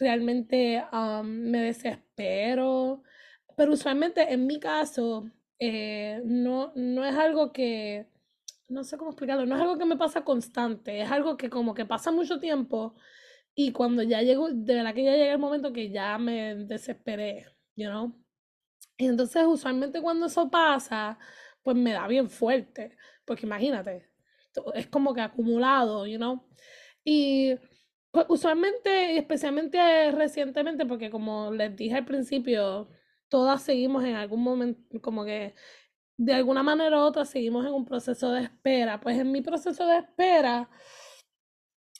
realmente 0.00 0.82
um, 0.92 1.26
me 1.26 1.60
desespero. 1.62 3.02
Pero 3.56 3.72
usualmente 3.72 4.32
en 4.32 4.46
mi 4.46 4.58
caso, 4.60 5.30
eh, 5.64 6.20
no, 6.24 6.72
no 6.74 7.04
es 7.04 7.14
algo 7.14 7.52
que, 7.52 8.08
no 8.68 8.82
sé 8.82 8.98
cómo 8.98 9.10
explicarlo, 9.10 9.46
no 9.46 9.54
es 9.54 9.62
algo 9.62 9.78
que 9.78 9.84
me 9.84 9.96
pasa 9.96 10.24
constante, 10.24 11.00
es 11.00 11.10
algo 11.10 11.36
que 11.36 11.50
como 11.50 11.72
que 11.72 11.84
pasa 11.86 12.10
mucho 12.10 12.40
tiempo 12.40 12.96
y 13.54 13.70
cuando 13.72 14.02
ya 14.02 14.22
llego, 14.22 14.48
de 14.50 14.74
verdad 14.74 14.92
que 14.94 15.04
ya 15.04 15.12
llega 15.12 15.32
el 15.34 15.38
momento 15.38 15.72
que 15.72 15.90
ya 15.90 16.18
me 16.18 16.56
desesperé, 16.56 17.46
you 17.76 17.88
know. 17.88 18.12
Y 18.96 19.06
entonces 19.06 19.44
usualmente 19.46 20.02
cuando 20.02 20.26
eso 20.26 20.50
pasa, 20.50 21.16
pues 21.62 21.76
me 21.76 21.92
da 21.92 22.08
bien 22.08 22.28
fuerte, 22.28 22.96
porque 23.24 23.46
imagínate, 23.46 24.10
es 24.74 24.88
como 24.88 25.14
que 25.14 25.20
acumulado, 25.20 26.06
you 26.08 26.18
know. 26.18 26.44
Y 27.04 27.54
pues, 28.10 28.26
usualmente, 28.28 29.16
especialmente 29.16 30.10
recientemente, 30.10 30.86
porque 30.86 31.10
como 31.10 31.52
les 31.52 31.76
dije 31.76 31.96
al 31.96 32.04
principio, 32.04 32.90
todas 33.32 33.62
seguimos 33.62 34.04
en 34.04 34.14
algún 34.14 34.42
momento, 34.42 35.00
como 35.00 35.24
que 35.24 35.54
de 36.18 36.34
alguna 36.34 36.62
manera 36.62 36.98
u 36.98 37.00
otra 37.00 37.24
seguimos 37.24 37.64
en 37.66 37.72
un 37.72 37.86
proceso 37.86 38.30
de 38.32 38.42
espera. 38.42 39.00
Pues 39.00 39.18
en 39.18 39.32
mi 39.32 39.40
proceso 39.40 39.86
de 39.86 39.98
espera, 40.00 40.68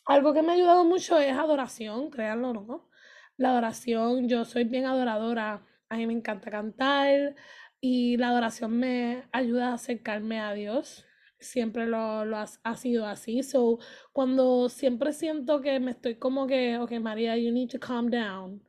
algo 0.05 0.35
que 0.35 0.43
me 0.43 0.53
ha 0.53 0.55
ayudado 0.57 0.85
mucho 0.85 1.19
es 1.19 1.33
adoración, 1.33 2.11
créanlo 2.11 2.53
no. 2.53 2.91
La 3.39 3.51
adoración, 3.53 4.29
yo 4.29 4.45
soy 4.45 4.65
bien 4.65 4.85
adoradora, 4.85 5.67
a 5.89 5.97
mí 5.97 6.07
me 6.07 6.13
encanta 6.13 6.51
cantar 6.51 7.35
y 7.81 8.19
la 8.19 8.29
adoración 8.29 8.79
me 8.79 9.25
ayuda 9.33 9.71
a 9.71 9.75
acercarme 9.75 10.39
a 10.41 10.53
Dios. 10.53 11.07
Siempre 11.41 11.87
lo, 11.87 12.27
lo 12.27 12.37
ha, 12.37 12.47
ha 12.63 12.77
sido 12.77 13.07
así. 13.07 13.43
So, 13.43 13.79
cuando 14.13 14.69
siempre 14.69 15.15
siento 15.15 15.63
que 15.63 15.81
me 15.81 15.93
estoy 15.93 16.17
como 16.17 16.47
que, 16.47 16.77
ok, 16.79 16.93
María, 17.01 17.39
you 17.39 17.53
need 17.53 17.71
to 17.71 17.81
calm 17.81 18.11
down. 18.11 18.63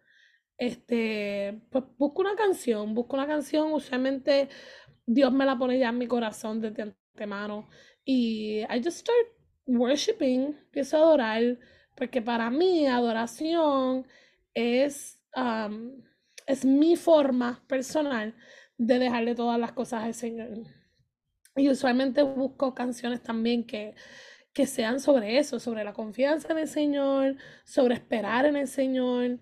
Este, 0.58 1.62
pues 1.72 1.84
busco 1.98 2.22
una 2.22 2.36
canción, 2.36 2.94
busco 2.94 3.16
una 3.16 3.28
canción, 3.28 3.74
usualmente 3.74 4.50
Dios 5.06 5.34
me 5.34 5.46
la 5.46 5.58
pone 5.58 5.80
ya 5.80 5.90
en 5.90 5.98
mi 5.98 6.08
corazón 6.08 6.62
desde 6.62 6.84
antemano 6.84 7.68
y 8.06 8.62
I 8.70 8.82
just 8.84 9.00
start 9.00 9.28
worshiping, 9.66 10.58
empiezo 10.66 10.98
a 10.98 11.00
adorar, 11.02 11.60
porque 11.96 12.22
para 12.22 12.50
mí 12.50 12.88
adoración 12.88 14.06
es, 14.54 15.20
um, 15.36 16.02
es 16.46 16.66
mi 16.66 16.96
forma 16.96 17.64
personal 17.68 18.36
de 18.78 19.00
dejarle 19.00 19.36
todas 19.36 19.60
las 19.60 19.72
cosas 19.72 20.04
al 20.04 20.14
Señor. 20.14 20.50
Y 21.56 21.70
usualmente 21.70 22.24
busco 22.24 22.74
canciones 22.74 23.22
también 23.22 23.66
que, 23.66 23.94
que 24.54 24.66
sean 24.66 25.00
sobre 25.00 25.38
eso, 25.38 25.60
sobre 25.60 25.84
la 25.84 25.94
confianza 25.94 26.52
en 26.52 26.60
el 26.60 26.68
Señor, 26.68 27.38
sobre 27.64 27.96
esperar 27.96 28.46
en 28.46 28.56
el 28.56 28.68
Señor. 28.68 29.40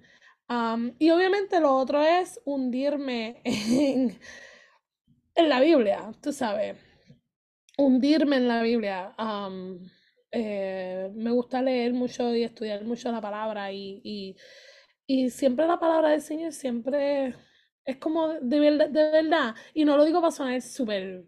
Um, 0.51 0.91
y 0.99 1.09
obviamente 1.11 1.61
lo 1.61 1.73
otro 1.73 2.01
es 2.01 2.41
hundirme 2.43 3.39
en, 3.45 4.19
en 5.33 5.49
la 5.49 5.61
Biblia, 5.61 6.11
tú 6.21 6.33
sabes, 6.33 6.77
hundirme 7.77 8.35
en 8.35 8.47
la 8.49 8.61
Biblia. 8.61 9.15
Eh, 10.29 11.09
me 11.13 11.31
gusta 11.31 11.61
leer 11.61 11.93
mucho 11.93 12.35
y 12.35 12.43
estudiar 12.43 12.83
mucho 12.83 13.11
la 13.13 13.21
palabra 13.21 13.71
y, 13.71 14.35
y, 15.07 15.29
siempre 15.29 15.67
la 15.67 15.79
palabra 15.79 16.09
del 16.09 16.21
Señor 16.21 16.51
siempre 16.53 17.33
es 17.85 17.97
como 17.97 18.29
de, 18.29 18.59
de 18.89 19.11
verdad, 19.11 19.55
y 19.73 19.85
no 19.85 19.95
lo 19.95 20.05
digo 20.05 20.19
para 20.19 20.31
sonar 20.31 20.61
súper 20.61 21.25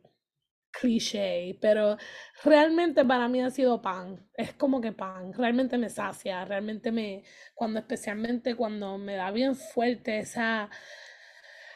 cliché, 0.73 1.57
pero 1.61 1.97
realmente 2.43 3.05
para 3.05 3.27
mí 3.29 3.41
ha 3.41 3.51
sido 3.51 3.81
pan, 3.81 4.27
es 4.35 4.53
como 4.53 4.81
que 4.81 4.91
pan, 4.91 5.33
realmente 5.33 5.77
me 5.77 5.89
sacia, 5.89 6.45
realmente 6.45 6.91
me, 6.91 7.23
cuando 7.55 7.79
especialmente 7.79 8.55
cuando 8.55 8.97
me 8.97 9.15
da 9.15 9.31
bien 9.31 9.55
fuerte 9.55 10.19
esa, 10.19 10.69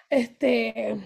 este, 0.09 0.97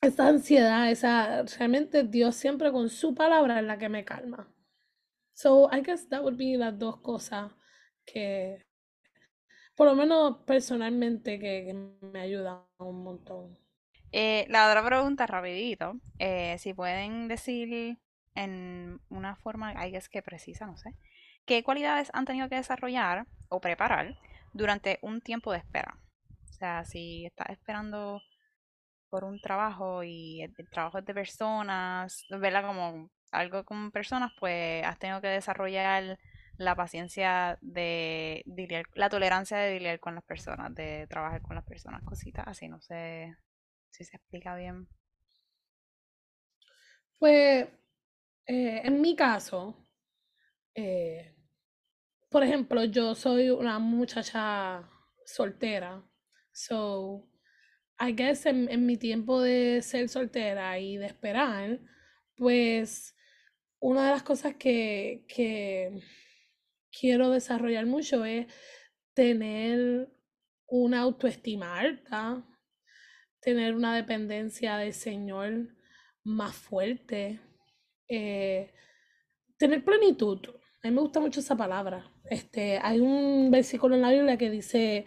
esa 0.00 0.28
ansiedad, 0.28 0.90
esa, 0.90 1.42
realmente 1.58 2.04
Dios 2.04 2.36
siempre 2.36 2.72
con 2.72 2.88
su 2.88 3.14
palabra 3.14 3.58
es 3.60 3.66
la 3.66 3.78
que 3.78 3.88
me 3.88 4.04
calma. 4.04 4.48
So, 5.34 5.68
I 5.72 5.82
guess 5.82 6.08
that 6.10 6.22
would 6.22 6.36
be 6.38 6.56
las 6.56 6.78
dos 6.78 6.98
cosas 7.02 7.52
que, 8.06 8.64
por 9.76 9.86
lo 9.86 9.94
menos 9.94 10.38
personalmente, 10.46 11.38
que, 11.38 11.66
que 11.66 11.74
me 12.06 12.20
ayudan 12.20 12.62
un 12.78 13.02
montón. 13.04 13.65
Eh, 14.12 14.46
la 14.48 14.68
otra 14.68 14.84
pregunta, 14.84 15.26
rapidito, 15.26 15.96
eh, 16.18 16.56
si 16.58 16.74
pueden 16.74 17.28
decir 17.28 17.98
en 18.34 19.00
una 19.08 19.36
forma, 19.36 19.72
guess 19.86 20.08
que 20.08 20.22
precisa, 20.22 20.66
no 20.66 20.76
sé, 20.76 20.94
¿qué 21.44 21.62
cualidades 21.62 22.10
han 22.12 22.24
tenido 22.24 22.48
que 22.48 22.56
desarrollar 22.56 23.26
o 23.48 23.60
preparar 23.60 24.16
durante 24.52 24.98
un 25.02 25.20
tiempo 25.20 25.52
de 25.52 25.58
espera? 25.58 25.98
O 26.50 26.52
sea, 26.52 26.84
si 26.84 27.26
estás 27.26 27.50
esperando 27.50 28.22
por 29.10 29.24
un 29.24 29.40
trabajo 29.40 30.02
y 30.04 30.42
el, 30.42 30.54
trabajo 30.70 30.98
es 30.98 31.04
de 31.04 31.14
personas, 31.14 32.24
¿verdad? 32.30 32.66
Como 32.66 33.10
algo 33.32 33.64
con 33.64 33.90
personas, 33.90 34.32
pues 34.38 34.84
has 34.84 34.98
tenido 34.98 35.20
que 35.20 35.28
desarrollar 35.28 36.18
la 36.58 36.74
paciencia 36.74 37.58
de 37.60 38.42
lidiar, 38.46 38.86
la 38.94 39.10
tolerancia 39.10 39.58
de 39.58 39.78
lidiar 39.78 40.00
con 40.00 40.14
las 40.14 40.24
personas, 40.24 40.74
de 40.74 41.06
trabajar 41.08 41.42
con 41.42 41.56
las 41.56 41.64
personas, 41.64 42.02
cositas 42.02 42.46
así, 42.46 42.68
no 42.68 42.80
sé 42.80 43.36
si 43.96 44.04
se 44.04 44.16
explica 44.16 44.54
bien. 44.56 44.88
Pues, 47.18 47.66
en 48.46 49.00
mi 49.00 49.16
caso, 49.16 49.74
eh, 50.74 51.34
por 52.28 52.42
ejemplo, 52.44 52.84
yo 52.84 53.14
soy 53.14 53.48
una 53.50 53.78
muchacha 53.78 54.88
soltera, 55.24 56.04
so 56.52 57.26
I 57.98 58.12
guess 58.12 58.44
en, 58.44 58.70
en 58.70 58.84
mi 58.84 58.98
tiempo 58.98 59.40
de 59.40 59.80
ser 59.80 60.08
soltera 60.10 60.78
y 60.78 60.98
de 60.98 61.06
esperar, 61.06 61.80
pues 62.36 63.16
una 63.80 64.06
de 64.06 64.10
las 64.12 64.22
cosas 64.22 64.56
que, 64.56 65.24
que 65.28 66.02
quiero 66.92 67.30
desarrollar 67.30 67.86
mucho 67.86 68.24
es 68.26 68.46
tener 69.14 70.10
una 70.66 71.00
autoestima 71.00 71.78
alta, 71.78 72.44
tener 73.46 73.76
una 73.76 73.94
dependencia 73.94 74.76
del 74.76 74.92
Señor 74.92 75.68
más 76.24 76.52
fuerte, 76.56 77.38
eh, 78.08 78.72
tener 79.56 79.84
plenitud. 79.84 80.40
A 80.82 80.88
mí 80.88 80.92
me 80.92 81.00
gusta 81.00 81.20
mucho 81.20 81.38
esa 81.38 81.56
palabra. 81.56 82.10
Este, 82.28 82.80
hay 82.82 82.98
un 82.98 83.52
versículo 83.52 83.94
en 83.94 84.02
la 84.02 84.10
Biblia 84.10 84.36
que 84.36 84.50
dice 84.50 85.04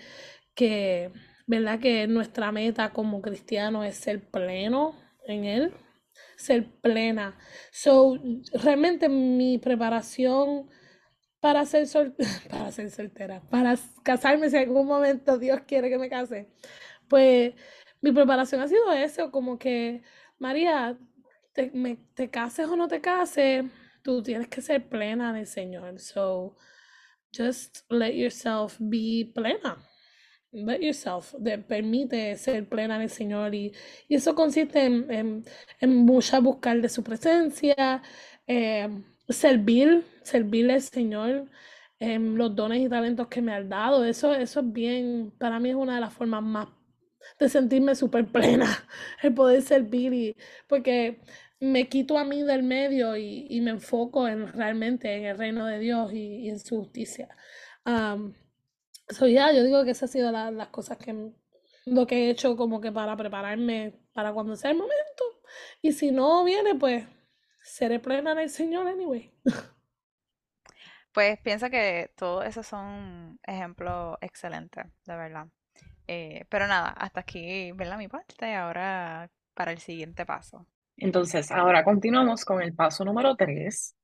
que, 0.56 1.12
¿verdad? 1.48 1.82
Que 1.82 2.08
nuestra 2.08 2.54
meta 2.54 2.94
como 2.94 3.22
cristianos 3.22 3.86
es 3.86 3.98
ser 3.98 4.22
pleno 4.32 4.96
en 5.28 5.44
Él, 5.44 5.74
ser 6.38 6.66
plena. 6.80 7.38
So, 7.74 8.18
realmente 8.54 9.10
mi 9.10 9.58
preparación 9.58 10.70
para 11.42 11.66
ser, 11.66 11.90
para 12.50 12.72
ser 12.72 12.90
soltera, 12.90 13.42
para 13.50 13.76
casarme 14.02 14.50
si 14.50 14.56
en 14.56 14.70
algún 14.70 14.88
momento 14.88 15.38
Dios 15.38 15.60
quiere 15.68 15.90
que 15.90 15.98
me 15.98 16.08
case, 16.08 16.48
pues 17.10 17.54
mi 18.02 18.12
preparación 18.12 18.62
ha 18.62 18.68
sido 18.68 18.92
eso, 18.92 19.32
como 19.32 19.58
que, 19.58 20.04
María, 20.38 20.98
te, 21.54 21.72
me, 21.72 21.98
te 22.14 22.30
cases 22.30 22.68
o 22.68 22.76
no 22.76 22.88
te 22.88 23.02
cases, 23.02 23.66
tú 24.04 24.24
tienes 24.24 24.48
que 24.48 24.62
ser 24.62 24.88
plena 24.90 25.34
del 25.34 25.48
Señor. 25.48 26.00
So, 26.00 26.56
just 27.36 27.80
let 27.90 28.16
yourself 28.16 28.78
be 28.80 29.32
plena. 29.34 29.78
Let 30.52 30.80
yourself, 30.82 31.34
de, 31.38 31.60
permite 31.60 32.36
ser 32.38 32.68
plena 32.68 32.96
en 32.96 33.04
el 33.04 33.10
Señor 33.10 33.54
y, 33.54 33.72
y 34.08 34.16
eso 34.16 34.34
consiste 34.34 34.84
en, 34.86 35.12
en, 35.12 35.46
en 35.80 35.96
mucha 35.96 36.40
buscar 36.40 36.82
de 36.82 36.90
su 36.90 37.04
presencia, 37.04 38.02
eh, 38.48 38.90
servir, 39.30 40.06
servirle 40.24 40.74
al 40.74 40.82
Señor, 40.82 41.50
em, 42.00 42.36
los 42.36 42.56
dones 42.56 42.82
y 42.82 42.90
talentos 42.90 43.28
que 43.28 43.42
me 43.44 43.54
ha 43.54 43.62
dado. 43.64 44.04
Eso, 44.06 44.34
eso 44.34 44.62
es 44.62 44.72
bien, 44.74 45.32
para 45.38 45.60
mí 45.60 45.70
es 45.70 45.76
una 45.76 45.96
de 45.96 46.02
las 46.02 46.14
formas 46.14 46.42
más 46.44 46.68
de 47.38 47.50
sentirme 47.50 47.96
súper 47.96 48.26
plena, 48.28 48.68
el 49.24 49.34
poder 49.34 49.62
servir 49.62 50.14
y 50.14 50.36
porque 50.68 51.22
me 51.60 51.90
quito 51.90 52.18
a 52.18 52.24
mí 52.24 52.44
del 52.44 52.64
medio 52.64 53.18
y, 53.18 53.60
me 53.62 53.72
enfoco 53.72 54.28
en 54.28 54.48
realmente 54.54 55.14
en 55.16 55.26
el 55.26 55.38
reino 55.38 55.66
de 55.66 55.80
Dios 55.80 56.14
y, 56.14 56.50
en 56.50 56.60
su 56.60 56.78
justicia. 56.78 57.30
Um, 57.86 58.34
ya, 59.28 59.52
yo 59.52 59.64
digo 59.64 59.84
que 59.84 59.92
esas 59.92 60.04
han 60.04 60.10
sido 60.10 60.32
las 60.32 60.68
cosas 60.70 60.98
que 60.98 61.34
lo 61.86 62.08
que 62.08 62.28
he 62.28 62.30
hecho 62.30 62.56
como 62.56 62.80
que 62.82 62.92
para 62.92 63.18
prepararme 63.18 63.94
para 64.14 64.34
cuando 64.34 64.56
sea 64.56 64.72
el 64.72 64.78
momento. 64.78 65.24
Y 65.82 65.94
si 65.94 66.12
no 66.12 66.44
viene, 66.44 66.76
pues 66.76 67.06
seré 67.64 68.00
plena 68.00 68.32
en 68.34 68.40
el 68.40 68.50
Señor 68.50 68.88
anyway. 68.88 69.34
Pues 71.12 71.40
piensa 71.40 71.70
que 71.70 72.12
todos 72.16 72.46
esos 72.46 72.68
son 72.68 73.40
ejemplos 73.44 74.18
excelentes, 74.22 74.86
de 75.06 75.16
verdad. 75.16 75.48
Eh, 76.12 76.46
pero 76.50 76.66
nada, 76.66 76.90
hasta 76.90 77.20
aquí, 77.20 77.72
¿verdad? 77.74 78.00
Mi 78.00 78.08
parte. 78.08 78.56
Ahora 78.56 79.30
para 79.54 79.72
el 79.72 79.78
siguiente 79.78 80.26
paso. 80.26 80.66
Entonces, 80.98 81.52
ahora 81.52 81.84
continuamos 81.84 82.46
con 82.46 82.64
el 82.64 82.74
paso 82.74 83.06
número 83.06 83.36
tres, 83.36 83.96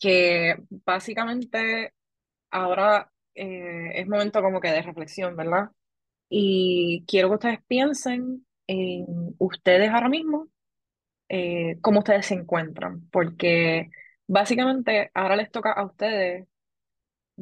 que 0.00 0.56
básicamente 0.84 1.94
ahora 2.50 3.12
eh, 3.36 3.92
es 3.94 4.08
momento 4.08 4.42
como 4.42 4.60
que 4.60 4.72
de 4.72 4.82
reflexión, 4.82 5.36
¿verdad? 5.36 5.70
Y 6.28 7.04
quiero 7.06 7.28
que 7.28 7.34
ustedes 7.34 7.60
piensen 7.68 8.44
en 8.66 9.36
ustedes 9.38 9.90
ahora 9.90 10.08
mismo, 10.08 10.48
eh, 11.28 11.78
cómo 11.80 12.00
ustedes 12.00 12.26
se 12.26 12.34
encuentran, 12.34 13.08
porque 13.12 13.90
básicamente 14.26 15.12
ahora 15.14 15.36
les 15.36 15.52
toca 15.52 15.72
a 15.72 15.84
ustedes 15.86 16.48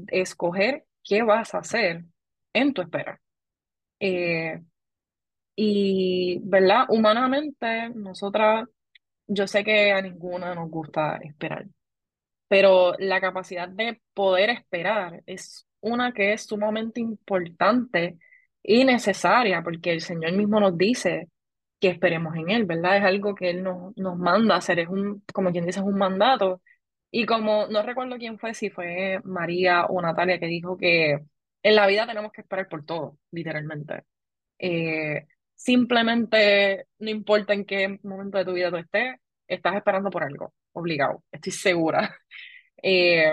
escoger 0.08 0.84
qué 1.02 1.22
vas 1.22 1.54
a 1.54 1.58
hacer 1.58 2.04
en 2.52 2.74
tu 2.74 2.82
espera. 2.82 3.18
Eh, 4.06 4.60
y, 5.56 6.40
¿verdad? 6.44 6.86
Humanamente, 6.88 7.90
nosotras, 7.90 8.68
yo 9.26 9.46
sé 9.46 9.64
que 9.64 9.92
a 9.92 10.02
ninguna 10.02 10.54
nos 10.54 10.70
gusta 10.70 11.18
esperar, 11.18 11.66
pero 12.48 12.94
la 12.98 13.20
capacidad 13.20 13.68
de 13.68 14.02
poder 14.14 14.50
esperar 14.50 15.22
es 15.26 15.66
una 15.80 16.12
que 16.12 16.34
es 16.34 16.44
sumamente 16.46 17.00
importante 17.00 18.18
y 18.62 18.84
necesaria, 18.84 19.62
porque 19.62 19.92
el 19.92 20.02
Señor 20.02 20.32
mismo 20.32 20.60
nos 20.60 20.76
dice 20.78 21.28
que 21.80 21.88
esperemos 21.88 22.36
en 22.36 22.50
Él, 22.50 22.66
¿verdad? 22.66 22.98
Es 22.98 23.04
algo 23.04 23.34
que 23.34 23.50
Él 23.50 23.62
nos, 23.64 23.96
nos 23.96 24.18
manda 24.18 24.56
hacer, 24.56 24.80
es 24.80 24.88
un, 24.88 25.24
como 25.34 25.52
quien 25.52 25.66
dice, 25.66 25.80
es 25.80 25.86
un 25.86 25.98
mandato. 25.98 26.62
Y 27.10 27.26
como 27.26 27.68
no 27.68 27.82
recuerdo 27.82 28.18
quién 28.18 28.38
fue, 28.38 28.54
si 28.54 28.70
fue 28.70 29.20
María 29.24 29.86
o 29.86 30.02
Natalia, 30.02 30.40
que 30.40 30.46
dijo 30.46 30.76
que 30.78 31.20
en 31.64 31.76
la 31.76 31.86
vida 31.86 32.06
tenemos 32.06 32.30
que 32.30 32.42
esperar 32.42 32.68
por 32.68 32.84
todo, 32.84 33.18
literalmente. 33.32 34.04
Eh, 34.58 35.26
simplemente, 35.54 36.86
no 36.98 37.10
importa 37.10 37.54
en 37.54 37.64
qué 37.64 37.98
momento 38.02 38.38
de 38.38 38.44
tu 38.44 38.52
vida 38.52 38.70
tú 38.70 38.76
estés, 38.76 39.16
estás 39.48 39.74
esperando 39.74 40.10
por 40.10 40.22
algo, 40.24 40.54
obligado, 40.72 41.24
estoy 41.32 41.52
segura. 41.52 42.16
Eh, 42.86 43.32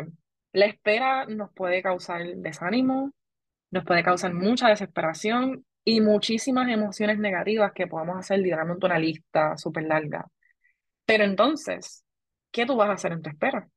la 0.54 0.66
espera 0.66 1.26
nos 1.26 1.52
puede 1.54 1.82
causar 1.84 2.26
desánimo, 2.38 3.12
nos 3.70 3.84
puede 3.84 4.02
causar 4.02 4.34
mucha 4.34 4.70
desesperación 4.70 5.66
y 5.84 6.00
muchísimas 6.00 6.70
emociones 6.70 7.20
negativas 7.20 7.74
que 7.74 7.86
podemos 7.88 8.18
hacer 8.18 8.40
literalmente 8.40 8.86
una 8.86 8.98
lista 8.98 9.58
súper 9.58 9.84
larga. 9.84 10.26
Pero 11.06 11.26
entonces, 11.26 12.06
¿qué 12.52 12.66
tú 12.66 12.78
vas 12.78 12.90
a 12.90 12.94
hacer 12.94 13.12
en 13.12 13.22
tu 13.22 13.30
espera? 13.30 13.68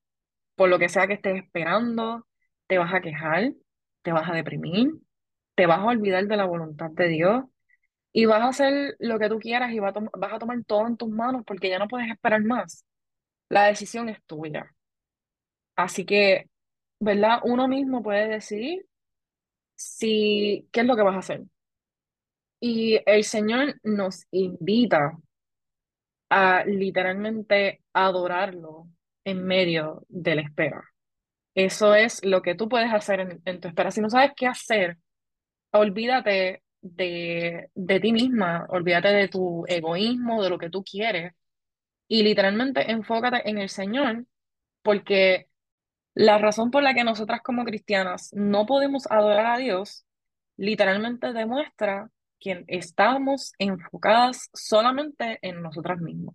Por 0.55 0.69
lo 0.69 0.79
que 0.79 0.89
sea 0.89 1.09
que 1.09 1.15
estés 1.15 1.43
esperando, 1.43 2.25
te 2.69 2.79
vas 2.79 2.95
a 2.95 3.01
quejar, 3.01 3.53
te 4.05 4.13
vas 4.13 4.29
a 4.31 4.35
deprimir, 4.35 4.93
te 5.57 5.67
vas 5.67 5.81
a 5.81 5.87
olvidar 5.87 6.27
de 6.27 6.37
la 6.37 6.45
voluntad 6.47 6.91
de 6.93 7.09
Dios 7.09 7.45
y 8.13 8.27
vas 8.27 8.43
a 8.43 8.49
hacer 8.49 8.97
lo 9.01 9.19
que 9.19 9.29
tú 9.29 9.39
quieras 9.41 9.73
y 9.73 9.81
vas 9.81 9.97
a, 9.97 10.01
vas 10.19 10.33
a 10.33 10.39
tomar 10.39 10.63
todo 10.65 10.87
en 10.87 10.97
tus 10.97 11.11
manos 11.11 11.43
porque 11.47 11.71
ya 11.71 11.79
no 11.81 11.89
puedes 11.89 12.11
esperar 12.11 12.43
más. 12.45 12.85
La 13.49 13.65
decisión 13.67 14.09
es 14.09 14.23
tuya. 14.25 14.75
Así 15.77 16.05
que, 16.05 16.49
¿verdad? 17.01 17.41
Uno 17.45 17.69
mismo 17.69 18.03
puede 18.03 18.29
decidir 18.29 18.87
si, 19.77 20.69
qué 20.73 20.81
es 20.81 20.87
lo 20.87 20.97
que 20.97 21.03
vas 21.03 21.17
a 21.17 21.19
hacer. 21.21 21.43
Y 22.61 23.01
el 23.07 23.25
Señor 23.25 23.75
nos 23.83 24.27
invita 24.31 25.17
a 26.31 26.65
literalmente 26.65 27.83
adorarlo 27.93 28.89
en 29.25 29.45
medio 29.45 30.05
de 30.09 30.35
la 30.37 30.43
espera. 30.43 30.94
Eso 31.55 31.95
es 31.95 32.25
lo 32.25 32.43
que 32.43 32.55
tú 32.55 32.69
puedes 32.69 32.93
hacer 32.93 33.41
en, 33.45 33.61
tu 33.61 33.69
espera. 33.69 33.91
Si 33.91 34.01
no 34.01 34.11
sabes 34.11 34.33
qué 34.37 34.47
hacer, 34.47 34.99
olvídate 35.73 36.63
de, 36.81 37.71
de 37.75 38.01
ti 38.01 38.13
misma, 38.13 38.67
olvídate 38.69 39.09
de 39.09 39.29
tu 39.29 39.65
egoísmo, 39.69 40.43
de 40.43 40.51
lo 40.51 40.59
que 40.59 40.71
tú 40.71 40.83
quieres, 40.85 41.33
y 42.09 42.23
literalmente 42.23 42.91
enfócate 42.91 43.49
en 43.49 43.59
el 43.59 43.69
Señor, 43.69 44.27
porque 44.83 45.49
la 46.15 46.39
razón 46.39 46.71
por 46.71 46.83
la 46.83 46.95
que 46.95 47.05
nosotras 47.05 47.41
como 47.43 47.65
cristianas 47.65 48.33
no 48.35 48.67
podemos 48.67 49.11
adorar 49.11 49.47
a 49.47 49.59
Dios, 49.59 50.05
literalmente 50.57 51.33
demuestra 51.33 52.11
que 52.39 52.65
estamos 52.69 53.53
enfocadas 53.59 54.51
solamente 54.53 55.39
en 55.43 55.63
nosotras 55.63 56.01
mismas. 56.01 56.35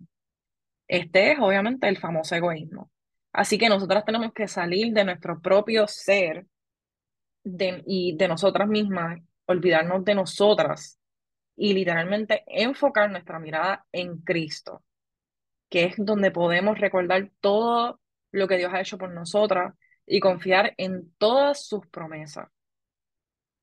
Este 0.88 1.32
es 1.32 1.38
obviamente 1.38 1.88
el 1.88 1.98
famoso 1.98 2.34
egoísmo. 2.34 2.90
Así 3.32 3.58
que 3.58 3.68
nosotras 3.68 4.04
tenemos 4.04 4.32
que 4.32 4.48
salir 4.48 4.92
de 4.92 5.04
nuestro 5.04 5.40
propio 5.40 5.86
ser 5.86 6.46
y 7.44 8.16
de 8.16 8.28
nosotras 8.28 8.68
mismas, 8.68 9.20
olvidarnos 9.46 10.04
de 10.04 10.14
nosotras 10.14 10.98
y 11.56 11.72
literalmente 11.72 12.42
enfocar 12.46 13.10
nuestra 13.10 13.38
mirada 13.38 13.86
en 13.92 14.18
Cristo, 14.18 14.82
que 15.68 15.84
es 15.84 15.94
donde 15.96 16.30
podemos 16.30 16.78
recordar 16.78 17.30
todo 17.40 18.00
lo 18.32 18.48
que 18.48 18.56
Dios 18.56 18.72
ha 18.72 18.80
hecho 18.80 18.98
por 18.98 19.12
nosotras 19.12 19.74
y 20.06 20.20
confiar 20.20 20.74
en 20.76 21.12
todas 21.18 21.64
sus 21.66 21.86
promesas. 21.86 22.48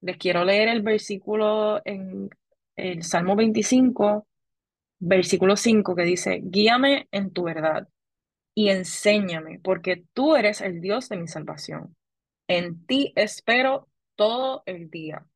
Les 0.01 0.17
quiero 0.17 0.43
leer 0.43 0.69
el 0.69 0.81
versículo 0.81 1.81
en 1.83 2.29
el 2.75 3.03
Salmo 3.03 3.35
25, 3.35 4.27
versículo 4.99 5.57
5, 5.57 5.95
que 5.95 6.03
dice, 6.03 6.39
guíame 6.43 7.07
en 7.11 7.31
tu 7.31 7.43
verdad 7.43 7.87
y 8.57 8.69
enséñame, 8.71 9.59
porque 9.63 10.03
tú 10.13 10.35
eres 10.35 10.61
el 10.61 10.81
Dios 10.81 11.09
de 11.09 11.17
mi 11.17 11.27
salvación. 11.27 11.95
En 12.47 12.87
ti 12.87 13.13
espero 13.15 13.87
todo 14.15 14.63
el 14.65 14.89
día. 14.89 15.27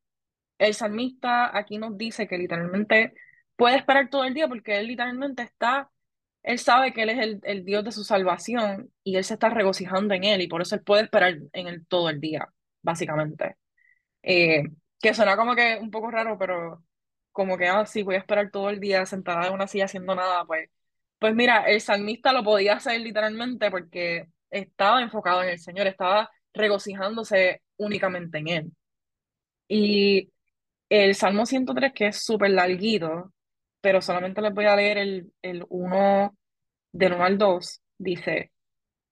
El 0.57 0.73
salmista 0.73 1.55
aquí 1.55 1.77
nos 1.77 1.95
dice 1.99 2.27
que 2.27 2.39
literalmente 2.39 3.13
puede 3.55 3.77
esperar 3.77 4.09
todo 4.09 4.23
el 4.23 4.33
día 4.33 4.47
porque 4.47 4.79
él 4.79 4.87
literalmente 4.87 5.43
está 5.43 5.91
él 6.43 6.57
sabe 6.59 6.93
que 6.93 7.03
Él 7.03 7.09
es 7.09 7.39
el, 7.43 7.65
Dios 7.65 7.83
de 7.83 7.91
su 7.91 8.03
salvación 8.03 8.91
y 9.03 9.17
Él 9.17 9.23
se 9.23 9.35
está 9.35 9.49
regocijando 9.49 10.13
en 10.15 10.23
Él 10.23 10.41
y 10.41 10.47
por 10.47 10.63
eso 10.63 10.75
Él 10.75 10.81
puede 10.83 11.03
esperar 11.03 11.37
en 11.53 11.67
Él 11.67 11.85
todo 11.87 12.09
el 12.09 12.19
día, 12.19 12.49
básicamente. 12.81 13.57
Eh, 14.23 14.63
que 14.99 15.13
suena 15.13 15.37
como 15.37 15.55
que 15.55 15.77
un 15.81 15.91
poco 15.91 16.11
raro, 16.11 16.37
pero 16.39 16.83
como 17.31 17.57
que, 17.57 17.67
ah, 17.67 17.85
sí, 17.85 18.03
voy 18.03 18.15
a 18.15 18.19
esperar 18.19 18.51
todo 18.51 18.69
el 18.71 18.79
día 18.79 19.05
sentada 19.05 19.47
en 19.47 19.53
una 19.53 19.67
silla 19.67 19.85
haciendo 19.85 20.15
nada, 20.15 20.45
pues, 20.45 20.69
pues 21.21 21.35
mira, 21.35 21.65
el 21.65 21.79
salmista 21.81 22.33
lo 22.33 22.43
podía 22.43 22.73
hacer 22.73 22.99
literalmente 22.99 23.69
porque 23.69 24.25
estaba 24.49 25.03
enfocado 25.03 25.43
en 25.43 25.49
el 25.49 25.59
Señor, 25.59 25.85
estaba 25.85 26.31
regocijándose 26.51 27.61
únicamente 27.77 28.39
en 28.39 28.47
Él. 28.47 28.71
Y 29.67 30.31
el 30.89 31.13
Salmo 31.13 31.45
103, 31.45 31.93
que 31.93 32.07
es 32.07 32.23
súper 32.23 32.49
larguito, 32.49 33.31
pero 33.81 34.01
solamente 34.01 34.41
les 34.41 34.51
voy 34.51 34.65
a 34.65 34.75
leer 34.75 34.97
el, 34.97 35.31
el 35.43 35.63
1 35.69 36.35
del 36.91 37.13
1 37.13 37.23
al 37.23 37.37
2, 37.37 37.81
dice, 37.99 38.51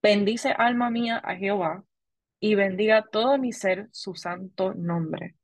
bendice 0.01 0.49
alma 0.49 0.89
mía 0.89 1.21
a 1.23 1.35
Jehová 1.35 1.83
y 2.39 2.55
bendiga 2.55 3.05
todo 3.11 3.37
mi 3.37 3.53
ser 3.53 3.87
su 3.91 4.15
santo 4.15 4.73
nombre. 4.73 5.35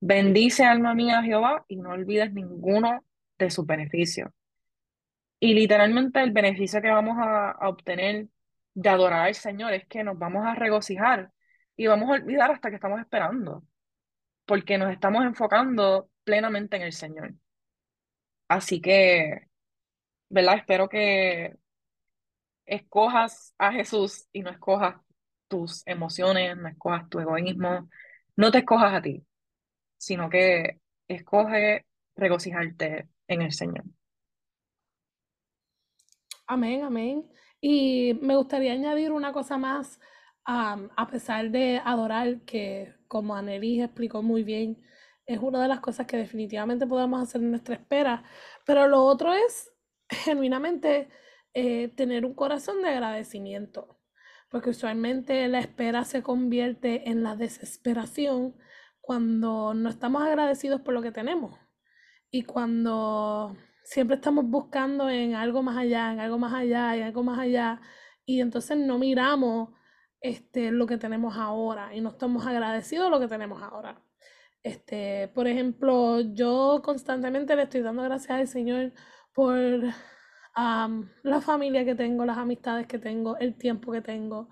Bendice 0.00 0.64
alma 0.64 0.94
mía 0.96 1.20
a 1.20 1.22
Jehová 1.22 1.64
y 1.68 1.76
no 1.76 1.90
olvides 1.90 2.32
ninguno 2.32 3.04
de 3.38 3.50
sus 3.50 3.64
beneficios. 3.64 4.32
Y 5.40 5.54
literalmente 5.54 6.20
el 6.22 6.32
beneficio 6.32 6.82
que 6.82 6.90
vamos 6.90 7.16
a, 7.20 7.56
obtener 7.68 8.28
de 8.74 8.88
adorar 8.88 9.26
al 9.26 9.34
Señor 9.34 9.72
es 9.74 9.86
que 9.86 10.04
nos 10.04 10.18
vamos 10.18 10.46
a 10.46 10.54
regocijar 10.54 11.32
y 11.76 11.86
vamos 11.86 12.10
a 12.10 12.12
olvidar 12.14 12.50
hasta 12.52 12.70
que 12.70 12.76
estamos 12.76 13.00
esperando, 13.00 13.64
porque 14.46 14.78
nos 14.78 14.92
estamos 14.92 15.24
enfocando 15.24 16.10
plenamente 16.24 16.76
en 16.76 16.82
el 16.82 16.92
Señor. 16.92 17.34
Así 18.48 18.80
que, 18.80 19.48
¿verdad? 20.28 20.56
Espero 20.58 20.88
que 20.88 21.56
escojas 22.66 23.54
a 23.58 23.72
Jesús 23.72 24.28
y 24.32 24.42
no 24.42 24.50
escojas 24.50 24.96
tus 25.48 25.86
emociones, 25.86 26.56
no 26.56 26.68
escojas 26.68 27.08
tu 27.08 27.20
egoísmo, 27.20 27.88
no 28.36 28.50
te 28.52 28.58
escojas 28.58 28.94
a 28.94 29.02
ti, 29.02 29.26
sino 29.98 30.30
que 30.30 30.80
escoge 31.08 31.86
regocijarte 32.16 33.08
en 33.28 33.42
el 33.42 33.52
Señor. 33.52 33.84
Amén, 36.50 36.82
amén. 36.82 37.30
Y 37.60 38.14
me 38.22 38.34
gustaría 38.34 38.72
añadir 38.72 39.12
una 39.12 39.32
cosa 39.34 39.58
más, 39.58 40.00
a 40.46 41.06
pesar 41.10 41.50
de 41.50 41.78
adorar, 41.84 42.40
que 42.46 42.94
como 43.06 43.36
Anelis 43.36 43.82
explicó 43.84 44.22
muy 44.22 44.42
bien, 44.44 44.82
es 45.26 45.40
una 45.40 45.60
de 45.60 45.68
las 45.68 45.80
cosas 45.80 46.06
que 46.06 46.16
definitivamente 46.16 46.86
podemos 46.86 47.20
hacer 47.22 47.42
en 47.42 47.50
nuestra 47.50 47.74
espera, 47.74 48.24
pero 48.64 48.88
lo 48.88 49.04
otro 49.04 49.34
es 49.34 49.70
genuinamente 50.08 51.10
eh, 51.52 51.88
tener 51.88 52.24
un 52.24 52.32
corazón 52.34 52.80
de 52.82 52.88
agradecimiento, 52.88 53.98
porque 54.50 54.70
usualmente 54.70 55.46
la 55.48 55.58
espera 55.60 56.04
se 56.04 56.22
convierte 56.22 57.10
en 57.10 57.22
la 57.22 57.36
desesperación 57.36 58.56
cuando 59.02 59.74
no 59.74 59.90
estamos 59.90 60.22
agradecidos 60.22 60.80
por 60.80 60.94
lo 60.94 61.02
que 61.02 61.12
tenemos 61.12 61.58
y 62.30 62.44
cuando 62.44 63.54
siempre 63.88 64.16
estamos 64.16 64.44
buscando 64.44 65.08
en 65.08 65.34
algo 65.34 65.62
más 65.62 65.78
allá, 65.78 66.12
en 66.12 66.20
algo 66.20 66.38
más 66.38 66.52
allá, 66.52 66.94
en 66.94 67.04
algo 67.04 67.22
más 67.22 67.38
allá, 67.38 67.80
y 68.26 68.40
entonces 68.42 68.76
no 68.76 68.98
miramos 68.98 69.70
este, 70.20 70.70
lo 70.70 70.86
que 70.86 70.98
tenemos 70.98 71.36
ahora 71.38 71.94
y 71.94 72.02
no 72.02 72.10
estamos 72.10 72.46
agradecidos 72.46 73.06
de 73.06 73.10
lo 73.10 73.20
que 73.20 73.28
tenemos 73.28 73.62
ahora. 73.62 74.02
Este, 74.62 75.28
por 75.28 75.46
ejemplo, 75.48 76.20
yo 76.20 76.82
constantemente 76.84 77.56
le 77.56 77.62
estoy 77.62 77.80
dando 77.80 78.02
gracias 78.02 78.38
al 78.38 78.48
Señor 78.48 78.92
por 79.32 79.56
la 81.22 81.40
familia 81.40 81.84
que 81.84 81.94
tengo, 81.94 82.26
las 82.26 82.36
amistades 82.36 82.86
que 82.86 82.98
tengo, 82.98 83.38
el 83.38 83.56
tiempo 83.56 83.92
que 83.92 84.02
tengo, 84.02 84.50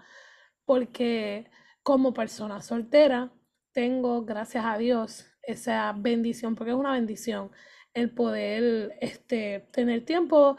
porque 0.64 1.50
como 1.82 2.14
persona 2.14 2.62
soltera 2.62 3.32
tengo, 3.72 4.24
gracias 4.24 4.64
a 4.64 4.78
Dios, 4.78 5.26
esa 5.42 5.92
bendición, 5.92 6.54
porque 6.54 6.70
es 6.70 6.76
una 6.76 6.92
bendición 6.92 7.50
el 7.96 8.10
poder 8.10 8.96
este, 9.00 9.68
tener 9.72 10.04
tiempo 10.04 10.56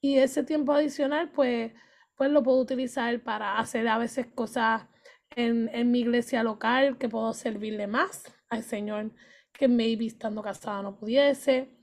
y 0.00 0.18
ese 0.18 0.44
tiempo 0.44 0.72
adicional, 0.72 1.30
pues, 1.30 1.72
pues 2.16 2.30
lo 2.30 2.42
puedo 2.42 2.58
utilizar 2.60 3.20
para 3.22 3.58
hacer 3.58 3.88
a 3.88 3.98
veces 3.98 4.26
cosas 4.34 4.82
en, 5.36 5.70
en 5.72 5.90
mi 5.90 6.00
iglesia 6.00 6.42
local 6.42 6.98
que 6.98 7.08
puedo 7.08 7.32
servirle 7.32 7.86
más 7.86 8.24
al 8.48 8.62
Señor 8.64 9.12
que 9.52 9.68
maybe 9.68 10.06
estando 10.06 10.42
casada 10.42 10.82
no 10.82 10.96
pudiese. 10.96 11.78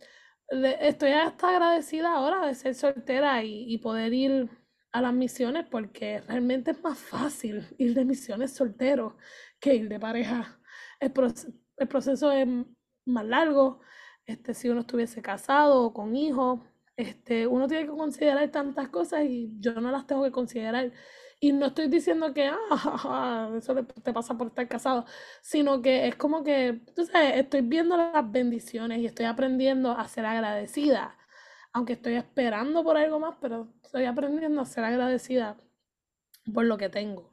Estoy 0.49 1.11
hasta 1.11 1.49
agradecida 1.49 2.13
ahora 2.13 2.47
de 2.47 2.55
ser 2.55 2.75
soltera 2.75 3.43
y, 3.43 3.77
poder 3.77 4.13
ir 4.13 4.49
a 4.91 5.01
las 5.01 5.13
misiones 5.13 5.65
porque 5.69 6.21
realmente 6.21 6.71
es 6.71 6.81
más 6.83 6.97
fácil 6.97 7.65
ir 7.77 7.93
de 7.93 8.05
misiones 8.05 8.53
soltero 8.53 9.17
que 9.59 9.75
ir 9.75 9.89
de 9.89 9.99
pareja. 9.99 10.59
El, 10.99 11.13
el 11.77 11.87
proceso 11.87 12.31
es 12.31 12.47
más 13.05 13.25
largo, 13.25 13.81
este, 14.27 14.53
si 14.53 14.69
uno 14.69 14.81
estuviese 14.81 15.21
casado 15.21 15.83
o 15.83 15.93
con 15.93 16.15
hijos, 16.15 16.59
este, 16.97 17.47
uno 17.47 17.67
tiene 17.67 17.85
que 17.85 17.97
considerar 17.97 18.49
tantas 18.51 18.89
cosas 18.89 19.23
y 19.25 19.51
yo 19.59 19.73
no 19.75 19.91
las 19.91 20.05
tengo 20.07 20.23
que 20.23 20.31
considerar. 20.31 20.91
Y 21.39 21.53
no 21.53 21.67
estoy 21.67 21.87
diciendo 21.87 22.33
que 22.33 22.51
ah, 22.71 23.51
eso 23.57 23.75
te 23.75 24.13
pasa 24.13 24.37
por 24.37 24.47
estar 24.47 24.67
casado, 24.67 25.05
sino 25.41 25.81
que 25.81 26.07
es 26.07 26.15
como 26.15 26.43
que, 26.43 26.81
tú 26.95 27.05
sabes, 27.05 27.37
estoy 27.37 27.61
viendo 27.61 27.95
las 27.97 28.31
bendiciones 28.31 28.99
y 28.99 29.05
estoy 29.05 29.25
aprendiendo 29.25 29.91
a 29.91 30.07
ser 30.07 30.25
agradecida. 30.25 31.17
Aunque 31.73 31.93
estoy 31.93 32.15
esperando 32.15 32.83
por 32.83 32.97
algo 32.97 33.19
más, 33.19 33.37
pero 33.41 33.73
estoy 33.83 34.05
aprendiendo 34.05 34.61
a 34.61 34.65
ser 34.65 34.83
agradecida 34.83 35.57
por 36.53 36.65
lo 36.65 36.77
que 36.77 36.89
tengo. 36.89 37.31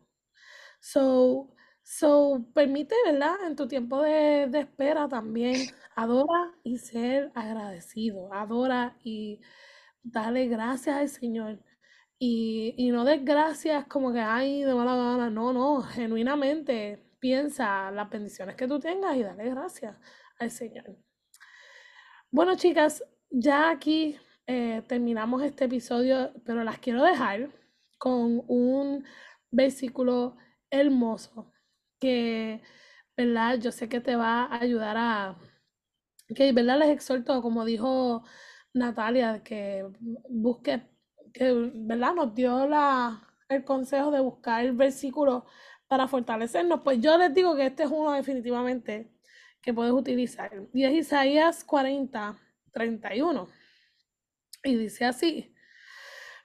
So, 0.81 1.55
So, 1.87 2.47
permite, 2.55 2.95
¿verdad? 3.05 3.35
En 3.47 3.57
tu 3.57 3.69
tiempo 3.69 4.01
de, 4.03 4.45
espera 4.55 5.07
también, 5.07 5.55
adora 5.97 6.53
y 6.63 6.79
ser 6.79 7.33
agradecido, 7.35 8.33
adora 8.33 8.97
y 9.03 9.41
dale 10.03 10.47
gracias 10.49 10.97
al 10.97 11.09
Señor. 11.09 11.61
Y, 12.19 12.75
y 12.79 12.91
no 12.91 13.05
des 13.05 13.25
gracias 13.25 13.87
como 13.87 14.13
que, 14.13 14.21
ay, 14.21 14.63
de 14.63 14.75
mala 14.75 14.97
gana, 14.97 15.31
no, 15.31 15.53
no, 15.53 15.83
genuinamente 15.83 17.05
piensa 17.19 17.91
las 17.91 18.11
bendiciones 18.11 18.57
que 18.57 18.69
tú 18.69 18.79
tengas 18.79 19.17
y 19.17 19.23
dale 19.23 19.51
gracias 19.51 19.97
al 20.39 20.51
Señor. 20.51 20.97
Bueno, 22.31 22.57
chicas, 22.57 23.05
ya 23.31 23.71
aquí 23.71 24.19
eh, 24.47 24.83
terminamos 24.89 25.43
este 25.43 25.65
episodio, 25.65 26.33
pero 26.45 26.65
las 26.65 26.79
quiero 26.79 27.03
dejar 27.03 27.49
con 27.99 28.43
un 28.49 29.05
versículo 29.51 30.37
hermoso 30.71 31.53
que, 31.99 32.61
¿verdad? 33.17 33.59
Yo 33.59 33.73
sé 33.73 33.89
que 33.89 34.01
te 34.01 34.17
va 34.17 34.45
a 34.45 34.61
ayudar 34.61 34.97
a, 34.99 35.37
que, 36.35 36.53
¿verdad? 36.53 36.79
Les 36.79 36.91
exhorto, 36.91 37.43
como 37.43 37.64
dijo 37.64 38.25
Natalia, 38.72 39.43
que 39.43 39.87
busque, 40.29 40.83
que, 41.33 41.70
¿verdad? 41.75 42.14
Nos 42.14 42.35
dio 42.35 42.66
la, 42.66 43.29
el 43.49 43.64
consejo 43.64 44.11
de 44.11 44.20
buscar 44.20 44.64
el 44.64 44.72
versículo 44.72 45.47
para 45.89 46.09
fortalecernos. 46.09 46.81
Pues 46.83 47.01
yo 47.01 47.16
les 47.18 47.35
digo 47.35 47.57
que 47.57 47.66
este 47.66 47.85
es 47.85 47.91
uno 47.91 48.12
definitivamente 48.12 49.11
que 49.61 49.75
puedes 49.75 49.93
utilizar. 49.93 50.51
Y 50.72 50.85
es 50.85 50.93
Isaías 50.93 51.64
40, 51.64 52.39
31. 52.72 53.49
Y 54.64 54.77
dice 54.77 55.05
así, 55.05 55.55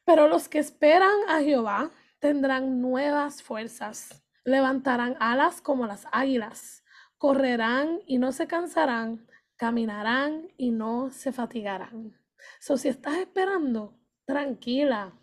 pero 0.06 0.28
los 0.28 0.50
que 0.50 0.60
esperan 0.60 1.16
a 1.28 1.42
Jehová 1.42 1.92
tendrán 2.20 2.82
nuevas 2.82 3.42
fuerzas 3.42 4.24
Levantarán 4.50 5.16
alas 5.20 5.62
como 5.62 5.86
las 5.86 6.08
águilas, 6.12 6.84
correrán 7.20 8.00
y 8.08 8.18
no 8.18 8.32
se 8.32 8.48
cansarán, 8.48 9.28
caminarán 9.60 10.48
y 10.58 10.72
no 10.72 11.12
se 11.12 11.34
fatigarán. 11.34 12.18
So, 12.62 12.78
si 12.78 12.88
estás 12.88 13.18
esperando, 13.18 14.00
tranquila. 14.26 15.14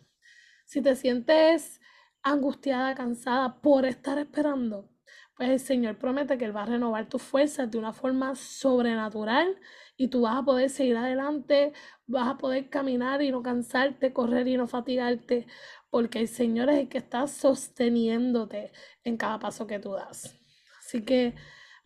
Si 0.66 0.82
te 0.82 0.94
sientes 0.94 1.80
angustiada, 2.22 2.94
cansada 2.94 3.62
por 3.62 3.86
estar 3.86 4.18
esperando, 4.18 4.90
pues 5.36 5.48
el 5.48 5.58
Señor 5.58 5.96
promete 5.96 6.36
que 6.36 6.44
Él 6.44 6.54
va 6.54 6.64
a 6.64 6.66
renovar 6.66 7.08
tus 7.08 7.22
fuerzas 7.22 7.70
de 7.70 7.78
una 7.78 7.94
forma 7.94 8.34
sobrenatural 8.34 9.58
y 9.96 10.08
tú 10.08 10.22
vas 10.22 10.36
a 10.36 10.44
poder 10.44 10.68
seguir 10.68 10.98
adelante, 10.98 11.72
vas 12.06 12.28
a 12.28 12.36
poder 12.36 12.68
caminar 12.68 13.22
y 13.22 13.30
no 13.30 13.42
cansarte, 13.42 14.12
correr 14.12 14.46
y 14.48 14.58
no 14.58 14.66
fatigarte, 14.66 15.46
porque 15.88 16.20
el 16.20 16.28
Señor 16.28 16.68
es 16.68 16.80
el 16.80 16.88
que 16.90 16.98
está 16.98 17.26
sosteniéndote 17.26 18.70
en 19.02 19.16
cada 19.16 19.38
paso 19.38 19.66
que 19.66 19.78
tú 19.78 19.92
das. 19.92 20.38
Así 20.78 21.02
que 21.04 21.34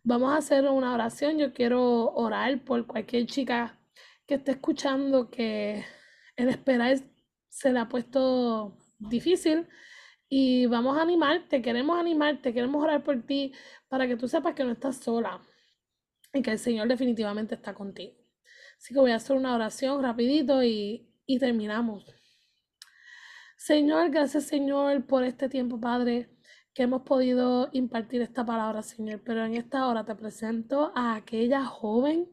vamos 0.03 0.33
a 0.33 0.39
hacer 0.39 0.65
una 0.69 0.95
oración. 0.95 1.39
Yo 1.39 1.53
quiero 1.53 2.13
orar 2.13 2.65
por 2.65 2.87
cualquier 2.87 3.27
chica 3.27 3.79
que 4.27 4.35
esté 4.35 4.53
escuchando 4.53 5.31
que 5.31 5.85
el 6.37 6.49
esperar 6.49 6.99
se 7.49 7.73
le 7.73 7.81
ha 7.81 7.89
puesto 7.89 8.77
difícil 8.99 9.69
y 10.29 10.67
vamos 10.67 10.97
a 10.97 11.03
animarte, 11.03 11.61
queremos 11.61 11.99
animarte, 11.99 12.55
queremos 12.55 12.83
orar 12.83 13.03
por 13.03 13.21
ti 13.23 13.53
para 13.89 14.07
que 14.07 14.17
tú 14.17 14.29
sepas 14.29 14.55
que 14.55 14.65
no 14.65 14.73
estás 14.73 14.97
sola 14.99 15.43
y 16.33 16.43
que 16.43 16.53
el 16.53 16.59
Señor 16.59 16.87
definitivamente 16.87 17.57
está 17.57 17.75
contigo. 17.75 18.15
Así 18.79 18.95
que 18.95 19.01
voy 19.01 19.11
a 19.11 19.17
hacer 19.17 19.37
una 19.37 19.55
oración 19.55 20.03
rapidito 20.03 20.63
y, 20.63 21.13
y 21.27 21.39
terminamos. 21.39 22.05
Señor, 23.57 24.11
gracias 24.11 24.45
Señor 24.45 25.05
por 25.07 25.25
este 25.25 25.49
tiempo, 25.49 25.81
Padre, 25.81 26.31
que 26.81 26.85
hemos 26.85 27.03
podido 27.03 27.69
impartir 27.73 28.23
esta 28.23 28.47
palabra, 28.47 28.81
Señor. 28.81 29.21
Pero 29.23 29.45
en 29.45 29.55
esta 29.55 29.87
hora 29.87 30.07
te 30.07 30.15
presento 30.15 30.93
a 30.95 31.15
aquella 31.15 31.67
joven 31.67 32.27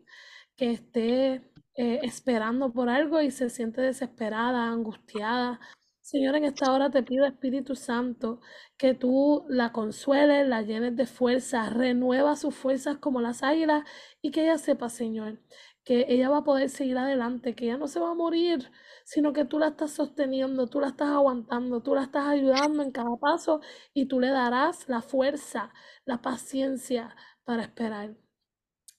que 0.55 0.71
esté 0.71 1.41
eh, 1.75 1.99
esperando 2.03 2.71
por 2.71 2.87
algo 2.87 3.19
y 3.21 3.29
se 3.29 3.49
siente 3.49 3.81
desesperada, 3.81 4.69
angustiada. 4.69 5.59
Señor, 5.99 6.37
en 6.37 6.45
esta 6.45 6.71
hora 6.71 6.89
te 6.89 7.03
pido, 7.03 7.25
Espíritu 7.25 7.75
Santo, 7.75 8.39
que 8.77 8.93
tú 8.93 9.45
la 9.49 9.73
consueles, 9.73 10.47
la 10.47 10.61
llenes 10.61 10.95
de 10.95 11.07
fuerza, 11.07 11.69
renueva 11.69 12.37
sus 12.37 12.55
fuerzas 12.55 12.99
como 12.99 13.19
las 13.19 13.43
águilas 13.43 13.83
y 14.21 14.31
que 14.31 14.43
ella 14.43 14.57
sepa, 14.57 14.87
Señor, 14.87 15.41
que 15.87 16.05
ella 16.09 16.27
va 16.27 16.39
a 16.39 16.43
poder 16.43 16.69
seguir 16.69 16.97
adelante, 16.97 17.55
que 17.55 17.63
ella 17.63 17.77
no 17.77 17.87
se 17.87 18.01
va 18.01 18.11
a 18.11 18.13
morir, 18.13 18.69
sino 19.05 19.31
que 19.31 19.45
tú 19.45 19.57
la 19.57 19.69
estás 19.69 19.91
sosteniendo, 19.91 20.67
tú 20.67 20.81
la 20.81 20.87
estás 20.89 21.07
aguantando, 21.07 21.81
tú 21.81 21.95
la 21.95 22.03
estás 22.03 22.27
ayudando 22.27 22.83
en 22.83 22.91
cada 22.91 23.15
paso 23.15 23.61
y 23.93 24.07
tú 24.07 24.19
le 24.19 24.27
darás 24.27 24.89
la 24.89 25.01
fuerza, 25.01 25.71
la 26.03 26.21
paciencia 26.21 27.15
para 27.45 27.63
esperar. 27.63 28.17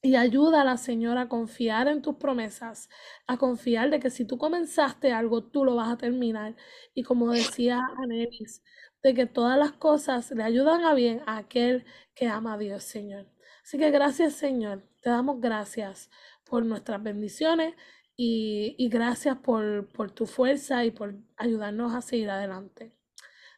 Y 0.00 0.16
ayuda 0.16 0.62
a 0.62 0.64
la 0.64 0.78
Señora 0.78 1.22
a 1.22 1.28
confiar 1.28 1.88
en 1.88 2.00
tus 2.00 2.16
promesas, 2.16 2.88
a 3.26 3.36
confiar 3.36 3.90
de 3.90 4.00
que 4.00 4.08
si 4.08 4.24
tú 4.24 4.38
comenzaste 4.38 5.12
algo, 5.12 5.44
tú 5.44 5.66
lo 5.66 5.74
vas 5.76 5.90
a 5.92 5.98
terminar. 5.98 6.56
Y 6.94 7.02
como 7.02 7.30
decía 7.32 7.80
Anelis, 8.02 8.62
de 9.02 9.12
que 9.12 9.26
todas 9.26 9.58
las 9.58 9.72
cosas 9.72 10.30
le 10.30 10.42
ayudan 10.42 10.84
a 10.84 10.94
bien 10.94 11.20
a 11.26 11.36
aquel 11.36 11.84
que 12.14 12.28
ama 12.28 12.54
a 12.54 12.58
Dios, 12.58 12.84
Señor. 12.84 13.26
Así 13.62 13.76
que 13.76 13.90
gracias, 13.90 14.32
Señor. 14.32 14.88
Te 15.02 15.10
damos 15.10 15.40
gracias 15.40 16.08
por 16.48 16.64
nuestras 16.64 17.02
bendiciones 17.02 17.74
y, 18.16 18.88
gracias 18.90 19.38
por, 19.38 19.88
por 19.92 20.10
tu 20.10 20.26
fuerza 20.26 20.84
y 20.84 20.90
por 20.90 21.14
ayudarnos 21.36 21.94
a 21.94 22.02
seguir 22.02 22.30
adelante. 22.30 22.92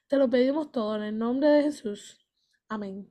Te 0.07 0.17
lo 0.17 0.29
pedimos 0.29 0.71
todo 0.73 0.97
en 0.97 1.03
el 1.03 1.19
nombre 1.19 1.49
de 1.49 1.63
Jesús. 1.65 2.19
Amén. 2.69 3.11